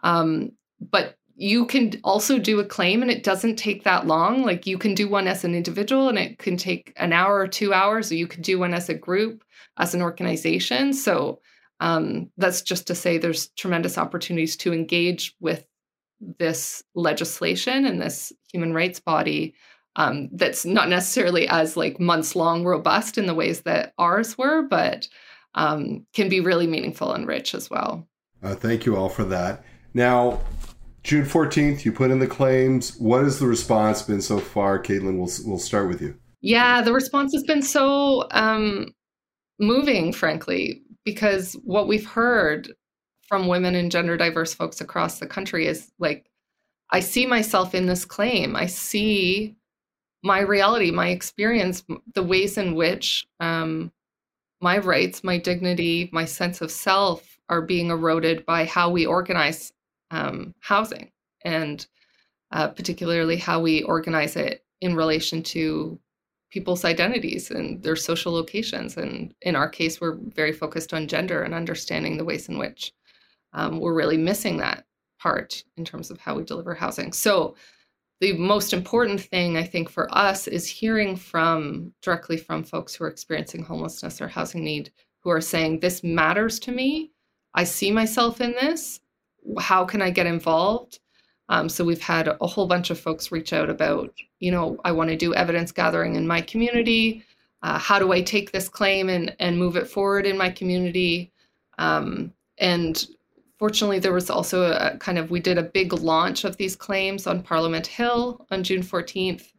Um, 0.03 0.51
but 0.81 1.15
you 1.37 1.65
can 1.67 1.93
also 2.03 2.37
do 2.37 2.59
a 2.59 2.65
claim 2.65 3.01
and 3.01 3.09
it 3.09 3.23
doesn't 3.23 3.55
take 3.55 3.85
that 3.85 4.07
long. 4.07 4.43
Like 4.43 4.67
you 4.67 4.77
can 4.77 4.93
do 4.93 5.07
one 5.07 5.25
as 5.25 5.45
an 5.45 5.55
individual 5.55 6.09
and 6.09 6.19
it 6.19 6.37
can 6.37 6.57
take 6.57 6.91
an 6.97 7.13
hour 7.13 7.37
or 7.37 7.47
two 7.47 7.73
hours, 7.73 8.11
or 8.11 8.15
you 8.15 8.27
could 8.27 8.41
do 8.41 8.59
one 8.59 8.73
as 8.73 8.89
a 8.89 8.93
group, 8.93 9.41
as 9.77 9.95
an 9.95 10.01
organization. 10.01 10.91
So 10.91 11.39
um, 11.79 12.29
that's 12.35 12.61
just 12.61 12.87
to 12.87 12.93
say 12.93 13.17
there's 13.17 13.47
tremendous 13.51 13.97
opportunities 13.97 14.57
to 14.57 14.73
engage 14.73 15.33
with 15.39 15.63
this 16.39 16.83
legislation 16.93 17.85
and 17.85 18.01
this 18.01 18.33
human 18.51 18.73
rights 18.73 18.99
body 18.99 19.55
um, 19.95 20.29
that's 20.31 20.65
not 20.65 20.89
necessarily 20.89 21.47
as 21.47 21.75
like 21.75 21.99
months 21.99 22.35
long 22.35 22.63
robust 22.63 23.17
in 23.17 23.25
the 23.25 23.33
ways 23.33 23.61
that 23.61 23.93
ours 23.97 24.37
were, 24.37 24.63
but 24.63 25.07
um, 25.55 26.05
can 26.13 26.29
be 26.29 26.39
really 26.39 26.67
meaningful 26.67 27.13
and 27.13 27.27
rich 27.27 27.53
as 27.53 27.69
well. 27.69 28.07
Uh, 28.41 28.55
thank 28.55 28.85
you 28.85 28.95
all 28.95 29.09
for 29.09 29.25
that. 29.25 29.63
Now, 29.93 30.39
June 31.03 31.25
14th, 31.25 31.85
you 31.85 31.91
put 31.91 32.11
in 32.11 32.19
the 32.19 32.27
claims. 32.27 32.95
What 32.97 33.23
has 33.23 33.39
the 33.39 33.47
response 33.47 34.01
been 34.01 34.21
so 34.21 34.39
far? 34.39 34.81
Kaitlin, 34.81 35.17
we'll, 35.17 35.31
we'll 35.45 35.59
start 35.59 35.87
with 35.87 36.01
you. 36.01 36.15
Yeah, 36.41 36.81
the 36.81 36.93
response 36.93 37.33
has 37.33 37.43
been 37.43 37.61
so 37.61 38.27
um, 38.31 38.93
moving, 39.59 40.13
frankly, 40.13 40.83
because 41.03 41.53
what 41.63 41.87
we've 41.87 42.05
heard 42.05 42.71
from 43.27 43.47
women 43.47 43.75
and 43.75 43.91
gender 43.91 44.17
diverse 44.17 44.53
folks 44.53 44.81
across 44.81 45.19
the 45.19 45.27
country 45.27 45.67
is 45.67 45.91
like, 45.99 46.25
I 46.91 47.01
see 47.01 47.25
myself 47.25 47.75
in 47.75 47.85
this 47.85 48.05
claim. 48.05 48.55
I 48.55 48.65
see 48.65 49.55
my 50.23 50.39
reality, 50.41 50.91
my 50.91 51.09
experience, 51.09 51.83
the 52.13 52.23
ways 52.23 52.57
in 52.57 52.75
which 52.75 53.27
um, 53.39 53.91
my 54.61 54.77
rights, 54.77 55.23
my 55.23 55.37
dignity, 55.37 56.09
my 56.11 56.25
sense 56.25 56.61
of 56.61 56.71
self 56.71 57.37
are 57.47 57.61
being 57.61 57.89
eroded 57.89 58.45
by 58.45 58.65
how 58.65 58.89
we 58.89 59.05
organize 59.05 59.71
um, 60.11 60.53
housing 60.59 61.11
and 61.43 61.87
uh, 62.51 62.67
particularly 62.67 63.37
how 63.37 63.61
we 63.61 63.83
organize 63.83 64.35
it 64.35 64.65
in 64.81 64.95
relation 64.95 65.41
to 65.43 65.99
people's 66.49 66.83
identities 66.83 67.51
and 67.51 67.81
their 67.83 67.95
social 67.95 68.33
locations. 68.33 68.97
And 68.97 69.33
in 69.41 69.55
our 69.55 69.69
case, 69.69 70.01
we're 70.01 70.17
very 70.17 70.51
focused 70.51 70.93
on 70.93 71.07
gender 71.07 71.43
and 71.43 71.53
understanding 71.53 72.17
the 72.17 72.25
ways 72.25 72.49
in 72.49 72.57
which 72.57 72.91
um, 73.53 73.79
we're 73.79 73.93
really 73.93 74.17
missing 74.17 74.57
that 74.57 74.85
part 75.19 75.63
in 75.77 75.85
terms 75.85 76.09
of 76.09 76.19
how 76.19 76.35
we 76.35 76.43
deliver 76.43 76.73
housing. 76.73 77.13
So, 77.13 77.55
the 78.21 78.33
most 78.33 78.73
important 78.73 79.21
thing 79.21 79.57
I 79.57 79.63
think 79.63 79.89
for 79.89 80.13
us 80.15 80.47
is 80.47 80.67
hearing 80.67 81.15
from 81.15 81.93
directly 82.01 82.37
from 82.37 82.63
folks 82.63 82.95
who 82.95 83.05
are 83.05 83.09
experiencing 83.09 83.63
homelessness 83.63 84.21
or 84.21 84.27
housing 84.27 84.63
need 84.63 84.91
who 85.21 85.29
are 85.29 85.41
saying, 85.41 85.79
This 85.79 86.03
matters 86.03 86.59
to 86.59 86.71
me. 86.71 87.11
I 87.53 87.63
see 87.63 87.91
myself 87.91 88.41
in 88.41 88.51
this 88.51 88.99
how 89.59 89.85
can 89.85 90.01
I 90.01 90.09
get 90.09 90.25
involved? 90.25 90.99
Um, 91.49 91.67
so 91.67 91.83
we've 91.83 92.01
had 92.01 92.27
a 92.27 92.47
whole 92.47 92.67
bunch 92.67 92.89
of 92.89 92.99
folks 92.99 93.31
reach 93.31 93.53
out 93.53 93.69
about, 93.69 94.13
you 94.39 94.51
know, 94.51 94.77
I 94.83 94.91
want 94.91 95.09
to 95.09 95.15
do 95.15 95.33
evidence 95.33 95.71
gathering 95.71 96.15
in 96.15 96.27
my 96.27 96.41
community. 96.41 97.23
Uh, 97.63 97.79
how 97.79 97.97
do 97.99 98.11
I 98.11 98.21
take 98.21 98.51
this 98.51 98.69
claim 98.69 99.09
and, 99.09 99.35
and 99.39 99.57
move 99.57 99.75
it 99.75 99.87
forward 99.87 100.25
in 100.25 100.37
my 100.37 100.49
community? 100.49 101.31
Um, 101.79 102.33
and 102.59 103.07
fortunately, 103.59 103.99
there 103.99 104.13
was 104.13 104.29
also 104.29 104.71
a 104.71 104.97
kind 104.97 105.17
of, 105.17 105.29
we 105.29 105.39
did 105.39 105.57
a 105.57 105.63
big 105.63 105.93
launch 105.93 106.45
of 106.45 106.57
these 106.57 106.75
claims 106.75 107.27
on 107.27 107.43
Parliament 107.43 107.85
Hill 107.85 108.47
on 108.49 108.63
June 108.63 108.81
14th. 108.81 109.51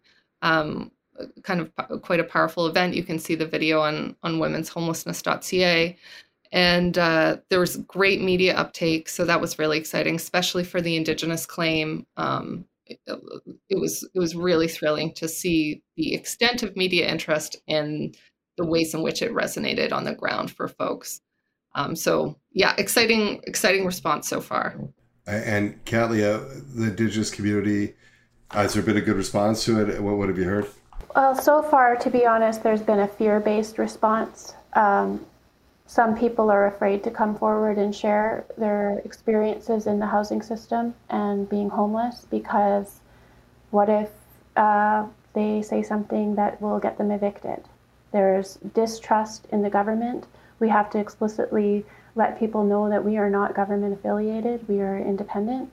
Um, 0.42 0.90
kind 1.42 1.60
of 1.60 2.02
quite 2.02 2.20
a 2.20 2.24
powerful 2.24 2.66
event. 2.66 2.94
You 2.94 3.02
can 3.02 3.18
see 3.18 3.34
the 3.34 3.46
video 3.46 3.80
on 3.80 4.16
on 4.22 4.38
womenshomelessness.ca. 4.38 5.96
And 6.52 6.98
uh, 6.98 7.36
there 7.48 7.60
was 7.60 7.76
great 7.76 8.20
media 8.20 8.56
uptake, 8.56 9.08
so 9.08 9.24
that 9.24 9.40
was 9.40 9.58
really 9.58 9.78
exciting, 9.78 10.16
especially 10.16 10.64
for 10.64 10.80
the 10.80 10.96
Indigenous 10.96 11.46
claim. 11.46 12.06
Um, 12.16 12.64
it, 12.86 12.98
it, 13.68 13.78
was 13.78 14.08
it 14.14 14.18
was 14.18 14.34
really 14.34 14.66
thrilling 14.66 15.12
to 15.14 15.28
see 15.28 15.82
the 15.96 16.14
extent 16.14 16.64
of 16.64 16.76
media 16.76 17.08
interest 17.08 17.56
and 17.68 18.16
the 18.58 18.66
ways 18.66 18.94
in 18.94 19.02
which 19.02 19.22
it 19.22 19.32
resonated 19.32 19.92
on 19.92 20.04
the 20.04 20.14
ground 20.14 20.50
for 20.50 20.66
folks. 20.66 21.20
Um, 21.74 21.94
so 21.94 22.36
yeah, 22.52 22.74
exciting 22.78 23.40
exciting 23.44 23.86
response 23.86 24.28
so 24.28 24.40
far. 24.40 24.76
And 25.26 25.84
Katlia, 25.84 26.74
the 26.74 26.88
Indigenous 26.88 27.30
community, 27.30 27.94
has 28.50 28.74
there 28.74 28.82
been 28.82 28.96
a 28.96 29.00
good 29.00 29.16
response 29.16 29.64
to 29.66 29.80
it? 29.80 30.02
What, 30.02 30.16
what 30.16 30.28
have 30.28 30.38
you 30.38 30.44
heard? 30.44 30.66
Well, 31.14 31.34
so 31.34 31.62
far, 31.62 31.96
to 31.96 32.10
be 32.10 32.26
honest, 32.26 32.62
there's 32.62 32.82
been 32.82 33.00
a 33.00 33.08
fear 33.08 33.40
based 33.40 33.78
response. 33.78 34.54
Um, 34.74 35.24
some 35.86 36.16
people 36.16 36.50
are 36.50 36.66
afraid 36.66 37.02
to 37.02 37.10
come 37.10 37.36
forward 37.36 37.76
and 37.76 37.92
share 37.92 38.44
their 38.56 39.00
experiences 39.04 39.88
in 39.88 39.98
the 39.98 40.06
housing 40.06 40.40
system 40.40 40.94
and 41.08 41.48
being 41.48 41.68
homeless 41.68 42.26
because 42.30 43.00
what 43.70 43.88
if 43.88 44.08
uh, 44.56 45.06
they 45.32 45.62
say 45.62 45.82
something 45.82 46.36
that 46.36 46.62
will 46.62 46.78
get 46.78 46.96
them 46.96 47.10
evicted? 47.10 47.64
There's 48.12 48.56
distrust 48.72 49.46
in 49.50 49.62
the 49.62 49.70
government. 49.70 50.26
We 50.60 50.68
have 50.68 50.90
to 50.90 50.98
explicitly 50.98 51.84
let 52.14 52.38
people 52.38 52.64
know 52.64 52.88
that 52.88 53.04
we 53.04 53.16
are 53.16 53.30
not 53.30 53.54
government 53.54 53.94
affiliated, 53.94 54.68
we 54.68 54.80
are 54.80 54.98
independent. 54.98 55.70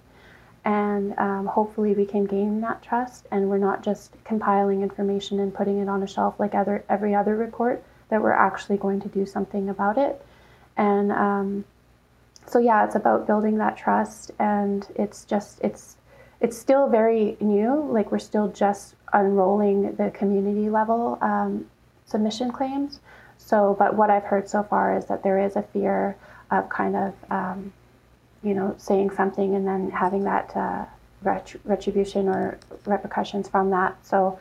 And 0.66 1.18
um, 1.18 1.46
hopefully, 1.46 1.94
we 1.94 2.06
can 2.06 2.26
gain 2.26 2.60
that 2.62 2.82
trust, 2.82 3.26
and 3.32 3.50
we're 3.50 3.58
not 3.58 3.84
just 3.84 4.16
compiling 4.26 4.82
information 4.82 5.40
and 5.40 5.54
putting 5.54 5.78
it 5.80 5.88
on 5.88 6.04
a 6.04 6.08
shelf 6.08 6.40
like 6.40 6.56
other 6.56 6.84
every 6.90 7.16
other 7.16 7.38
report 7.38 7.84
that 8.10 8.22
we're 8.22 8.32
actually 8.32 8.78
going 8.78 9.00
to 9.02 9.08
do 9.08 9.26
something 9.26 9.70
about 9.70 9.98
it. 9.98 10.26
And 10.78 11.12
um, 11.12 11.66
so, 12.46 12.60
yeah, 12.60 12.86
it's 12.86 12.96
about 12.96 13.28
building 13.28 13.58
that 13.58 13.78
trust. 13.78 14.32
And 14.40 14.88
it's 14.96 15.26
just, 15.26 15.60
it's, 15.62 15.98
it's 16.40 16.58
still 16.58 16.88
very 16.88 17.36
new. 17.40 17.84
Like 17.92 18.12
we're 18.12 18.20
still 18.20 18.48
just 18.48 18.96
unrolling 19.14 19.96
the 19.96 20.12
community 20.12 20.70
level 20.70 21.18
um, 21.22 21.66
submission 22.06 22.52
claims. 22.52 23.00
So, 23.48 23.78
but 23.80 23.96
what 23.96 24.10
I've 24.10 24.26
heard 24.26 24.50
so 24.50 24.62
far 24.62 24.98
is 24.98 25.06
that 25.06 25.24
there 25.24 25.40
is 25.40 25.56
a 25.56 25.62
fear 25.62 26.18
of 26.52 26.68
kind 26.68 26.98
of, 26.98 27.14
um, 27.32 27.72
you 28.44 28.54
know, 28.54 28.76
saying 28.78 29.12
something 29.12 29.56
and 29.56 29.66
then 29.66 29.90
having 29.90 30.26
that 30.26 30.52
uh, 30.54 30.84
retribution 31.24 32.28
or 32.28 32.60
repercussions 32.86 33.48
from 33.48 33.70
that. 33.70 34.06
So, 34.06 34.38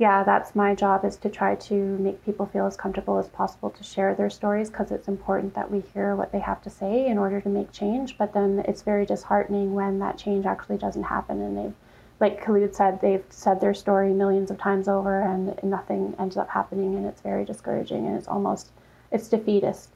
yeah, 0.00 0.24
that's 0.24 0.56
my 0.56 0.74
job 0.74 1.04
is 1.04 1.16
to 1.18 1.28
try 1.28 1.54
to 1.54 1.74
make 1.74 2.24
people 2.24 2.44
feel 2.46 2.66
as 2.66 2.76
comfortable 2.76 3.18
as 3.18 3.28
possible 3.28 3.70
to 3.70 3.84
share 3.84 4.16
their 4.16 4.30
stories 4.30 4.68
because 4.68 4.90
it's 4.90 5.06
important 5.06 5.54
that 5.54 5.70
we 5.70 5.84
hear 5.94 6.16
what 6.16 6.32
they 6.32 6.40
have 6.40 6.60
to 6.62 6.70
say 6.70 7.06
in 7.06 7.18
order 7.18 7.40
to 7.40 7.48
make 7.48 7.70
change. 7.70 8.18
But 8.18 8.34
then 8.34 8.64
it's 8.66 8.82
very 8.82 9.06
disheartening 9.06 9.74
when 9.74 10.00
that 10.00 10.18
change 10.18 10.44
actually 10.44 10.78
doesn't 10.78 11.04
happen 11.04 11.40
and 11.40 11.56
they've 11.56 11.74
like 12.20 12.44
Khulud 12.44 12.74
said, 12.74 13.00
they've 13.00 13.24
said 13.30 13.60
their 13.60 13.74
story 13.74 14.12
millions 14.12 14.50
of 14.50 14.58
times 14.58 14.88
over 14.88 15.22
and 15.22 15.58
nothing 15.62 16.14
ends 16.18 16.36
up 16.36 16.48
happening 16.48 16.94
and 16.94 17.06
it's 17.06 17.22
very 17.22 17.44
discouraging 17.44 18.06
and 18.06 18.16
it's 18.16 18.28
almost 18.28 18.68
it's 19.10 19.28
defeatist. 19.28 19.88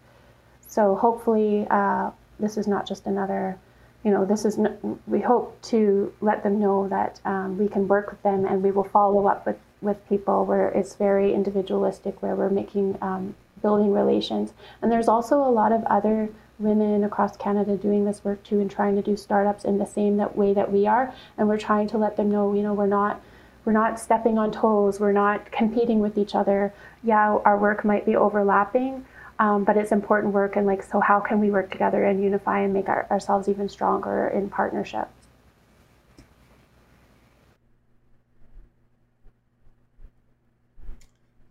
So 0.67 0.97
hopefully 0.97 1.67
uh, 1.71 2.11
this 2.41 2.57
is 2.57 2.67
not 2.67 2.87
just 2.87 3.07
another 3.07 3.59
you 4.05 4.11
know, 4.11 4.27
this 4.27 4.45
is, 4.45 4.59
we 5.07 5.23
hope 5.23 5.61
to 5.63 6.13
let 6.21 6.43
them 6.43 6.61
know 6.61 6.89
that 6.89 7.19
um, 7.25 7.57
we 7.57 7.69
can 7.69 7.89
work 7.89 8.11
with 8.11 8.23
them 8.23 8.45
and 8.45 8.63
we 8.63 8.71
will 8.71 8.85
follow 8.85 9.27
up 9.27 9.47
with 9.47 9.57
with 9.85 10.09
people 10.09 10.45
where 10.47 10.69
it's 10.71 10.95
very 10.97 11.33
individualistic, 11.35 12.23
where 12.23 12.35
we're 12.35 12.49
making 12.49 12.99
um, 13.03 13.35
building 13.63 13.93
relations. 13.93 14.53
And 14.83 14.91
there's 14.91 15.09
also 15.09 15.37
a 15.37 15.51
lot 15.51 15.73
of 15.73 15.85
other 15.85 16.31
women 16.59 17.05
across 17.05 17.37
Canada 17.37 17.77
doing 17.77 18.05
this 18.05 18.25
work 18.25 18.43
too 18.43 18.61
and 18.61 18.71
trying 18.71 18.97
to 18.97 19.03
do 19.03 19.17
startups 19.17 19.65
in 19.65 19.79
the 19.79 19.87
same 19.87 20.17
that 20.19 20.37
way 20.37 20.55
that 20.55 20.71
we 20.71 20.87
are. 20.87 21.13
And 21.37 21.49
we're 21.49 21.59
trying 21.59 21.89
to 21.89 21.99
let 21.99 22.17
them 22.17 22.31
know, 22.31 22.55
you 22.55 22.63
know, 22.63 22.75
we're 22.75 22.87
not 22.87 23.21
we're 23.65 23.73
not 23.73 23.99
stepping 23.99 24.37
on 24.37 24.53
toes, 24.53 25.01
we're 25.01 25.13
not 25.13 25.51
competing 25.51 26.01
with 26.01 26.19
each 26.19 26.35
other. 26.35 26.75
Yeah, 27.03 27.39
our 27.45 27.57
work 27.57 27.85
might 27.85 28.05
be 28.05 28.15
overlapping, 28.15 29.07
um, 29.39 29.65
but 29.65 29.79
it's 29.79 29.91
important 29.91 30.35
work. 30.35 30.57
And 30.57 30.67
like, 30.67 30.83
so 30.83 31.01
how 31.01 31.19
can 31.21 31.41
we 31.41 31.51
work 31.51 31.71
together 31.71 32.05
and 32.05 32.23
unify 32.23 32.61
and 32.61 32.75
make 32.75 32.91
our, 32.91 33.07
ourselves 33.11 33.49
even 33.49 33.71
stronger 33.71 34.29
in 34.29 34.51
partnership? 34.51 35.09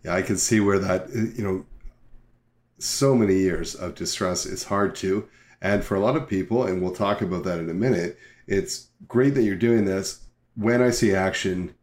yeah, 0.04 0.14
I 0.14 0.22
can 0.22 0.38
see 0.38 0.60
where 0.60 0.80
that, 0.80 1.10
you 1.10 1.43
know, 1.43 1.66
so 2.84 3.15
many 3.15 3.36
years 3.36 3.75
of 3.75 3.95
distress 3.95 4.45
is 4.45 4.65
hard 4.65 4.95
to. 4.95 5.27
And 5.61 5.84
for 5.84 5.95
a 5.95 5.99
lot 5.99 6.17
of 6.17 6.27
people, 6.27 6.65
and 6.65 6.81
we'll 6.81 6.93
talk 6.93 7.21
about 7.21 7.45
that 7.45 7.59
in 7.59 7.69
a 7.69 7.73
minute, 7.73 8.17
it's 8.47 8.89
great 9.07 9.34
that 9.36 9.43
you're 9.43 9.55
doing 9.55 9.86
this. 9.86 10.27
When 10.55 10.81
I 10.81 10.89
see 10.89 11.15
action, 11.15 11.73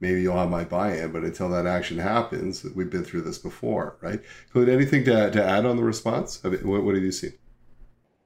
maybe 0.00 0.22
you'll 0.22 0.36
have 0.36 0.50
my 0.50 0.64
buy-in, 0.64 1.12
but 1.12 1.22
until 1.22 1.48
that 1.50 1.66
action 1.66 1.98
happens, 1.98 2.64
we've 2.74 2.90
been 2.90 3.04
through 3.04 3.22
this 3.22 3.38
before, 3.38 3.96
right? 4.00 4.20
Khulud 4.52 4.68
anything 4.68 5.04
to, 5.04 5.30
to 5.30 5.44
add 5.44 5.64
on 5.64 5.76
the 5.76 5.84
response? 5.84 6.40
I 6.44 6.48
mean, 6.48 6.66
what, 6.66 6.82
what 6.82 6.94
have 6.94 7.04
you 7.04 7.12
seen? 7.12 7.34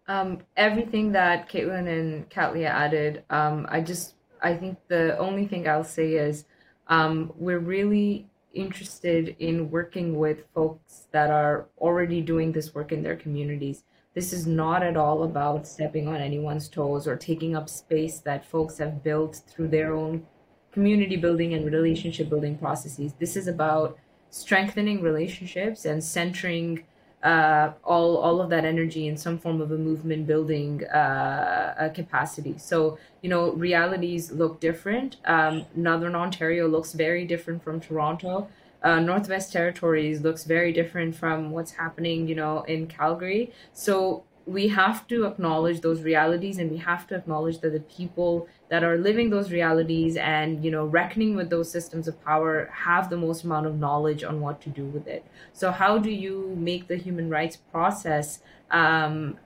Um, 0.09 0.39
everything 0.57 1.12
that 1.12 1.49
Kaitlin 1.51 1.89
and 1.89 2.29
Katlia 2.31 2.68
added, 2.68 3.25
um, 3.31 3.66
I 3.68 3.81
just, 3.81 4.14
I 4.43 4.55
think 4.55 4.79
the 4.89 5.18
only 5.18 5.47
thing 5.47 5.68
I'll 5.68 5.85
say 5.85 6.12
is 6.14 6.45
um, 6.89 7.33
we're 7.37 7.59
really 7.59 8.29
interested 8.55 9.37
in 9.39 9.71
working 9.71 10.19
with 10.19 10.47
folks 10.55 11.07
that 11.13 11.31
are 11.31 11.67
already 11.79 12.21
doing 12.21 12.53
this 12.53 12.75
work 12.75 12.93
in 12.93 13.03
their 13.03 13.17
communities. 13.17 13.85
This 14.15 14.33
is 14.33 14.47
not 14.47 14.83
at 14.83 14.97
all 14.97 15.25
about 15.25 15.67
stepping 15.67 16.07
on 16.07 16.17
anyone's 16.17 16.69
toes 16.69 17.07
or 17.07 17.17
taking 17.17 17.57
up 17.57 17.69
space 17.69 18.21
that 18.21 18.45
folks 18.45 18.79
have 18.79 19.03
built 19.03 19.43
through 19.49 19.69
their 19.69 19.93
own 19.93 20.27
community 20.73 21.17
building 21.17 21.55
and 21.55 21.65
relationship 21.65 22.29
building 22.29 22.57
processes. 22.59 23.15
This 23.19 23.37
is 23.37 23.49
about 23.49 23.99
strengthening 24.31 25.01
relationships 25.03 25.85
and 25.85 26.03
centering 26.03 26.85
uh, 27.25 27.72
all 27.83 28.18
all 28.18 28.41
of 28.41 28.51
that 28.51 28.64
energy 28.64 29.09
in 29.09 29.16
some 29.16 29.39
form 29.39 29.61
of 29.61 29.72
a 29.72 29.79
movement 29.79 30.27
building 30.27 30.85
uh, 30.89 31.91
capacity. 31.95 32.57
So 32.59 32.99
you 33.22 33.31
know, 33.31 33.53
realities 33.53 34.31
look 34.31 34.61
different. 34.61 35.16
Um, 35.25 35.64
Northern 35.75 36.14
Ontario 36.14 36.68
looks 36.68 36.93
very 36.93 37.25
different 37.25 37.64
from 37.64 37.81
Toronto. 37.81 38.49
Uh, 38.83 39.01
Northwest 39.01 39.51
Territories 39.51 40.20
looks 40.20 40.45
very 40.45 40.70
different 40.70 41.16
from 41.16 41.51
what's 41.51 41.72
happening, 41.72 42.29
you 42.29 42.35
know, 42.35 42.62
in 42.64 42.87
Calgary. 42.87 43.51
So 43.72 44.25
we 44.45 44.68
have 44.68 45.09
to 45.09 45.25
acknowledge 45.25 45.81
those 45.81 46.03
realities 46.03 46.59
and 46.59 46.70
we 46.70 46.77
have 46.77 47.07
to 47.07 47.14
acknowledge 47.14 47.61
that 47.61 47.72
the 47.72 47.81
people 47.81 48.47
that 48.75 48.83
are 48.83 48.99
living 48.99 49.31
those 49.31 49.53
realities 49.53 50.16
and 50.16 50.64
you 50.64 50.68
know 50.68 50.85
reckoning 50.85 51.37
with 51.37 51.49
those 51.49 51.70
systems 51.70 52.09
of 52.09 52.25
power 52.25 52.68
have 52.72 53.09
the 53.09 53.16
most 53.16 53.45
amount 53.45 53.66
of 53.68 53.79
knowledge 53.79 54.25
on 54.25 54.41
what 54.41 54.61
to 54.61 54.68
do 54.68 54.85
with 54.85 55.07
it 55.07 55.25
so 55.53 55.70
how 55.70 55.97
do 55.97 56.11
you 56.11 56.53
make 56.59 56.89
the 56.89 56.97
human 56.97 57.31
rights 57.31 57.57
process 57.70 58.41
um, 58.72 59.39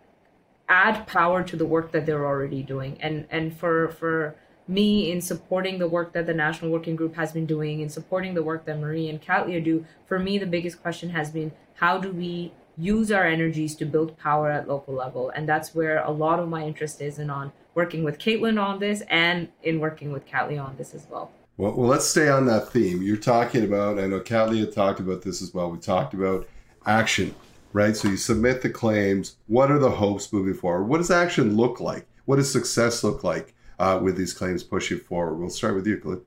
add 0.67 1.07
power 1.07 1.43
to 1.43 1.57
the 1.57 1.67
work 1.67 1.93
that 1.93 2.07
they're 2.07 2.25
already 2.25 2.63
doing 2.63 2.97
and 3.03 3.27
and 3.31 3.55
for 3.55 3.89
for 3.89 4.35
me 4.67 5.13
in 5.13 5.21
supporting 5.21 5.79
the 5.79 5.89
work 5.89 6.15
that 6.15 6.25
the 6.25 6.33
national 6.33 6.71
working 6.71 6.97
group 6.97 7.15
has 7.15 7.31
been 7.33 7.45
doing 7.45 7.81
in 7.81 7.91
supporting 7.91 8.33
the 8.33 8.43
work 8.43 8.65
that 8.65 8.79
marie 8.79 9.11
and 9.11 9.21
Katlia 9.21 9.63
do 9.63 9.85
for 10.07 10.19
me 10.19 10.39
the 10.39 10.53
biggest 10.57 10.81
question 10.81 11.11
has 11.11 11.31
been 11.31 11.53
how 11.75 11.99
do 11.99 12.11
we 12.11 12.51
use 12.79 13.11
our 13.11 13.27
energies 13.27 13.75
to 13.75 13.85
build 13.85 14.17
power 14.19 14.51
at 14.51 14.69
local 14.69 14.95
level. 14.95 15.31
And 15.31 15.49
that's 15.49 15.75
where 15.75 15.99
a 16.03 16.13
lot 16.13 16.39
of 16.39 16.49
my 16.49 16.63
interest 16.65 17.01
is 17.01 17.19
in 17.19 17.29
on 17.29 17.53
working 17.79 18.03
with 18.03 18.19
Kaitlin 18.19 18.61
on 18.61 18.81
this 18.81 19.03
and 19.09 19.49
in 19.63 19.79
working 19.79 20.11
with 20.11 20.27
Katlia 20.27 20.61
on 20.69 20.77
this 20.77 20.95
as 20.95 21.07
well. 21.09 21.31
Well, 21.59 21.75
well, 21.77 21.89
let's 21.89 22.09
stay 22.09 22.29
on 22.29 22.45
that 22.47 22.73
theme. 22.73 23.03
You're 23.03 23.17
talking 23.35 23.63
about, 23.63 24.01
I 24.01 24.07
know 24.09 24.19
Katlia 24.19 24.67
talked 24.75 24.99
about 24.99 25.23
this 25.23 25.41
as 25.41 25.55
well. 25.55 25.71
We 25.71 25.79
talked 25.79 26.13
about 26.13 26.49
action, 26.87 27.37
right? 27.73 27.97
So 27.97 28.09
you 28.09 28.17
submit 28.17 28.63
the 28.63 28.71
claims. 28.71 29.37
What 29.47 29.71
are 29.71 29.79
the 29.79 29.91
hopes 29.91 30.33
moving 30.33 30.55
forward? 30.55 30.87
What 30.89 30.99
does 30.99 31.13
action 31.13 31.57
look 31.57 31.79
like? 31.79 32.05
What 32.25 32.37
does 32.37 32.51
success 32.51 33.05
look 33.05 33.23
like 33.23 33.55
uh, 33.79 34.01
with 34.03 34.17
these 34.17 34.35
claims 34.35 34.65
pushing 34.65 34.99
forward? 34.99 35.37
We'll 35.37 35.49
start 35.49 35.77
with 35.77 35.87
you, 35.87 35.99
Clint. 35.99 36.25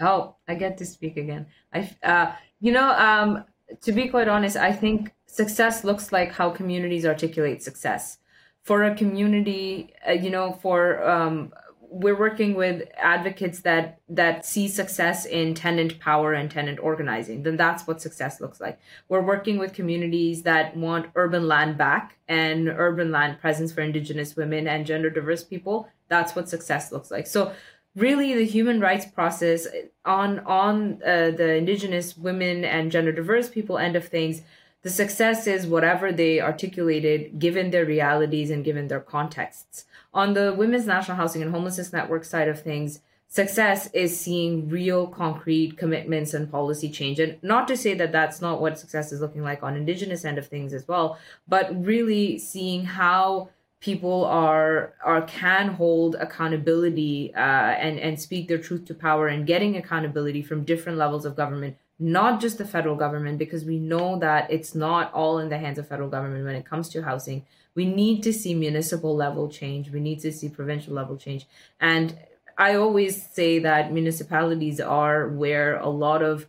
Oh, 0.00 0.36
I 0.48 0.54
get 0.54 0.78
to 0.78 0.86
speak 0.86 1.18
again. 1.18 1.44
I, 1.74 1.94
uh, 2.02 2.32
you 2.60 2.72
know, 2.72 2.88
um, 2.92 3.44
to 3.82 3.92
be 3.92 4.08
quite 4.08 4.28
honest, 4.28 4.56
I 4.56 4.72
think 4.72 5.12
success 5.26 5.84
looks 5.84 6.12
like 6.12 6.32
how 6.32 6.48
communities 6.48 7.04
articulate 7.04 7.62
success. 7.62 8.18
For 8.64 8.82
a 8.82 8.94
community, 8.94 9.94
uh, 10.08 10.12
you 10.12 10.30
know, 10.30 10.52
for 10.62 11.06
um, 11.08 11.52
we're 11.94 12.18
working 12.18 12.54
with 12.54 12.88
advocates 12.96 13.60
that 13.60 14.00
that 14.08 14.44
see 14.44 14.66
success 14.66 15.24
in 15.24 15.54
tenant 15.54 16.00
power 16.00 16.32
and 16.32 16.50
tenant 16.50 16.80
organizing. 16.80 17.44
Then 17.44 17.56
that's 17.56 17.86
what 17.86 18.02
success 18.02 18.40
looks 18.40 18.60
like. 18.60 18.80
We're 19.08 19.22
working 19.22 19.58
with 19.58 19.74
communities 19.74 20.42
that 20.42 20.76
want 20.76 21.10
urban 21.14 21.46
land 21.46 21.78
back 21.78 22.16
and 22.26 22.68
urban 22.68 23.12
land 23.12 23.40
presence 23.40 23.72
for 23.72 23.82
indigenous 23.82 24.34
women 24.34 24.66
and 24.66 24.84
gender 24.84 25.08
diverse 25.08 25.44
people. 25.44 25.88
That's 26.08 26.34
what 26.34 26.48
success 26.48 26.90
looks 26.90 27.12
like. 27.12 27.28
So 27.28 27.52
really 27.94 28.34
the 28.34 28.44
human 28.44 28.80
rights 28.80 29.06
process 29.06 29.68
on 30.04 30.40
on 30.40 31.00
uh, 31.06 31.30
the 31.30 31.54
indigenous 31.54 32.16
women 32.16 32.64
and 32.64 32.90
gender 32.90 33.12
diverse 33.12 33.48
people 33.48 33.78
end 33.78 33.94
of 33.94 34.08
things 34.08 34.42
the 34.84 34.90
success 34.90 35.48
is 35.48 35.66
whatever 35.66 36.12
they 36.12 36.40
articulated 36.40 37.40
given 37.40 37.70
their 37.70 37.84
realities 37.84 38.50
and 38.50 38.64
given 38.64 38.86
their 38.86 39.00
contexts. 39.00 39.86
On 40.12 40.34
the 40.34 40.54
women's 40.54 40.86
national 40.86 41.16
housing 41.16 41.42
and 41.42 41.50
homelessness 41.50 41.92
network 41.92 42.24
side 42.24 42.46
of 42.46 42.62
things 42.62 43.00
success 43.26 43.90
is 43.92 44.16
seeing 44.16 44.68
real 44.68 45.08
concrete 45.08 45.76
commitments 45.76 46.34
and 46.34 46.48
policy 46.48 46.88
change. 46.88 47.18
And 47.18 47.42
not 47.42 47.66
to 47.66 47.76
say 47.76 47.94
that 47.94 48.12
that's 48.12 48.40
not 48.40 48.60
what 48.60 48.78
success 48.78 49.10
is 49.10 49.20
looking 49.20 49.42
like 49.42 49.64
on 49.64 49.74
indigenous 49.74 50.24
end 50.24 50.38
of 50.38 50.46
things 50.46 50.72
as 50.72 50.86
well 50.86 51.18
but 51.48 51.74
really 51.84 52.38
seeing 52.38 52.84
how 52.84 53.48
people 53.84 54.24
are 54.24 54.94
are 55.04 55.20
can 55.22 55.68
hold 55.68 56.14
accountability 56.14 57.32
uh, 57.34 57.72
and 57.84 57.98
and 57.98 58.18
speak 58.18 58.48
their 58.48 58.58
truth 58.58 58.86
to 58.86 58.94
power 58.94 59.28
and 59.28 59.46
getting 59.46 59.76
accountability 59.76 60.40
from 60.40 60.64
different 60.64 60.96
levels 60.96 61.26
of 61.26 61.36
government 61.36 61.76
not 62.04 62.38
just 62.38 62.58
the 62.58 62.66
federal 62.66 62.96
government 62.96 63.38
because 63.38 63.64
we 63.64 63.78
know 63.78 64.18
that 64.18 64.50
it's 64.50 64.74
not 64.74 65.10
all 65.14 65.38
in 65.38 65.48
the 65.48 65.56
hands 65.56 65.78
of 65.78 65.88
federal 65.88 66.10
government 66.10 66.44
when 66.44 66.54
it 66.54 66.66
comes 66.66 66.90
to 66.90 67.02
housing. 67.02 67.46
We 67.74 67.86
need 67.86 68.22
to 68.24 68.32
see 68.32 68.52
municipal 68.54 69.16
level 69.16 69.48
change. 69.48 69.90
We 69.90 70.00
need 70.00 70.20
to 70.20 70.30
see 70.30 70.50
provincial 70.50 70.92
level 70.92 71.16
change. 71.16 71.46
And 71.80 72.18
i 72.56 72.76
always 72.76 73.26
say 73.38 73.58
that 73.58 73.92
municipalities 73.92 74.80
are 74.80 75.26
where 75.28 75.76
a 75.78 75.88
lot 75.88 76.22
of 76.22 76.46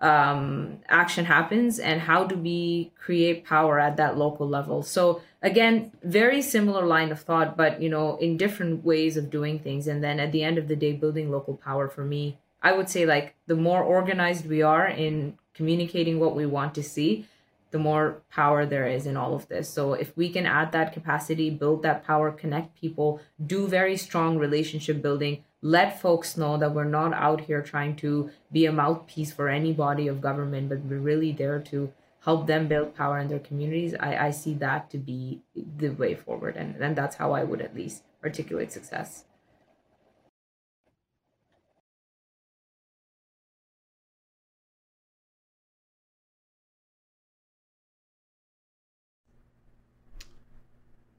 um, 0.00 0.78
action 0.88 1.24
happens 1.24 1.80
and 1.80 2.00
how 2.00 2.22
do 2.22 2.36
we 2.36 2.92
create 2.96 3.44
power 3.44 3.80
at 3.80 3.96
that 3.96 4.16
local 4.16 4.48
level. 4.48 4.82
So 4.82 5.22
again 5.42 5.90
very 6.04 6.42
similar 6.42 6.84
line 6.86 7.10
of 7.10 7.20
thought 7.22 7.56
but 7.56 7.82
you 7.82 7.88
know 7.88 8.16
in 8.18 8.36
different 8.36 8.84
ways 8.84 9.16
of 9.16 9.30
doing 9.30 9.58
things. 9.58 9.86
And 9.86 10.04
then 10.04 10.20
at 10.20 10.32
the 10.32 10.44
end 10.44 10.58
of 10.58 10.68
the 10.68 10.76
day 10.76 10.92
building 10.92 11.30
local 11.30 11.56
power 11.56 11.88
for 11.88 12.04
me 12.04 12.36
i 12.62 12.72
would 12.72 12.88
say 12.88 13.06
like 13.06 13.34
the 13.46 13.56
more 13.56 13.82
organized 13.82 14.46
we 14.46 14.62
are 14.62 14.86
in 14.86 15.36
communicating 15.54 16.18
what 16.18 16.36
we 16.36 16.46
want 16.46 16.74
to 16.74 16.82
see 16.82 17.26
the 17.70 17.78
more 17.78 18.22
power 18.30 18.64
there 18.64 18.86
is 18.86 19.06
in 19.06 19.16
all 19.16 19.34
of 19.34 19.48
this 19.48 19.68
so 19.68 19.92
if 19.92 20.16
we 20.16 20.28
can 20.30 20.46
add 20.46 20.72
that 20.72 20.92
capacity 20.92 21.50
build 21.50 21.82
that 21.82 22.04
power 22.04 22.30
connect 22.30 22.74
people 22.80 23.20
do 23.44 23.66
very 23.66 23.96
strong 23.96 24.38
relationship 24.38 25.02
building 25.02 25.42
let 25.60 26.00
folks 26.00 26.36
know 26.36 26.56
that 26.56 26.72
we're 26.72 26.84
not 26.84 27.12
out 27.12 27.42
here 27.42 27.62
trying 27.62 27.96
to 27.96 28.30
be 28.52 28.66
a 28.66 28.72
mouthpiece 28.72 29.32
for 29.32 29.48
any 29.48 29.72
body 29.72 30.06
of 30.06 30.20
government, 30.20 30.68
but 30.68 30.80
we're 30.80 31.00
really 31.00 31.32
there 31.32 31.58
to 31.60 31.92
help 32.24 32.46
them 32.46 32.68
build 32.68 32.94
power 32.94 33.18
in 33.18 33.28
their 33.28 33.38
communities. 33.38 33.94
I, 33.98 34.26
I 34.26 34.30
see 34.30 34.54
that 34.54 34.90
to 34.90 34.98
be 34.98 35.40
the 35.54 35.90
way 35.90 36.14
forward. 36.14 36.56
And, 36.56 36.76
and 36.76 36.94
that's 36.94 37.16
how 37.16 37.32
I 37.32 37.44
would 37.44 37.60
at 37.60 37.74
least 37.74 38.02
articulate 38.22 38.70
success. 38.72 39.24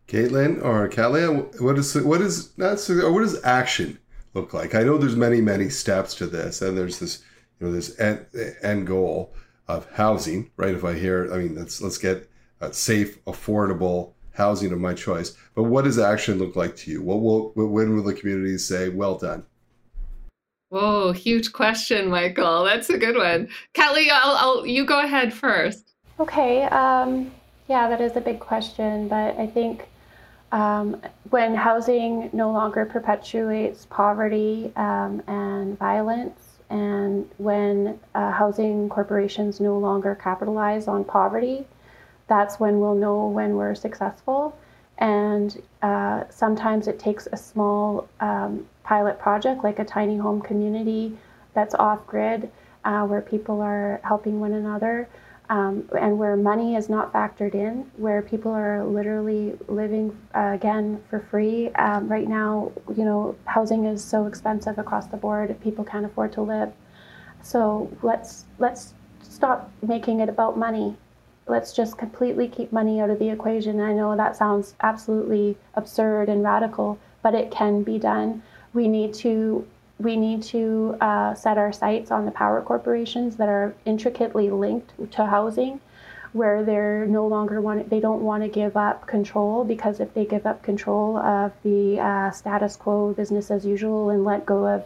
Kaitlin 0.09 0.63
or 0.63 0.89
Kalia, 0.89 1.61
what 1.61 1.77
is 1.77 1.95
what 1.95 2.19
is 2.19 2.57
not 2.57 2.79
what 2.87 3.21
does 3.21 3.43
action 3.43 3.99
look 4.33 4.53
like? 4.53 4.73
I 4.73 4.81
know 4.81 4.97
there's 4.97 5.15
many, 5.15 5.39
many 5.39 5.69
steps 5.69 6.15
to 6.15 6.25
this, 6.25 6.63
and 6.63 6.75
there's 6.75 6.99
this, 6.99 7.23
you 7.59 7.67
know, 7.67 7.73
this 7.73 7.97
end, 7.99 8.25
end 8.63 8.87
goal 8.87 9.33
of 9.67 9.87
housing, 9.91 10.49
right? 10.57 10.73
If 10.73 10.83
I 10.83 10.95
hear, 10.95 11.31
I 11.31 11.37
mean, 11.37 11.55
let's 11.55 11.79
let's 11.79 11.99
get 11.99 12.27
safe, 12.71 13.23
affordable 13.25 14.13
housing 14.33 14.71
of 14.71 14.79
my 14.79 14.95
choice. 14.95 15.37
But 15.53 15.63
what 15.63 15.83
does 15.83 15.99
action 15.99 16.39
look 16.39 16.55
like 16.55 16.75
to 16.77 16.91
you? 16.91 17.03
What 17.03 17.21
will 17.21 17.51
when 17.53 17.95
will 17.95 18.03
the 18.03 18.15
community 18.15 18.57
say, 18.57 18.89
"Well 18.89 19.19
done"? 19.19 19.45
Whoa, 20.69 21.11
huge 21.11 21.53
question, 21.53 22.09
Michael. 22.09 22.63
That's 22.63 22.89
a 22.89 22.97
good 22.97 23.15
one. 23.15 23.49
Kelly, 23.73 24.09
I'll, 24.11 24.35
I'll 24.37 24.65
you 24.65 24.85
go 24.85 25.03
ahead 25.03 25.33
first. 25.33 25.93
Okay. 26.19 26.63
Um, 26.63 27.31
yeah, 27.67 27.87
that 27.87 28.01
is 28.01 28.15
a 28.15 28.21
big 28.21 28.39
question, 28.39 29.07
but 29.07 29.37
I 29.37 29.45
think 29.45 29.88
um, 30.51 31.01
when 31.29 31.55
housing 31.55 32.29
no 32.33 32.51
longer 32.51 32.85
perpetuates 32.85 33.85
poverty 33.85 34.71
um, 34.75 35.21
and 35.27 35.77
violence, 35.77 36.39
and 36.69 37.29
when 37.37 37.99
uh, 38.15 38.31
housing 38.31 38.89
corporations 38.89 39.59
no 39.59 39.77
longer 39.77 40.15
capitalize 40.15 40.87
on 40.87 41.03
poverty, 41.03 41.65
that's 42.27 42.59
when 42.59 42.79
we'll 42.79 42.95
know 42.95 43.27
when 43.27 43.55
we're 43.55 43.75
successful. 43.75 44.57
And 44.99 45.61
uh, 45.81 46.25
sometimes 46.29 46.87
it 46.87 46.99
takes 46.99 47.27
a 47.31 47.37
small 47.37 48.07
um, 48.19 48.67
pilot 48.83 49.19
project, 49.19 49.63
like 49.63 49.79
a 49.79 49.85
tiny 49.85 50.17
home 50.17 50.41
community 50.41 51.17
that's 51.53 51.73
off 51.75 52.05
grid, 52.05 52.51
uh, 52.85 53.05
where 53.05 53.21
people 53.21 53.61
are 53.61 53.99
helping 54.03 54.39
one 54.39 54.53
another 54.53 55.07
um, 55.49 55.89
and 55.97 56.17
where 56.19 56.35
money 56.35 56.75
is 56.75 56.89
not 56.89 57.11
factored 57.11 57.55
in, 57.55 57.89
where 57.97 58.21
people 58.21 58.51
are 58.51 58.85
literally 58.85 59.57
living 59.67 60.15
uh, 60.35 60.51
again 60.53 61.03
for 61.09 61.19
free. 61.19 61.69
Um, 61.73 62.07
right 62.07 62.27
now, 62.27 62.71
you 62.95 63.03
know, 63.03 63.35
housing 63.45 63.85
is 63.85 64.03
so 64.03 64.27
expensive 64.27 64.77
across 64.77 65.07
the 65.07 65.17
board; 65.17 65.59
people 65.61 65.83
can't 65.83 66.05
afford 66.05 66.33
to 66.33 66.41
live. 66.41 66.71
So 67.41 67.91
let's 68.03 68.45
let's 68.59 68.93
stop 69.23 69.71
making 69.81 70.19
it 70.19 70.29
about 70.29 70.57
money. 70.57 70.95
Let's 71.47 71.73
just 71.73 71.97
completely 71.97 72.47
keep 72.47 72.71
money 72.71 73.01
out 73.01 73.09
of 73.09 73.17
the 73.17 73.29
equation. 73.29 73.81
I 73.81 73.93
know 73.93 74.15
that 74.15 74.35
sounds 74.35 74.75
absolutely 74.81 75.57
absurd 75.73 76.29
and 76.29 76.43
radical, 76.43 76.99
but 77.23 77.33
it 77.33 77.49
can 77.49 77.81
be 77.81 77.97
done. 77.97 78.43
We 78.73 78.87
need 78.87 79.15
to 79.15 79.65
we 79.99 80.15
need 80.15 80.41
to 80.41 80.95
uh, 81.01 81.33
set 81.33 81.57
our 81.57 81.73
sights 81.73 82.09
on 82.09 82.25
the 82.25 82.31
power 82.31 82.61
corporations 82.61 83.35
that 83.35 83.49
are 83.49 83.75
intricately 83.85 84.49
linked 84.49 84.93
to 85.11 85.25
housing 85.25 85.79
where 86.31 86.63
they're 86.63 87.05
no 87.07 87.25
longer 87.25 87.59
want 87.59 87.89
they 87.89 87.99
don't 87.99 88.21
want 88.21 88.43
to 88.43 88.49
give 88.49 88.77
up 88.77 89.07
control 89.07 89.63
because 89.63 89.99
if 89.99 90.13
they 90.13 90.25
give 90.25 90.45
up 90.45 90.61
control 90.61 91.17
of 91.17 91.51
the 91.63 91.99
uh, 91.99 92.29
status 92.31 92.75
quo 92.75 93.13
business 93.13 93.49
as 93.49 93.65
usual 93.65 94.09
and 94.11 94.23
let 94.23 94.45
go 94.45 94.67
of 94.67 94.85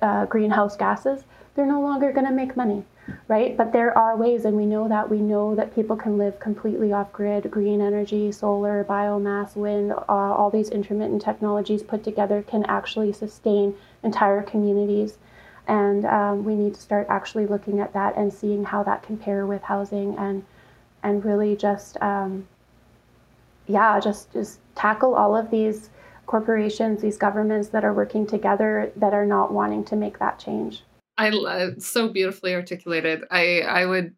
uh, 0.00 0.24
greenhouse 0.26 0.76
gases 0.76 1.24
they're 1.54 1.66
no 1.66 1.80
longer 1.80 2.10
going 2.12 2.26
to 2.26 2.32
make 2.32 2.56
money 2.56 2.84
right? 3.26 3.56
But 3.56 3.72
there 3.72 3.96
are 3.96 4.16
ways 4.16 4.44
and 4.44 4.56
we 4.56 4.66
know 4.66 4.88
that 4.88 5.08
we 5.08 5.18
know 5.18 5.54
that 5.54 5.74
people 5.74 5.96
can 5.96 6.18
live 6.18 6.38
completely 6.40 6.92
off 6.92 7.12
grid 7.12 7.50
green 7.50 7.80
energy 7.80 8.32
solar 8.32 8.84
biomass 8.84 9.56
wind 9.56 9.92
uh, 9.92 10.02
all 10.08 10.50
these 10.50 10.70
intermittent 10.70 11.22
technologies 11.22 11.82
put 11.82 12.04
together 12.04 12.42
can 12.42 12.64
actually 12.64 13.12
sustain 13.12 13.74
entire 14.02 14.42
communities. 14.42 15.18
And 15.66 16.06
um, 16.06 16.44
we 16.44 16.54
need 16.54 16.74
to 16.74 16.80
start 16.80 17.06
actually 17.10 17.46
looking 17.46 17.80
at 17.80 17.92
that 17.92 18.16
and 18.16 18.32
seeing 18.32 18.64
how 18.64 18.82
that 18.84 19.02
compare 19.02 19.46
with 19.46 19.62
housing 19.62 20.16
and 20.16 20.44
and 21.02 21.24
really 21.24 21.54
just 21.54 22.00
um, 22.02 22.48
yeah 23.66 24.00
just 24.00 24.32
just 24.32 24.60
tackle 24.74 25.14
all 25.14 25.36
of 25.36 25.50
these 25.50 25.90
corporations, 26.26 27.02
these 27.02 27.16
governments 27.16 27.68
that 27.68 27.84
are 27.84 27.92
working 27.92 28.26
together 28.26 28.92
that 28.96 29.14
are 29.14 29.26
not 29.26 29.52
wanting 29.52 29.84
to 29.84 29.96
make 29.96 30.18
that 30.18 30.38
change. 30.38 30.84
I 31.16 31.30
love 31.30 31.82
so 31.82 32.08
beautifully 32.08 32.54
articulated. 32.54 33.24
I 33.30 33.60
I 33.60 33.84
would 33.84 34.14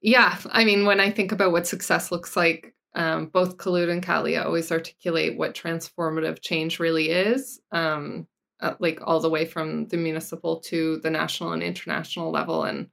yeah, 0.00 0.38
I 0.50 0.64
mean 0.64 0.86
when 0.86 1.00
I 1.00 1.10
think 1.10 1.32
about 1.32 1.52
what 1.52 1.66
success 1.66 2.10
looks 2.12 2.36
like, 2.36 2.74
um, 2.94 3.26
both 3.26 3.56
Khulud 3.56 3.90
and 3.90 4.02
Kalia 4.02 4.44
always 4.44 4.70
articulate 4.70 5.36
what 5.36 5.54
transformative 5.54 6.40
change 6.40 6.78
really 6.78 7.10
is. 7.10 7.60
Um, 7.72 8.26
uh, 8.60 8.74
like 8.78 9.00
all 9.02 9.20
the 9.20 9.30
way 9.30 9.44
from 9.44 9.86
the 9.88 9.96
municipal 9.96 10.60
to 10.60 10.98
the 10.98 11.10
national 11.10 11.52
and 11.52 11.62
international 11.62 12.30
level 12.30 12.64
and 12.64 12.88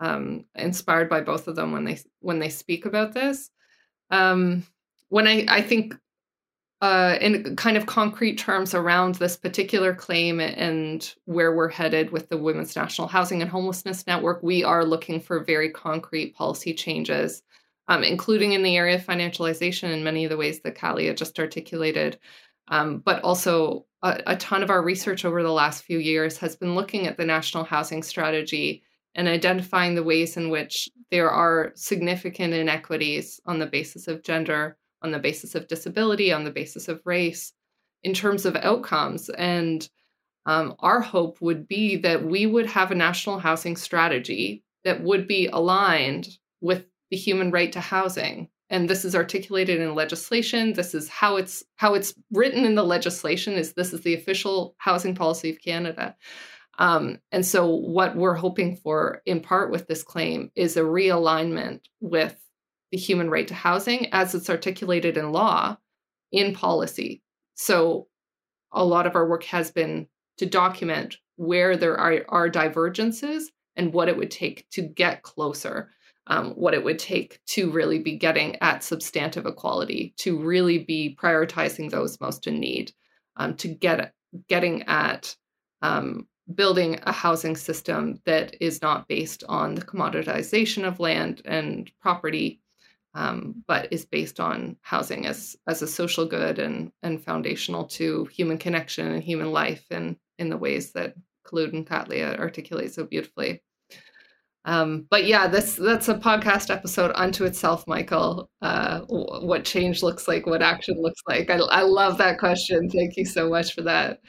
um, 0.00 0.44
inspired 0.54 1.08
by 1.08 1.20
both 1.20 1.48
of 1.48 1.56
them 1.56 1.72
when 1.72 1.84
they 1.84 1.98
when 2.20 2.38
they 2.38 2.48
speak 2.48 2.84
about 2.86 3.12
this. 3.12 3.50
Um, 4.10 4.64
when 5.08 5.26
I, 5.26 5.46
I 5.48 5.62
think 5.62 5.94
uh, 6.80 7.16
in 7.20 7.56
kind 7.56 7.76
of 7.76 7.86
concrete 7.86 8.36
terms 8.36 8.74
around 8.74 9.14
this 9.14 9.36
particular 9.36 9.94
claim 9.94 10.40
and 10.40 11.14
where 11.24 11.54
we're 11.54 11.68
headed 11.68 12.10
with 12.10 12.28
the 12.28 12.36
Women's 12.36 12.76
National 12.76 13.08
Housing 13.08 13.40
and 13.40 13.50
Homelessness 13.50 14.06
Network, 14.06 14.42
we 14.42 14.64
are 14.64 14.84
looking 14.84 15.20
for 15.20 15.42
very 15.42 15.70
concrete 15.70 16.34
policy 16.34 16.74
changes, 16.74 17.42
um, 17.88 18.02
including 18.02 18.52
in 18.52 18.62
the 18.62 18.76
area 18.76 18.96
of 18.96 19.06
financialization 19.06 19.94
in 19.94 20.04
many 20.04 20.24
of 20.24 20.30
the 20.30 20.36
ways 20.36 20.60
that 20.60 20.76
Kalia 20.76 21.16
just 21.16 21.38
articulated, 21.38 22.18
um, 22.68 22.98
but 22.98 23.22
also 23.22 23.86
a, 24.02 24.20
a 24.28 24.36
ton 24.36 24.62
of 24.62 24.70
our 24.70 24.82
research 24.82 25.24
over 25.24 25.42
the 25.42 25.52
last 25.52 25.84
few 25.84 25.98
years 25.98 26.38
has 26.38 26.56
been 26.56 26.74
looking 26.74 27.06
at 27.06 27.16
the 27.16 27.24
national 27.24 27.64
housing 27.64 28.02
strategy 28.02 28.82
and 29.14 29.28
identifying 29.28 29.94
the 29.94 30.02
ways 30.02 30.36
in 30.36 30.50
which 30.50 30.88
there 31.10 31.30
are 31.30 31.72
significant 31.74 32.52
inequities 32.52 33.40
on 33.46 33.58
the 33.58 33.66
basis 33.66 34.08
of 34.08 34.22
gender, 34.22 34.76
on 35.02 35.12
the 35.12 35.18
basis 35.18 35.54
of 35.54 35.68
disability, 35.68 36.32
on 36.32 36.44
the 36.44 36.50
basis 36.50 36.88
of 36.88 37.00
race 37.04 37.52
in 38.02 38.12
terms 38.12 38.44
of 38.44 38.56
outcomes. 38.56 39.28
And 39.30 39.88
um, 40.46 40.74
our 40.80 41.00
hope 41.00 41.40
would 41.40 41.68
be 41.68 41.96
that 41.98 42.24
we 42.24 42.46
would 42.46 42.66
have 42.66 42.90
a 42.90 42.96
national 42.96 43.38
housing 43.38 43.76
strategy 43.76 44.64
that 44.84 45.02
would 45.02 45.26
be 45.26 45.46
aligned 45.46 46.28
with 46.60 46.84
the 47.10 47.16
human 47.16 47.50
right 47.50 47.72
to 47.72 47.80
housing. 47.80 48.48
And 48.70 48.88
this 48.88 49.04
is 49.04 49.14
articulated 49.14 49.80
in 49.80 49.94
legislation. 49.94 50.72
This 50.72 50.94
is 50.94 51.08
how 51.08 51.36
it's 51.36 51.62
how 51.76 51.94
it's 51.94 52.14
written 52.32 52.64
in 52.64 52.74
the 52.74 52.82
legislation. 52.82 53.54
Is 53.54 53.74
this 53.74 53.92
is 53.92 54.00
the 54.00 54.14
official 54.14 54.74
housing 54.78 55.14
policy 55.14 55.50
of 55.50 55.60
Canada. 55.62 56.16
Um, 56.78 57.18
and 57.30 57.46
so, 57.46 57.66
what 57.66 58.16
we're 58.16 58.34
hoping 58.34 58.76
for, 58.76 59.22
in 59.26 59.40
part, 59.40 59.70
with 59.70 59.86
this 59.86 60.02
claim, 60.02 60.50
is 60.56 60.76
a 60.76 60.80
realignment 60.80 61.80
with 62.00 62.36
the 62.90 62.98
human 62.98 63.30
right 63.30 63.46
to 63.48 63.54
housing 63.54 64.12
as 64.12 64.34
it's 64.34 64.50
articulated 64.50 65.16
in 65.16 65.32
law 65.32 65.76
in 66.32 66.54
policy. 66.54 67.22
So, 67.54 68.08
a 68.72 68.84
lot 68.84 69.06
of 69.06 69.14
our 69.14 69.28
work 69.28 69.44
has 69.44 69.70
been 69.70 70.08
to 70.38 70.46
document 70.46 71.16
where 71.36 71.76
there 71.76 71.96
are, 71.96 72.24
are 72.28 72.48
divergences 72.48 73.52
and 73.76 73.92
what 73.92 74.08
it 74.08 74.16
would 74.16 74.30
take 74.30 74.68
to 74.70 74.82
get 74.82 75.22
closer, 75.22 75.90
um, 76.26 76.52
what 76.52 76.74
it 76.74 76.84
would 76.84 76.98
take 76.98 77.38
to 77.46 77.70
really 77.70 77.98
be 77.98 78.16
getting 78.16 78.56
at 78.62 78.82
substantive 78.82 79.46
equality, 79.46 80.14
to 80.18 80.38
really 80.38 80.78
be 80.78 81.16
prioritizing 81.20 81.90
those 81.90 82.20
most 82.20 82.46
in 82.46 82.58
need, 82.58 82.92
um, 83.36 83.54
to 83.56 83.68
get 83.68 84.12
getting 84.48 84.82
at 84.84 85.36
um, 85.82 86.26
building 86.54 86.98
a 87.04 87.12
housing 87.12 87.56
system 87.56 88.20
that 88.24 88.56
is 88.60 88.82
not 88.82 89.08
based 89.08 89.44
on 89.48 89.74
the 89.74 89.84
commoditization 89.84 90.86
of 90.86 91.00
land 91.00 91.42
and 91.44 91.90
property, 92.00 92.60
um, 93.14 93.62
but 93.66 93.92
is 93.92 94.04
based 94.04 94.40
on 94.40 94.76
housing 94.80 95.26
as 95.26 95.56
as 95.66 95.82
a 95.82 95.86
social 95.86 96.26
good 96.26 96.58
and 96.58 96.90
and 97.02 97.22
foundational 97.22 97.84
to 97.84 98.24
human 98.26 98.58
connection 98.58 99.06
and 99.06 99.22
human 99.22 99.52
life 99.52 99.84
and 99.90 100.16
in 100.38 100.48
the 100.48 100.56
ways 100.56 100.92
that 100.92 101.14
Khulud 101.46 101.72
and 101.74 101.86
Katlia 101.86 102.38
articulate 102.38 102.92
so 102.94 103.04
beautifully. 103.04 103.62
Um, 104.66 105.06
but 105.10 105.26
yeah, 105.26 105.46
this 105.46 105.76
that's 105.76 106.08
a 106.08 106.14
podcast 106.14 106.70
episode 106.70 107.12
unto 107.14 107.44
itself, 107.44 107.86
Michael. 107.86 108.48
Uh, 108.62 109.00
what 109.00 109.64
change 109.64 110.02
looks 110.02 110.26
like, 110.26 110.46
what 110.46 110.62
action 110.62 111.00
looks 111.00 111.20
like. 111.28 111.50
I, 111.50 111.56
I 111.56 111.82
love 111.82 112.18
that 112.18 112.38
question. 112.38 112.88
Thank 112.88 113.16
you 113.16 113.26
so 113.26 113.50
much 113.50 113.74
for 113.74 113.82
that. 113.82 114.20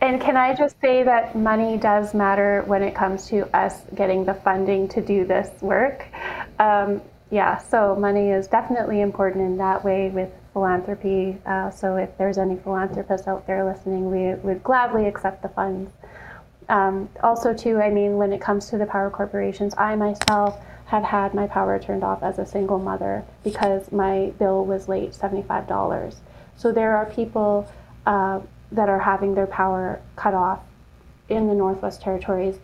And 0.00 0.20
can 0.20 0.36
I 0.36 0.54
just 0.54 0.80
say 0.80 1.02
that 1.02 1.36
money 1.36 1.76
does 1.76 2.14
matter 2.14 2.62
when 2.66 2.82
it 2.82 2.94
comes 2.94 3.26
to 3.28 3.56
us 3.56 3.82
getting 3.96 4.24
the 4.24 4.34
funding 4.34 4.88
to 4.88 5.00
do 5.00 5.24
this 5.24 5.60
work? 5.60 6.06
Um, 6.60 7.02
yeah, 7.30 7.58
so 7.58 7.96
money 7.96 8.30
is 8.30 8.46
definitely 8.46 9.00
important 9.00 9.44
in 9.44 9.56
that 9.58 9.84
way 9.84 10.08
with 10.08 10.30
philanthropy. 10.52 11.38
Uh, 11.44 11.70
so 11.70 11.96
if 11.96 12.16
there's 12.16 12.38
any 12.38 12.56
philanthropists 12.56 13.26
out 13.26 13.46
there 13.46 13.64
listening, 13.64 14.10
we 14.10 14.34
would 14.42 14.62
gladly 14.62 15.06
accept 15.06 15.42
the 15.42 15.48
funds. 15.48 15.90
Um, 16.68 17.08
also, 17.22 17.54
too, 17.54 17.80
I 17.80 17.90
mean, 17.90 18.16
when 18.16 18.32
it 18.32 18.40
comes 18.40 18.68
to 18.70 18.78
the 18.78 18.86
power 18.86 19.10
corporations, 19.10 19.74
I 19.78 19.96
myself 19.96 20.60
have 20.86 21.04
had 21.04 21.34
my 21.34 21.46
power 21.46 21.78
turned 21.78 22.02
off 22.02 22.22
as 22.22 22.38
a 22.38 22.46
single 22.46 22.78
mother 22.78 23.24
because 23.44 23.92
my 23.92 24.32
bill 24.38 24.64
was 24.64 24.88
late 24.88 25.12
$75. 25.12 26.16
So 26.56 26.72
there 26.72 26.96
are 26.96 27.06
people 27.06 27.70
uh, 28.06 28.40
that 28.72 28.88
are 28.88 28.98
having 28.98 29.34
their 29.34 29.46
power 29.46 30.00
cut 30.16 30.34
off 30.34 30.60
in 31.28 31.46
the 31.46 31.54
Northwest 31.54 32.00
Territories, 32.00 32.58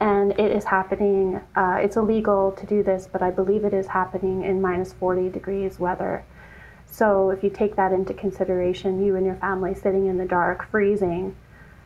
and 0.00 0.32
it 0.32 0.50
is 0.54 0.64
happening. 0.64 1.40
Uh, 1.56 1.78
it's 1.80 1.96
illegal 1.96 2.52
to 2.52 2.66
do 2.66 2.82
this, 2.82 3.08
but 3.10 3.22
I 3.22 3.30
believe 3.30 3.64
it 3.64 3.72
is 3.72 3.86
happening 3.86 4.44
in 4.44 4.60
minus 4.60 4.92
40 4.92 5.30
degrees 5.30 5.78
weather. 5.78 6.24
So 6.86 7.30
if 7.30 7.42
you 7.42 7.48
take 7.48 7.76
that 7.76 7.92
into 7.92 8.12
consideration, 8.12 9.02
you 9.02 9.16
and 9.16 9.24
your 9.24 9.36
family 9.36 9.74
sitting 9.74 10.06
in 10.06 10.18
the 10.18 10.26
dark, 10.26 10.70
freezing, 10.70 11.34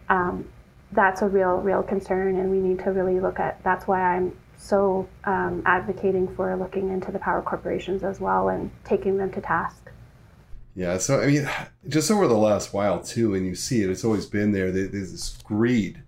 um, 0.09 0.49
that's 0.93 1.23
a 1.23 1.29
real, 1.29 1.57
real 1.57 1.83
concern, 1.83 2.37
and 2.37 2.51
we 2.51 2.59
need 2.59 2.79
to 2.81 2.91
really 2.91 3.21
look 3.21 3.41
at. 3.41 3.63
That's 3.63 3.87
why 3.87 4.01
I'm 4.01 4.37
so 4.57 5.09
um, 5.25 5.63
advocating 5.67 6.35
for 6.35 6.57
looking 6.57 6.89
into 6.91 7.13
the 7.13 7.19
power 7.19 7.43
corporations 7.43 8.03
as 8.03 8.21
well 8.21 8.49
and 8.49 8.71
taking 8.85 9.19
them 9.19 9.31
to 9.33 9.41
task. 9.41 9.91
Yeah, 10.75 10.99
so 10.99 11.21
I 11.21 11.27
mean, 11.27 11.49
just 11.89 12.11
over 12.11 12.27
the 12.29 12.37
last 12.37 12.73
while 12.73 13.03
too, 13.03 13.35
and 13.35 13.47
you 13.47 13.55
see 13.55 13.83
it, 13.83 13.91
it's 13.91 14.05
always 14.05 14.27
been 14.27 14.53
there. 14.53 14.71
There's 14.71 15.13
this 15.13 15.39
greed, 15.43 16.03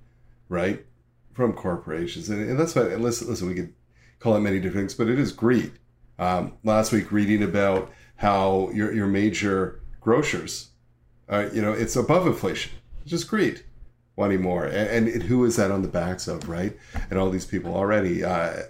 right, 0.48 0.84
from 1.32 1.54
corporations, 1.54 2.28
and, 2.28 2.58
that's 2.58 2.74
why. 2.74 2.82
Listen, 2.82 3.28
listen, 3.28 3.48
we 3.48 3.54
could 3.54 3.72
call 4.20 4.36
it 4.36 4.40
many 4.40 4.60
different 4.60 4.82
things, 4.82 4.94
but 4.94 5.08
it 5.08 5.18
is 5.18 5.32
greed. 5.32 5.72
Um, 6.18 6.54
last 6.64 6.92
week, 6.92 7.12
reading 7.12 7.42
about 7.42 7.90
how 8.16 8.70
your 8.74 8.92
your 8.92 9.06
major 9.06 9.80
grocers, 10.00 10.70
uh, 11.30 11.48
you 11.52 11.62
know, 11.62 11.72
it's 11.72 11.96
above 11.96 12.26
inflation. 12.26 12.72
It's 13.02 13.10
just 13.10 13.28
greed 13.28 13.62
wanting 14.18 14.42
more. 14.42 14.66
And, 14.66 15.08
who 15.22 15.44
is 15.44 15.56
that 15.56 15.70
on 15.70 15.82
the 15.82 15.88
backs 15.88 16.28
of, 16.28 16.48
right? 16.48 16.76
And 17.08 17.18
all 17.18 17.30
these 17.30 17.46
people 17.46 17.74
already, 17.74 18.24
uh, 18.24 18.64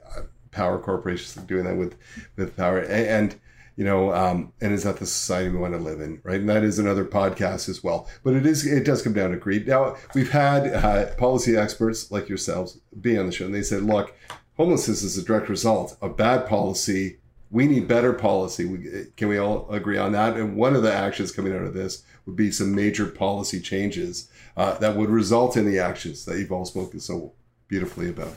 power 0.50 0.78
corporations 0.78 1.34
doing 1.46 1.64
that 1.64 1.76
with 1.76 1.96
with 2.36 2.56
power, 2.56 2.78
and, 2.78 3.06
and 3.06 3.40
you 3.76 3.84
know, 3.84 4.12
um, 4.12 4.52
and 4.60 4.72
is 4.72 4.82
that 4.82 4.96
the 4.96 5.06
society 5.06 5.48
we 5.50 5.58
want 5.58 5.74
to 5.74 5.78
live 5.78 6.00
in, 6.00 6.20
right? 6.24 6.40
And 6.40 6.48
that 6.48 6.64
is 6.64 6.78
another 6.78 7.04
podcast 7.04 7.68
as 7.68 7.82
well. 7.84 8.08
But 8.24 8.34
it 8.34 8.44
is 8.44 8.66
it 8.66 8.84
does 8.84 9.02
come 9.02 9.12
down 9.12 9.30
to 9.30 9.36
greed. 9.36 9.66
Now 9.66 9.96
we've 10.14 10.30
had 10.30 10.72
uh, 10.72 11.14
policy 11.14 11.56
experts 11.56 12.10
like 12.10 12.28
yourselves 12.28 12.80
be 13.00 13.16
on 13.16 13.26
the 13.26 13.32
show, 13.32 13.46
and 13.46 13.54
they 13.54 13.62
said, 13.62 13.84
look, 13.84 14.14
homelessness 14.56 15.02
is 15.02 15.16
a 15.16 15.24
direct 15.24 15.48
result 15.48 15.96
of 16.02 16.16
bad 16.16 16.46
policy. 16.46 17.18
We 17.50 17.66
need 17.66 17.88
better 17.88 18.12
policy. 18.12 18.66
We, 18.66 19.06
can 19.16 19.28
we 19.28 19.38
all 19.38 19.70
agree 19.70 19.96
on 19.96 20.12
that? 20.12 20.36
And 20.36 20.56
one 20.56 20.76
of 20.76 20.82
the 20.82 20.92
actions 20.92 21.32
coming 21.32 21.54
out 21.54 21.62
of 21.62 21.72
this 21.72 22.02
would 22.28 22.36
be 22.36 22.52
some 22.52 22.74
major 22.74 23.06
policy 23.06 23.58
changes 23.58 24.28
uh, 24.54 24.76
that 24.78 24.94
would 24.94 25.08
result 25.08 25.56
in 25.56 25.64
the 25.64 25.78
actions 25.78 26.26
that 26.26 26.38
you've 26.38 26.52
all 26.52 26.66
spoken 26.66 27.00
so 27.00 27.32
beautifully 27.68 28.10
about. 28.10 28.34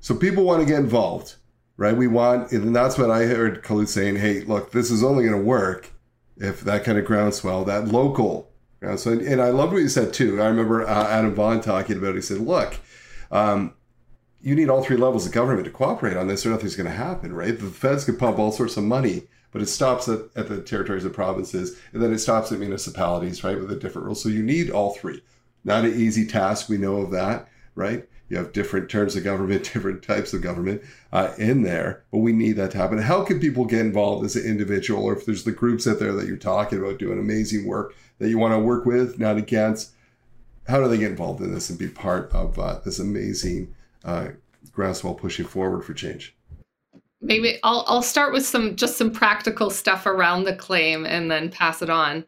So 0.00 0.14
people 0.14 0.44
want 0.44 0.62
to 0.62 0.66
get 0.66 0.78
involved, 0.78 1.34
right? 1.76 1.94
We 1.94 2.06
want, 2.06 2.50
and 2.52 2.74
that's 2.74 2.96
what 2.96 3.10
I 3.10 3.26
heard 3.26 3.62
Khulud 3.62 3.88
saying. 3.88 4.16
Hey, 4.16 4.40
look, 4.40 4.72
this 4.72 4.90
is 4.90 5.04
only 5.04 5.24
going 5.24 5.38
to 5.38 5.44
work 5.44 5.90
if 6.38 6.62
that 6.62 6.82
kind 6.82 6.96
of 6.96 7.04
groundswell, 7.04 7.64
that 7.66 7.88
local 7.88 8.50
groundswell. 8.80 9.18
And, 9.18 9.26
and 9.26 9.42
I 9.42 9.50
loved 9.50 9.74
what 9.74 9.82
you 9.82 9.88
said 9.88 10.14
too. 10.14 10.40
I 10.40 10.46
remember 10.46 10.88
uh, 10.88 11.08
Adam 11.08 11.34
Vaughn 11.34 11.60
talking 11.60 11.98
about. 11.98 12.10
It. 12.10 12.16
He 12.16 12.22
said, 12.22 12.38
"Look, 12.38 12.76
um, 13.30 13.74
you 14.40 14.54
need 14.54 14.70
all 14.70 14.82
three 14.82 14.96
levels 14.96 15.26
of 15.26 15.32
government 15.32 15.66
to 15.66 15.70
cooperate 15.70 16.16
on 16.16 16.26
this, 16.26 16.46
or 16.46 16.50
nothing's 16.50 16.76
going 16.76 16.88
to 16.88 16.96
happen, 16.96 17.34
right? 17.34 17.58
The 17.58 17.66
feds 17.66 18.04
could 18.04 18.18
pump 18.18 18.38
all 18.38 18.52
sorts 18.52 18.78
of 18.78 18.84
money 18.84 19.24
but 19.54 19.62
it 19.62 19.66
stops 19.66 20.08
at, 20.08 20.18
at 20.34 20.48
the 20.48 20.60
territories 20.60 21.04
and 21.04 21.14
provinces, 21.14 21.78
and 21.92 22.02
then 22.02 22.12
it 22.12 22.18
stops 22.18 22.50
at 22.50 22.58
municipalities, 22.58 23.44
right, 23.44 23.56
with 23.56 23.70
a 23.70 23.76
different 23.76 24.04
rule. 24.04 24.16
So 24.16 24.28
you 24.28 24.42
need 24.42 24.68
all 24.68 24.94
three. 24.94 25.22
Not 25.62 25.84
an 25.84 25.94
easy 25.94 26.26
task, 26.26 26.68
we 26.68 26.76
know 26.76 26.96
of 26.96 27.12
that, 27.12 27.46
right? 27.76 28.04
You 28.28 28.36
have 28.38 28.52
different 28.52 28.90
terms 28.90 29.14
of 29.14 29.22
government, 29.22 29.62
different 29.72 30.02
types 30.02 30.32
of 30.32 30.42
government 30.42 30.82
uh, 31.12 31.34
in 31.38 31.62
there, 31.62 32.02
but 32.10 32.18
we 32.18 32.32
need 32.32 32.54
that 32.54 32.72
to 32.72 32.78
happen. 32.78 32.98
How 32.98 33.22
can 33.22 33.38
people 33.38 33.64
get 33.64 33.78
involved 33.78 34.24
as 34.24 34.34
an 34.34 34.44
individual, 34.44 35.04
or 35.04 35.16
if 35.16 35.24
there's 35.24 35.44
the 35.44 35.52
groups 35.52 35.86
out 35.86 36.00
there 36.00 36.12
that 36.14 36.26
you're 36.26 36.36
talking 36.36 36.80
about 36.80 36.98
doing 36.98 37.20
amazing 37.20 37.64
work 37.64 37.94
that 38.18 38.30
you 38.30 38.38
want 38.38 38.54
to 38.54 38.58
work 38.58 38.84
with, 38.84 39.20
not 39.20 39.36
against? 39.36 39.92
How 40.66 40.80
do 40.80 40.88
they 40.88 40.98
get 40.98 41.12
involved 41.12 41.40
in 41.40 41.54
this 41.54 41.70
and 41.70 41.78
be 41.78 41.88
part 41.88 42.28
of 42.32 42.58
uh, 42.58 42.80
this 42.84 42.98
amazing 42.98 43.72
uh, 44.04 44.30
groundswell 44.72 45.14
pushing 45.14 45.46
forward 45.46 45.84
for 45.84 45.94
change? 45.94 46.34
Maybe 47.24 47.58
I'll 47.62 47.84
I'll 47.88 48.02
start 48.02 48.32
with 48.32 48.46
some 48.46 48.76
just 48.76 48.96
some 48.96 49.10
practical 49.10 49.70
stuff 49.70 50.06
around 50.06 50.44
the 50.44 50.54
claim 50.54 51.06
and 51.06 51.30
then 51.30 51.50
pass 51.50 51.82
it 51.82 51.90
on. 51.90 52.24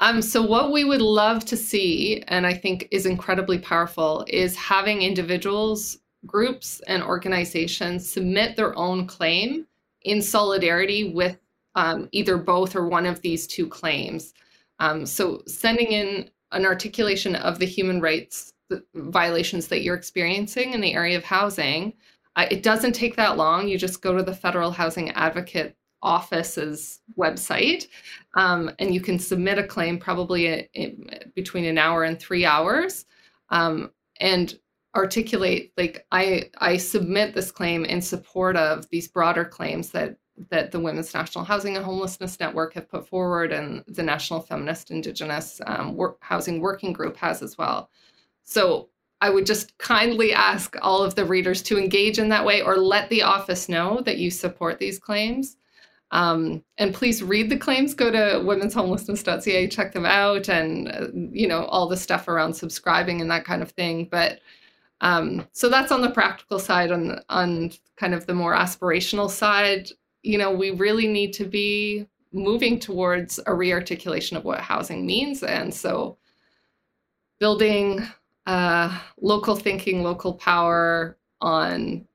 Um, 0.00 0.22
so 0.22 0.42
what 0.42 0.72
we 0.72 0.84
would 0.84 1.02
love 1.02 1.44
to 1.46 1.56
see, 1.56 2.22
and 2.28 2.46
I 2.46 2.54
think 2.54 2.88
is 2.90 3.04
incredibly 3.04 3.58
powerful, 3.58 4.24
is 4.28 4.54
having 4.56 5.02
individuals, 5.02 5.98
groups, 6.24 6.80
and 6.86 7.02
organizations 7.02 8.08
submit 8.08 8.56
their 8.56 8.76
own 8.78 9.06
claim 9.06 9.66
in 10.02 10.22
solidarity 10.22 11.12
with 11.12 11.38
um, 11.74 12.08
either 12.12 12.38
both 12.38 12.76
or 12.76 12.88
one 12.88 13.06
of 13.06 13.20
these 13.22 13.46
two 13.46 13.66
claims. 13.66 14.34
Um, 14.78 15.04
so 15.04 15.42
sending 15.46 15.88
in 15.88 16.30
an 16.52 16.64
articulation 16.64 17.34
of 17.34 17.58
the 17.58 17.66
human 17.66 18.00
rights 18.00 18.52
violations 18.94 19.68
that 19.68 19.82
you're 19.82 19.96
experiencing 19.96 20.74
in 20.74 20.80
the 20.80 20.94
area 20.94 21.16
of 21.16 21.24
housing 21.24 21.92
it 22.44 22.62
doesn't 22.62 22.92
take 22.92 23.16
that 23.16 23.36
long. 23.36 23.68
You 23.68 23.78
just 23.78 24.02
go 24.02 24.16
to 24.16 24.22
the 24.22 24.34
Federal 24.34 24.70
Housing 24.70 25.10
Advocate 25.10 25.76
Office's 26.02 27.00
website 27.18 27.88
um, 28.34 28.70
and 28.78 28.94
you 28.94 29.00
can 29.00 29.18
submit 29.18 29.58
a 29.58 29.64
claim 29.64 29.98
probably 29.98 30.68
between 31.34 31.64
an 31.64 31.78
hour 31.78 32.04
and 32.04 32.20
three 32.20 32.44
hours 32.44 33.04
um, 33.50 33.90
and 34.20 34.58
articulate 34.94 35.72
like 35.76 36.06
I, 36.12 36.50
I 36.58 36.76
submit 36.76 37.34
this 37.34 37.50
claim 37.50 37.84
in 37.84 38.00
support 38.00 38.56
of 38.56 38.88
these 38.90 39.08
broader 39.08 39.44
claims 39.44 39.90
that 39.90 40.16
that 40.50 40.70
the 40.70 40.78
Women's 40.78 41.12
National 41.12 41.44
Housing 41.44 41.74
and 41.74 41.84
Homelessness 41.84 42.38
Network 42.38 42.74
have 42.74 42.88
put 42.88 43.08
forward 43.08 43.52
and 43.52 43.82
the 43.88 44.04
National 44.04 44.40
Feminist 44.40 44.92
Indigenous 44.92 45.60
um, 45.66 45.96
Work, 45.96 46.18
Housing 46.20 46.60
Working 46.60 46.92
Group 46.92 47.16
has 47.16 47.42
as 47.42 47.58
well. 47.58 47.90
So 48.44 48.88
I 49.20 49.30
would 49.30 49.46
just 49.46 49.76
kindly 49.78 50.32
ask 50.32 50.76
all 50.80 51.02
of 51.02 51.14
the 51.14 51.24
readers 51.24 51.62
to 51.62 51.78
engage 51.78 52.18
in 52.18 52.28
that 52.28 52.44
way 52.44 52.62
or 52.62 52.76
let 52.76 53.08
the 53.10 53.22
office 53.22 53.68
know 53.68 54.00
that 54.04 54.18
you 54.18 54.30
support 54.30 54.78
these 54.78 54.98
claims. 54.98 55.56
Um, 56.10 56.64
and 56.78 56.94
please 56.94 57.22
read 57.22 57.50
the 57.50 57.58
claims. 57.58 57.94
Go 57.94 58.10
to 58.10 58.40
womenshomelessness.ca, 58.42 59.68
check 59.68 59.92
them 59.92 60.06
out, 60.06 60.48
and 60.48 60.88
uh, 60.88 61.08
you 61.12 61.46
know 61.46 61.64
all 61.64 61.86
the 61.86 61.96
stuff 61.96 62.28
around 62.28 62.54
subscribing 62.54 63.20
and 63.20 63.30
that 63.30 63.44
kind 63.44 63.62
of 63.62 63.72
thing. 63.72 64.08
But 64.10 64.40
um, 65.00 65.46
so 65.52 65.68
that's 65.68 65.92
on 65.92 66.00
the 66.00 66.10
practical 66.10 66.58
side. 66.58 66.90
On 66.92 67.20
on 67.28 67.72
kind 67.96 68.14
of 68.14 68.26
the 68.26 68.34
more 68.34 68.54
aspirational 68.54 69.28
side, 69.28 69.90
you 70.22 70.38
know, 70.38 70.50
we 70.50 70.70
really 70.70 71.06
need 71.06 71.32
to 71.34 71.44
be 71.44 72.06
moving 72.32 72.78
towards 72.78 73.38
a 73.40 73.52
rearticulation 73.52 74.36
of 74.36 74.44
what 74.44 74.60
housing 74.60 75.04
means, 75.04 75.42
and 75.42 75.74
so 75.74 76.16
building 77.38 78.06
uh, 78.48 78.98
local 79.20 79.54
thinking, 79.54 80.02
local 80.02 80.32
power 80.32 81.18
on 81.42 82.06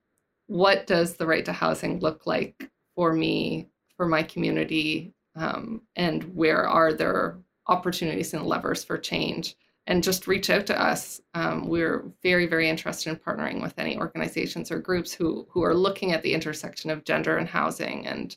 what 0.48 0.88
does 0.88 1.16
the 1.16 1.28
right 1.28 1.46
to 1.46 1.54
housing 1.54 2.00
look 2.00 2.26
like 2.26 2.72
for 2.96 3.14
me 3.14 3.70
for 3.96 4.08
my 4.08 4.24
community 4.24 5.14
um, 5.36 5.84
and 5.96 6.24
where 6.36 6.68
are 6.68 6.92
there 6.92 7.38
opportunities 7.68 8.34
and 8.34 8.48
levers 8.48 8.84
for 8.84 8.98
change? 8.98 9.56
And 9.86 10.02
just 10.02 10.28
reach 10.28 10.50
out 10.50 10.66
to 10.68 10.82
us. 10.82 11.22
Um, 11.36 11.68
we're 11.68 12.06
very 12.24 12.48
very 12.48 12.68
interested 12.68 13.12
in 13.12 13.18
partnering 13.18 13.62
with 13.62 13.78
any 13.78 13.98
organizations 13.98 14.72
or 14.72 14.80
groups 14.80 15.14
who 15.14 15.46
who 15.52 15.64
are 15.64 15.76
looking 15.76 16.14
at 16.14 16.24
the 16.24 16.34
intersection 16.34 16.90
of 16.90 17.04
gender 17.04 17.38
and 17.38 17.48
housing 17.48 18.08
and 18.08 18.36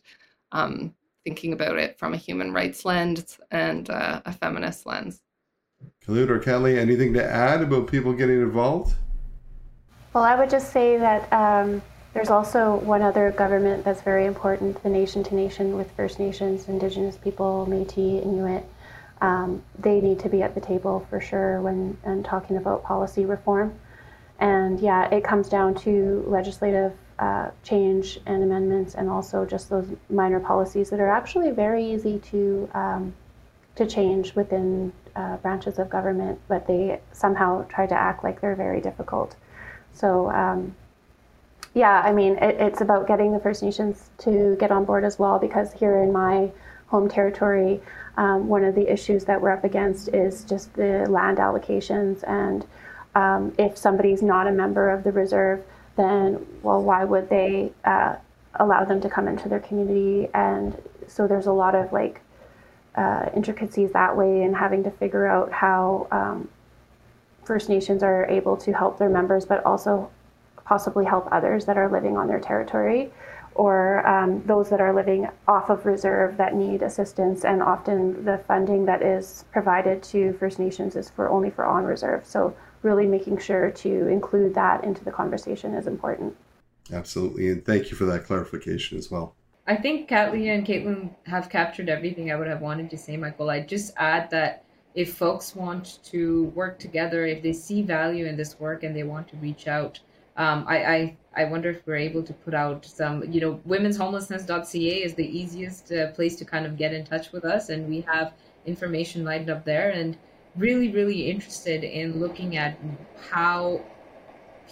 um, 0.52 0.94
thinking 1.24 1.54
about 1.54 1.78
it 1.78 1.98
from 1.98 2.12
a 2.12 2.18
human 2.18 2.52
rights 2.52 2.84
lens 2.84 3.38
and 3.52 3.88
uh, 3.88 4.20
a 4.26 4.32
feminist 4.32 4.84
lens 4.84 5.22
Khulud 6.06 6.30
or 6.30 6.38
Kelly, 6.38 6.78
anything 6.78 7.12
to 7.14 7.24
add 7.24 7.62
about 7.62 7.88
people 7.88 8.12
getting 8.12 8.40
involved? 8.40 8.94
Well, 10.12 10.22
I 10.22 10.36
would 10.36 10.48
just 10.48 10.72
say 10.72 10.98
that 10.98 11.32
um, 11.32 11.82
there's 12.14 12.30
also 12.30 12.76
one 12.76 13.02
other 13.02 13.32
government 13.32 13.84
that's 13.84 14.02
very 14.02 14.26
important 14.26 14.80
the 14.82 14.88
nation 14.88 15.24
to 15.24 15.34
nation 15.34 15.76
with 15.76 15.90
First 15.92 16.18
Nations, 16.18 16.68
Indigenous 16.68 17.16
people, 17.16 17.66
Metis, 17.66 18.24
Inuit. 18.24 18.64
Um, 19.20 19.62
they 19.78 20.00
need 20.00 20.20
to 20.20 20.28
be 20.28 20.42
at 20.42 20.54
the 20.54 20.60
table 20.60 21.06
for 21.10 21.20
sure 21.20 21.60
when 21.60 21.98
and 22.04 22.24
talking 22.24 22.56
about 22.56 22.84
policy 22.84 23.24
reform. 23.24 23.74
And 24.38 24.78
yeah, 24.78 25.12
it 25.12 25.24
comes 25.24 25.48
down 25.48 25.74
to 25.76 26.24
legislative 26.28 26.92
uh, 27.18 27.50
change 27.64 28.20
and 28.26 28.42
amendments, 28.42 28.94
and 28.94 29.08
also 29.08 29.44
just 29.44 29.70
those 29.70 29.88
minor 30.08 30.38
policies 30.38 30.90
that 30.90 31.00
are 31.00 31.08
actually 31.08 31.50
very 31.50 31.84
easy 31.92 32.18
to 32.30 32.68
um, 32.74 33.14
to 33.76 33.86
change 33.86 34.34
within 34.34 34.92
uh, 35.14 35.36
branches 35.38 35.78
of 35.78 35.88
government, 35.88 36.38
but 36.48 36.66
they 36.66 37.00
somehow 37.12 37.64
try 37.68 37.86
to 37.86 37.94
act 37.94 38.24
like 38.24 38.40
they're 38.40 38.56
very 38.56 38.80
difficult. 38.80 39.36
So 39.92 40.30
um, 40.30 40.74
yeah, 41.74 42.00
I 42.04 42.12
mean, 42.12 42.36
it, 42.38 42.56
it's 42.58 42.80
about 42.80 43.06
getting 43.06 43.32
the 43.32 43.40
First 43.40 43.62
Nations 43.62 44.10
to 44.18 44.56
get 44.58 44.70
on 44.70 44.84
board 44.84 45.04
as 45.04 45.18
well, 45.18 45.38
because 45.38 45.72
here 45.74 46.02
in 46.02 46.10
my 46.12 46.50
home 46.86 47.08
territory, 47.08 47.80
um, 48.16 48.48
one 48.48 48.64
of 48.64 48.74
the 48.74 48.90
issues 48.90 49.24
that 49.26 49.40
we're 49.40 49.50
up 49.50 49.64
against 49.64 50.08
is 50.08 50.44
just 50.44 50.72
the 50.74 51.06
land 51.10 51.36
allocations. 51.38 52.26
And 52.26 52.64
um, 53.14 53.52
if 53.58 53.76
somebody's 53.76 54.22
not 54.22 54.46
a 54.46 54.52
member 54.52 54.88
of 54.88 55.04
the 55.04 55.12
reserve, 55.12 55.62
then, 55.96 56.46
well, 56.62 56.82
why 56.82 57.04
would 57.04 57.28
they 57.28 57.72
uh, 57.84 58.16
allow 58.54 58.84
them 58.84 59.00
to 59.02 59.08
come 59.10 59.28
into 59.28 59.48
their 59.48 59.60
community? 59.60 60.30
And 60.32 60.80
so 61.08 61.26
there's 61.26 61.46
a 61.46 61.52
lot 61.52 61.74
of 61.74 61.92
like 61.92 62.20
uh, 62.96 63.28
intricacies 63.34 63.92
that 63.92 64.16
way 64.16 64.42
and 64.42 64.56
having 64.56 64.82
to 64.84 64.90
figure 64.90 65.26
out 65.26 65.52
how 65.52 66.06
um, 66.10 66.48
First 67.44 67.68
Nations 67.68 68.02
are 68.02 68.26
able 68.26 68.56
to 68.56 68.72
help 68.72 68.98
their 68.98 69.08
members, 69.08 69.44
but 69.44 69.64
also 69.64 70.10
possibly 70.64 71.04
help 71.04 71.28
others 71.30 71.64
that 71.66 71.78
are 71.78 71.90
living 71.90 72.16
on 72.16 72.26
their 72.26 72.40
territory 72.40 73.12
or 73.54 74.06
um, 74.06 74.42
those 74.44 74.68
that 74.68 74.80
are 74.80 74.92
living 74.92 75.28
off 75.48 75.70
of 75.70 75.86
reserve 75.86 76.36
that 76.36 76.54
need 76.54 76.82
assistance. 76.82 77.44
And 77.44 77.62
often 77.62 78.24
the 78.24 78.38
funding 78.46 78.84
that 78.86 79.02
is 79.02 79.44
provided 79.50 80.02
to 80.04 80.34
first 80.34 80.58
nations 80.58 80.96
is 80.96 81.08
for 81.08 81.28
only 81.28 81.50
for 81.50 81.64
on 81.64 81.84
reserve. 81.84 82.26
So 82.26 82.54
really 82.82 83.06
making 83.06 83.38
sure 83.38 83.70
to 83.70 84.08
include 84.08 84.54
that 84.54 84.84
into 84.84 85.04
the 85.04 85.10
conversation 85.10 85.74
is 85.74 85.86
important. 85.86 86.36
Absolutely. 86.92 87.48
And 87.48 87.64
thank 87.64 87.90
you 87.90 87.96
for 87.96 88.04
that 88.06 88.24
clarification 88.24 88.98
as 88.98 89.10
well 89.10 89.35
i 89.66 89.76
think 89.76 90.08
Katlia 90.08 90.54
and 90.54 90.66
caitlin 90.66 91.10
have 91.26 91.48
captured 91.48 91.88
everything 91.88 92.30
i 92.30 92.36
would 92.36 92.48
have 92.48 92.60
wanted 92.60 92.90
to 92.90 92.98
say 92.98 93.16
michael 93.16 93.50
i 93.50 93.60
just 93.60 93.92
add 93.96 94.30
that 94.30 94.64
if 94.94 95.14
folks 95.14 95.54
want 95.54 95.98
to 96.04 96.44
work 96.54 96.78
together 96.78 97.26
if 97.26 97.42
they 97.42 97.52
see 97.52 97.82
value 97.82 98.26
in 98.26 98.36
this 98.36 98.58
work 98.58 98.82
and 98.82 98.96
they 98.96 99.02
want 99.02 99.28
to 99.28 99.36
reach 99.36 99.68
out 99.68 100.00
um, 100.38 100.66
I, 100.68 100.84
I 100.84 101.16
I 101.36 101.44
wonder 101.44 101.70
if 101.70 101.86
we're 101.86 101.96
able 101.96 102.22
to 102.22 102.32
put 102.32 102.54
out 102.54 102.84
some, 102.84 103.22
you 103.30 103.40
know, 103.42 103.60
womenshomelessness.ca 103.68 105.02
is 105.02 105.14
the 105.14 105.38
easiest 105.38 105.92
uh, 105.92 106.10
place 106.12 106.36
to 106.36 106.46
kind 106.46 106.64
of 106.64 106.78
get 106.78 106.94
in 106.94 107.04
touch 107.04 107.30
with 107.30 107.44
us, 107.44 107.68
and 107.68 107.88
we 107.88 108.00
have 108.02 108.32
information 108.64 109.22
lined 109.22 109.50
up 109.50 109.64
there. 109.64 109.90
And 109.90 110.16
really, 110.56 110.90
really 110.90 111.30
interested 111.30 111.84
in 111.84 112.18
looking 112.18 112.56
at 112.56 112.78
how 113.30 113.82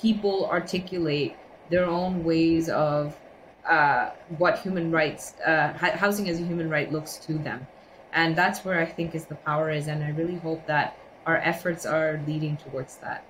people 0.01 0.47
articulate 0.47 1.37
their 1.69 1.85
own 1.85 2.25
ways 2.25 2.71
of 2.71 3.19
uh, 3.67 4.11
what 4.39 4.59
human 4.59 4.91
rights, 4.91 5.35
uh, 5.47 5.73
housing 5.73 6.29
as 6.29 6.41
a 6.41 6.45
human 6.45 6.69
right 6.69 6.93
looks 6.93 7.17
to 7.17 7.35
them. 7.35 7.67
And 8.13 8.37
that's 8.37 8.65
where 8.65 8.79
I 8.81 8.87
think 8.87 9.15
is 9.15 9.25
the 9.27 9.35
power 9.35 9.71
is. 9.71 9.89
And 9.89 10.05
I 10.05 10.11
really 10.11 10.37
hope 10.37 10.67
that 10.67 10.97
our 11.27 11.39
efforts 11.39 11.85
are 11.87 12.21
leading 12.27 12.57
towards 12.57 12.97
that. 12.99 13.25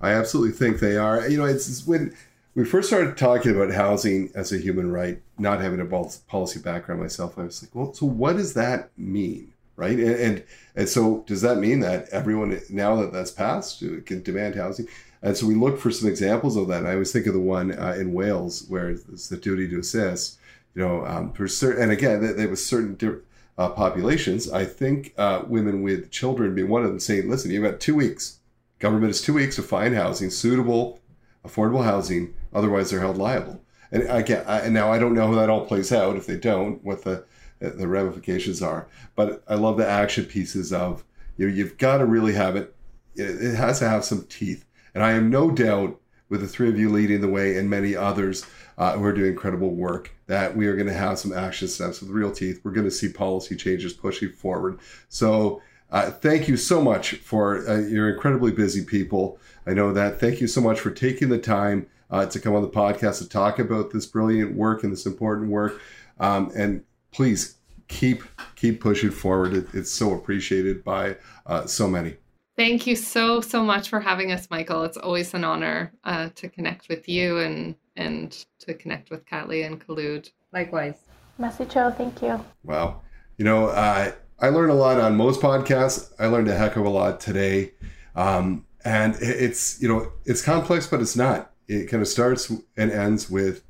I 0.00 0.10
absolutely 0.10 0.56
think 0.56 0.80
they 0.80 0.96
are. 0.96 1.28
You 1.28 1.38
know, 1.38 1.44
it's, 1.44 1.68
it's, 1.68 1.86
when 1.86 2.14
we 2.54 2.64
first 2.64 2.88
started 2.88 3.16
talking 3.16 3.54
about 3.54 3.72
housing 3.72 4.30
as 4.34 4.52
a 4.52 4.58
human 4.58 4.90
right, 4.92 5.20
not 5.38 5.60
having 5.60 5.80
a 5.80 5.84
policy 6.28 6.60
background 6.60 7.00
myself, 7.00 7.38
I 7.38 7.44
was 7.44 7.62
like, 7.62 7.74
well, 7.74 7.94
so 7.94 8.06
what 8.06 8.36
does 8.36 8.54
that 8.54 8.90
mean? 8.98 9.52
Right. 9.74 9.98
And, 9.98 10.10
and, 10.10 10.44
and 10.76 10.88
so 10.88 11.24
does 11.26 11.40
that 11.40 11.58
mean 11.58 11.80
that 11.80 12.08
everyone, 12.10 12.60
now 12.68 12.96
that 12.96 13.12
that's 13.12 13.30
passed, 13.30 13.82
can 14.04 14.22
demand 14.22 14.54
housing? 14.54 14.86
And 15.22 15.36
so 15.36 15.46
we 15.46 15.54
look 15.54 15.78
for 15.78 15.90
some 15.90 16.08
examples 16.08 16.56
of 16.56 16.68
that. 16.68 16.78
And 16.78 16.88
I 16.88 16.92
always 16.92 17.12
think 17.12 17.26
of 17.26 17.32
the 17.32 17.40
one 17.40 17.78
uh, 17.78 17.96
in 17.98 18.12
Wales 18.12 18.66
where 18.68 18.90
it's 18.90 19.28
the 19.28 19.36
duty 19.36 19.68
to 19.68 19.78
assist, 19.78 20.38
you 20.74 20.82
know, 20.82 21.06
um, 21.06 21.32
for 21.32 21.46
certain, 21.46 21.82
and 21.82 21.92
again, 21.92 22.36
there 22.36 22.48
was 22.48 22.64
certain 22.64 23.22
uh, 23.56 23.68
populations. 23.68 24.50
I 24.50 24.64
think 24.64 25.14
uh, 25.16 25.42
women 25.46 25.82
with 25.82 26.10
children 26.10 26.54
being 26.54 26.68
one 26.68 26.82
of 26.82 26.88
them 26.88 27.00
saying, 27.00 27.30
listen, 27.30 27.50
you've 27.50 27.62
got 27.62 27.80
two 27.80 27.94
weeks 27.94 28.40
Government 28.82 29.12
is 29.12 29.22
two 29.22 29.34
weeks 29.34 29.54
to 29.56 29.62
find 29.62 29.94
housing, 29.94 30.28
suitable, 30.28 30.98
affordable 31.46 31.84
housing. 31.84 32.34
Otherwise, 32.52 32.90
they're 32.90 32.98
held 32.98 33.16
liable. 33.16 33.62
And 33.92 34.26
get, 34.26 34.48
I, 34.48 34.58
and 34.58 34.74
now 34.74 34.90
I 34.90 34.98
don't 34.98 35.14
know 35.14 35.28
how 35.28 35.34
that 35.36 35.48
all 35.48 35.64
plays 35.64 35.92
out. 35.92 36.16
If 36.16 36.26
they 36.26 36.36
don't, 36.36 36.82
what 36.82 37.04
the 37.04 37.24
the 37.60 37.86
ramifications 37.86 38.60
are. 38.60 38.88
But 39.14 39.44
I 39.46 39.54
love 39.54 39.76
the 39.76 39.88
action 39.88 40.24
pieces 40.24 40.72
of 40.72 41.04
you 41.36 41.46
know 41.46 41.54
you've 41.54 41.78
got 41.78 41.98
to 41.98 42.06
really 42.06 42.32
have 42.32 42.56
it. 42.56 42.74
It 43.14 43.54
has 43.54 43.78
to 43.78 43.88
have 43.88 44.04
some 44.04 44.26
teeth. 44.28 44.64
And 44.94 45.02
I 45.02 45.12
have 45.12 45.24
no 45.24 45.50
doubt 45.50 45.98
with 46.28 46.40
the 46.40 46.48
three 46.48 46.68
of 46.68 46.78
you 46.78 46.88
leading 46.88 47.20
the 47.20 47.28
way 47.28 47.58
and 47.58 47.68
many 47.68 47.94
others 47.94 48.46
uh, 48.78 48.96
who 48.96 49.04
are 49.04 49.12
doing 49.12 49.32
incredible 49.32 49.70
work 49.70 50.10
that 50.26 50.56
we 50.56 50.66
are 50.66 50.74
going 50.74 50.86
to 50.86 50.92
have 50.94 51.18
some 51.18 51.32
action 51.32 51.68
steps 51.68 52.00
with 52.00 52.10
real 52.10 52.32
teeth. 52.32 52.60
We're 52.64 52.72
going 52.72 52.86
to 52.86 52.90
see 52.90 53.12
policy 53.12 53.54
changes 53.54 53.92
pushing 53.92 54.30
forward. 54.30 54.78
So 55.10 55.60
uh, 55.90 56.10
thank 56.10 56.48
you 56.48 56.56
so 56.56 56.80
much 56.80 57.16
for 57.16 57.68
uh, 57.68 57.80
you're 57.80 58.10
incredibly 58.10 58.50
busy 58.50 58.82
people. 58.82 59.38
I 59.66 59.74
know 59.74 59.92
that. 59.92 60.18
Thank 60.18 60.40
you 60.40 60.46
so 60.46 60.62
much 60.62 60.80
for 60.80 60.90
taking 60.90 61.28
the 61.28 61.38
time 61.38 61.86
uh, 62.10 62.24
to 62.26 62.40
come 62.40 62.54
on 62.54 62.62
the 62.62 62.68
podcast 62.68 63.18
to 63.18 63.28
talk 63.28 63.58
about 63.58 63.90
this 63.90 64.06
brilliant 64.06 64.54
work 64.56 64.84
and 64.84 64.92
this 64.92 65.04
important 65.04 65.50
work. 65.50 65.80
Um, 66.18 66.50
and 66.56 66.82
please 67.12 67.56
keep 67.88 68.22
keep 68.56 68.80
pushing 68.80 69.10
forward. 69.10 69.52
It, 69.52 69.66
it's 69.74 69.90
so 69.90 70.14
appreciated 70.14 70.82
by 70.82 71.16
uh, 71.46 71.66
so 71.66 71.88
many. 71.88 72.16
Thank 72.56 72.86
you 72.86 72.96
so 72.96 73.40
so 73.40 73.62
much 73.62 73.88
for 73.88 74.00
having 74.00 74.30
us, 74.30 74.48
Michael. 74.50 74.84
It's 74.84 74.96
always 74.96 75.32
an 75.34 75.44
honor 75.44 75.92
uh, 76.04 76.28
to 76.34 76.48
connect 76.48 76.88
with 76.88 77.08
you 77.08 77.38
and 77.38 77.74
and 77.96 78.44
to 78.60 78.74
connect 78.74 79.10
with 79.10 79.24
Katlia 79.26 79.66
and 79.66 79.84
Khulud. 79.84 80.30
Likewise. 80.52 80.96
Masicho, 81.40 81.96
thank 81.96 82.22
you. 82.22 82.44
Wow. 82.62 83.00
You 83.38 83.44
know, 83.44 83.66
uh, 83.68 84.12
I 84.38 84.48
learn 84.48 84.70
a 84.70 84.74
lot 84.74 85.00
on 85.00 85.16
most 85.16 85.40
podcasts. 85.40 86.12
I 86.18 86.26
learned 86.26 86.48
a 86.48 86.54
heck 86.54 86.76
of 86.76 86.84
a 86.84 86.88
lot 86.88 87.20
today. 87.20 87.72
Um, 88.14 88.66
and 88.84 89.16
it's, 89.20 89.80
you 89.80 89.88
know, 89.88 90.12
it's 90.24 90.42
complex, 90.42 90.86
but 90.86 91.00
it's 91.00 91.16
not. 91.16 91.52
It 91.68 91.86
kind 91.86 92.02
of 92.02 92.08
starts 92.08 92.52
and 92.76 92.90
ends 92.90 93.30
with 93.30 93.62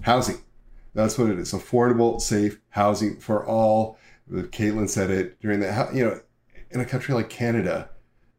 housing. 0.00 0.38
That's 0.94 1.18
what 1.18 1.30
it 1.30 1.38
is. 1.38 1.52
Affordable, 1.52 2.20
safe 2.20 2.58
housing 2.70 3.20
for 3.20 3.46
all. 3.46 3.98
Kaitlin 4.30 4.88
said 4.88 5.10
it 5.10 5.40
during 5.40 5.60
the, 5.60 5.90
you 5.94 6.04
know, 6.04 6.20
in 6.70 6.80
a 6.80 6.84
country 6.84 7.14
like 7.14 7.30
Canada, 7.30 7.90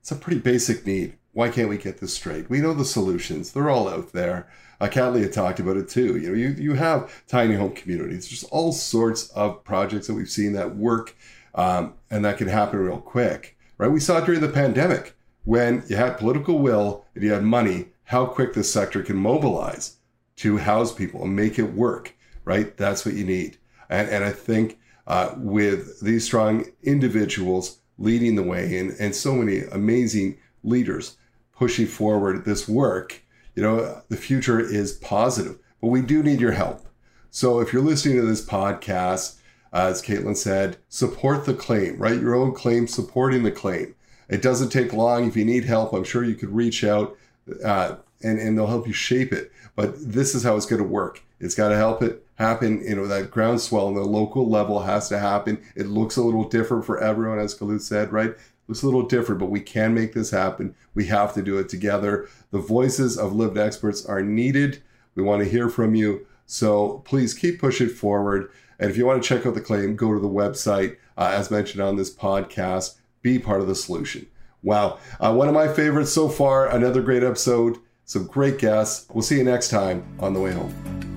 it's 0.08 0.14
a 0.14 0.16
pretty 0.16 0.40
basic 0.40 0.88
need. 0.88 1.18
Why 1.34 1.50
can't 1.50 1.68
we 1.68 1.78
get 1.78 1.98
this 1.98 2.14
straight? 2.14 2.50
We 2.50 2.62
know 2.62 2.74
the 2.74 2.86
solutions. 2.86 3.52
They're 3.52 3.70
all 3.70 3.90
out 3.90 4.14
there. 4.14 4.48
Uh, 4.80 4.88
talked 4.88 5.60
about 5.60 5.76
it 5.76 5.90
too. 5.90 6.16
You 6.16 6.30
know, 6.30 6.34
you, 6.34 6.48
you 6.52 6.76
have 6.76 7.12
tiny 7.28 7.56
home 7.56 7.74
communities. 7.74 8.30
There's 8.30 8.46
all 8.46 8.72
sorts 8.72 9.28
of 9.32 9.66
projects 9.66 10.08
that 10.08 10.14
we've 10.14 10.30
seen 10.30 10.54
that 10.54 10.78
work 10.78 11.14
um, 11.56 11.96
and 12.10 12.24
that 12.24 12.38
can 12.38 12.48
happen 12.48 12.80
real 12.80 13.02
quick, 13.02 13.58
right? 13.78 13.92
We 13.92 14.00
saw 14.00 14.22
during 14.22 14.40
the 14.40 14.48
pandemic 14.48 15.14
when 15.44 15.84
you 15.90 15.98
had 15.98 16.18
political 16.18 16.60
will 16.60 17.04
and 17.14 17.22
you 17.22 17.34
had 17.34 17.44
money, 17.44 17.88
how 18.06 18.28
quick 18.28 18.54
this 18.54 18.72
sector 18.72 19.04
can 19.04 19.18
mobilize 19.18 19.98
to 20.38 20.56
house 20.56 20.94
people 20.94 21.24
and 21.24 21.36
make 21.36 21.60
it 21.60 21.74
work, 21.74 22.16
right? 22.46 22.78
That's 22.78 23.06
what 23.06 23.16
you 23.16 23.26
need. 23.26 23.58
And, 23.90 24.08
and 24.08 24.24
I 24.24 24.32
think 24.32 24.80
uh, 25.06 25.34
with 25.36 26.00
these 26.00 26.24
strong 26.24 26.64
individuals 26.82 27.80
leading 27.98 28.36
the 28.36 28.44
way 28.44 28.78
and, 28.78 28.96
and 29.00 29.16
so 29.16 29.34
many 29.34 29.62
amazing 29.72 30.38
leaders 30.64 31.18
pushing 31.52 31.88
forward 31.88 32.46
this 32.46 32.68
work, 32.68 33.24
you 33.56 33.64
know, 33.64 34.02
the 34.10 34.18
future 34.18 34.60
is 34.60 34.94
positive. 34.94 35.58
But 35.82 35.88
we 35.88 36.02
do 36.02 36.22
need 36.22 36.40
your 36.40 36.52
help. 36.52 36.88
So 37.32 37.60
if 37.60 37.74
you're 37.74 37.82
listening 37.82 38.18
to 38.18 38.26
this 38.26 38.46
podcast, 38.46 39.38
uh, 39.74 39.88
as 39.90 40.02
Kaitlin 40.02 40.38
said, 40.38 40.78
support 40.90 41.46
the 41.46 41.54
claim, 41.54 41.98
write 41.98 42.22
your 42.22 42.36
own 42.36 42.54
claim 42.54 42.88
supporting 42.88 43.44
the 43.44 43.52
claim. 43.52 43.96
It 44.30 44.42
doesn't 44.42 44.70
take 44.70 44.94
long. 44.94 45.28
If 45.28 45.36
you 45.36 45.46
need 45.46 45.66
help, 45.66 45.94
I'm 45.94 46.04
sure 46.04 46.24
you 46.24 46.36
could 46.36 46.50
reach 46.50 46.84
out 46.84 47.18
uh, 47.64 47.96
and, 48.24 48.40
and 48.40 48.58
they'll 48.58 48.68
help 48.68 48.88
you 48.88 48.94
shape 48.94 49.32
it. 49.32 49.52
But 49.76 49.94
this 49.98 50.36
is 50.36 50.44
how 50.44 50.56
it's 50.56 50.66
going 50.66 50.82
to 50.82 50.88
work. 50.88 51.24
It's 51.40 51.56
got 51.56 51.70
to 51.70 51.76
help 51.76 52.02
it 52.02 52.26
happen. 52.38 52.82
You 52.84 52.96
know, 52.96 53.08
that 53.08 53.32
groundswell 53.32 53.88
on 53.88 53.96
the 53.96 54.02
local 54.02 54.50
level 54.50 54.82
has 54.82 55.10
to 55.10 55.20
happen. 55.20 55.62
It 55.76 55.88
looks 55.88 56.18
a 56.18 56.24
little 56.24 56.48
different 56.48 56.86
for 56.86 57.00
everyone, 57.00 57.40
as 57.40 57.58
Khulud 57.58 57.82
said, 57.82 58.12
right? 58.12 58.30
It 58.30 58.40
looks 58.68 58.84
a 58.84 58.86
little 58.86 59.04
different, 59.04 59.40
but 59.40 59.50
we 59.50 59.60
can 59.60 59.94
make 59.94 60.14
this 60.14 60.32
happen. 60.32 60.76
We 60.94 61.06
have 61.08 61.34
to 61.34 61.42
do 61.42 61.58
it 61.58 61.70
together. 61.70 62.28
The 62.52 62.60
voices 62.60 63.18
of 63.18 63.34
lived 63.34 63.58
experts 63.58 64.06
are 64.06 64.22
needed. 64.22 64.82
We 65.16 65.24
want 65.24 65.44
to 65.44 65.50
hear 65.50 65.70
from 65.70 65.96
you. 65.96 66.26
So 66.46 67.00
please 67.06 67.34
keep 67.34 67.60
pushing 67.60 67.90
forward. 67.90 68.50
And 68.80 68.90
if 68.90 68.98
you 68.98 69.06
want 69.06 69.22
to 69.22 69.28
check 69.28 69.46
out 69.46 69.56
the 69.56 69.62
claim, 69.62 69.96
go 69.96 70.14
to 70.14 70.20
the 70.20 70.28
website, 70.28 70.98
uh, 71.18 71.32
as 71.34 71.50
mentioned 71.50 71.82
on 71.82 71.96
this 71.96 72.14
podcast, 72.14 72.96
be 73.22 73.40
part 73.40 73.62
of 73.62 73.68
the 73.68 73.76
solution. 73.76 74.28
Wow. 74.62 75.00
Uh, 75.20 75.34
one 75.34 75.48
of 75.48 75.54
my 75.54 75.68
favorites 75.68 76.14
so 76.14 76.30
far. 76.30 76.68
Another 76.68 77.02
great 77.02 77.24
episode. 77.24 77.78
Some 78.06 78.28
great 78.28 78.60
guests. 78.60 79.08
We'll 79.12 79.24
see 79.24 79.38
you 79.38 79.44
next 79.44 79.70
time 79.70 80.06
on 80.20 80.34
the 80.34 80.40
way 80.40 80.54
home. 80.54 81.17